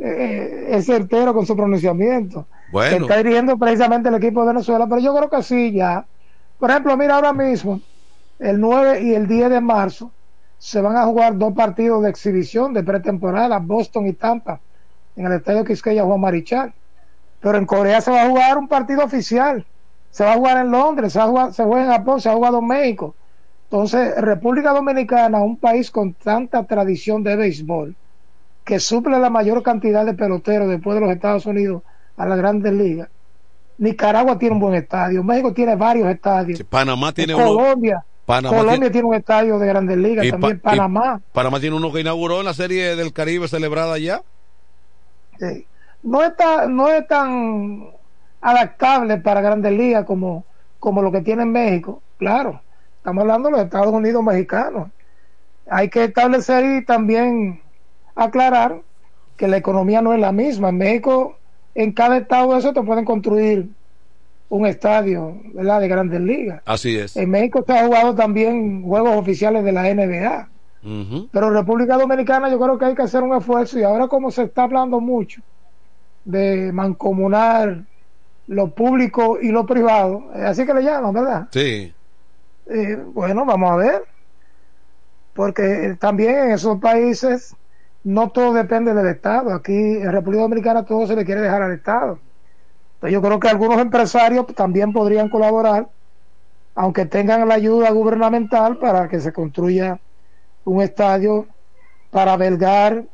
[0.00, 2.46] eh, es certero con su pronunciamiento.
[2.72, 2.96] Bueno.
[2.96, 6.04] Que está dirigiendo precisamente el equipo de Venezuela, pero yo creo que sí, ya.
[6.58, 7.80] Por ejemplo, mira ahora mismo,
[8.40, 10.10] el 9 y el 10 de marzo
[10.58, 14.60] se van a jugar dos partidos de exhibición de pretemporada, Boston y Tampa,
[15.16, 16.72] en el estadio Quisqueya Juan Marichal.
[17.40, 19.64] Pero en Corea se va a jugar un partido oficial.
[20.10, 22.28] Se va a jugar en Londres, se, va a jugar- se juega en Japón, se
[22.28, 23.14] ha jugado en México.
[23.64, 27.94] Entonces, República Dominicana, un país con tanta tradición de béisbol,
[28.64, 31.82] que suple la mayor cantidad de peloteros después de los Estados Unidos
[32.16, 33.08] a las grandes ligas.
[33.78, 36.60] Nicaragua tiene un buen estadio, México tiene varios estadios.
[36.64, 37.44] Panamá tiene uno.
[37.46, 41.20] Colombia, Panamá Colombia tiene- tiene un estadio de grandes ligas, y también Pa- y Panamá.
[41.32, 44.22] Panamá tiene uno que inauguró en la serie del Caribe celebrada ya.
[45.40, 45.66] Sí.
[46.02, 47.88] No está, no es tan
[48.40, 50.44] adaptable para grandes ligas como,
[50.78, 52.02] como lo que tiene en México.
[52.18, 52.60] Claro,
[52.98, 54.88] estamos hablando de los Estados Unidos mexicanos.
[55.70, 57.60] Hay que establecer y también
[58.14, 58.80] aclarar
[59.36, 60.68] que la economía no es la misma.
[60.68, 61.36] En México,
[61.74, 63.68] en cada estado de eso te pueden construir
[64.48, 65.80] un estadio ¿verdad?
[65.80, 66.62] de grandes ligas.
[66.64, 67.16] Así es.
[67.16, 70.48] En México se ha jugado también juegos oficiales de la NBA.
[70.82, 71.28] Ujú.
[71.32, 74.44] Pero República Dominicana yo creo que hay que hacer un esfuerzo y ahora como se
[74.44, 75.42] está hablando mucho
[76.24, 77.84] de mancomunar
[78.46, 81.48] lo público y lo privado, así que le llaman, ¿verdad?
[81.50, 81.92] Sí.
[82.66, 84.02] Eh, bueno, vamos a ver,
[85.34, 87.54] porque también en esos países
[88.04, 91.72] no todo depende del Estado, aquí en República Dominicana todo se le quiere dejar al
[91.72, 92.18] Estado.
[92.98, 95.88] Entonces yo creo que algunos empresarios también podrían colaborar,
[96.74, 100.00] aunque tengan la ayuda gubernamental para que se construya
[100.64, 101.46] un estadio
[102.10, 103.04] para albergar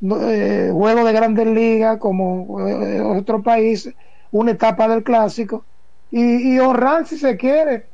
[0.00, 3.94] no, eh, juegos de grandes ligas como eh, otros países
[4.32, 5.64] una etapa del clásico
[6.10, 7.86] y, y honrar si se quiere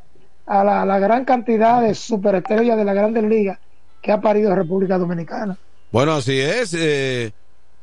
[0.46, 3.58] a la, la gran cantidad de superestrellas de la Grandes Ligas
[4.00, 5.58] que ha parido República Dominicana.
[5.92, 6.74] Bueno, así es.
[6.74, 7.32] Eh,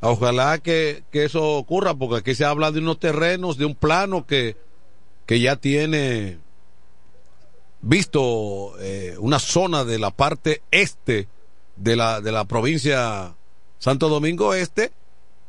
[0.01, 4.25] ojalá que, que, eso ocurra, porque aquí se habla de unos terrenos, de un plano
[4.25, 4.55] que,
[5.25, 6.39] que ya tiene
[7.81, 11.27] visto eh, una zona de la parte este
[11.75, 13.35] de la, de la provincia
[13.77, 14.91] Santo Domingo Este,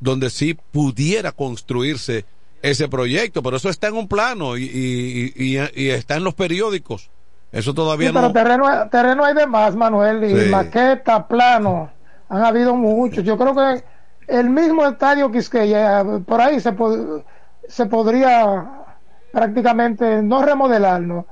[0.00, 2.26] donde sí pudiera construirse
[2.62, 6.34] ese proyecto, pero eso está en un plano y, y, y, y está en los
[6.34, 7.10] periódicos.
[7.52, 8.20] Eso todavía sí, no.
[8.20, 10.50] Pero terreno, terreno hay de más, Manuel, y sí.
[10.50, 11.90] maqueta, plano,
[12.28, 13.24] han habido muchos.
[13.24, 13.84] Yo creo que
[14.26, 17.22] el mismo estadio Quisqueya, por ahí se, pod
[17.68, 18.84] se podría
[19.32, 21.26] prácticamente no remodelar, no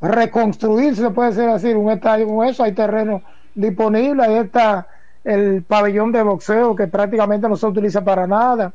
[0.00, 3.22] reconstruir, se puede decir así, un estadio con eso, hay terreno
[3.54, 4.86] disponible, ahí está
[5.22, 8.72] el pabellón de boxeo que prácticamente no se utiliza para nada,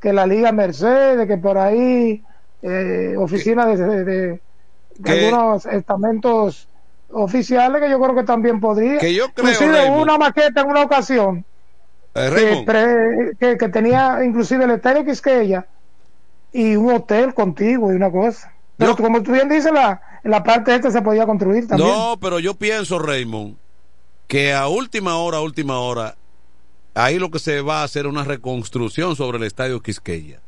[0.00, 2.22] que la Liga Mercedes, que por ahí
[2.62, 4.40] eh, oficinas de, de, de,
[4.98, 6.68] de algunos estamentos
[7.10, 8.98] oficiales que yo creo que también podría.
[8.98, 11.44] Que yo creo, inclusive Raymond, una maqueta en una ocasión
[12.14, 15.66] que, pre, que, que, tenía inclusive el estadio Quisqueya
[16.52, 18.52] y un hotel contigo y una cosa.
[18.76, 21.88] Pero yo, como tú bien dices, la, la parte esta se podía construir también.
[21.88, 23.56] No, pero yo pienso, Raymond,
[24.26, 26.16] que a última hora, a última hora,
[26.94, 30.40] ahí lo que se va a hacer una reconstrucción sobre el estadio Quisqueya.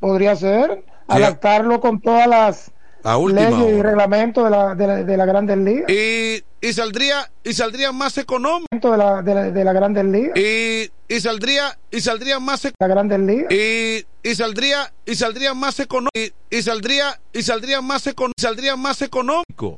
[0.00, 0.92] Podría ser, sí.
[1.08, 2.72] adaptarlo con todas las
[3.04, 3.70] leyes hora.
[3.70, 5.90] y reglamentos de la, de la, de la Grandes Ligas.
[5.90, 10.32] Y, y saldría y saldría más económico de la, de la, de la Grandes Ligas.
[10.34, 13.52] Y, y saldría y saldría más la Grandes Ligas.
[13.52, 18.76] Y, y saldría y saldría más económico y, y, saldría y saldría más económico saldría
[18.76, 19.72] más económico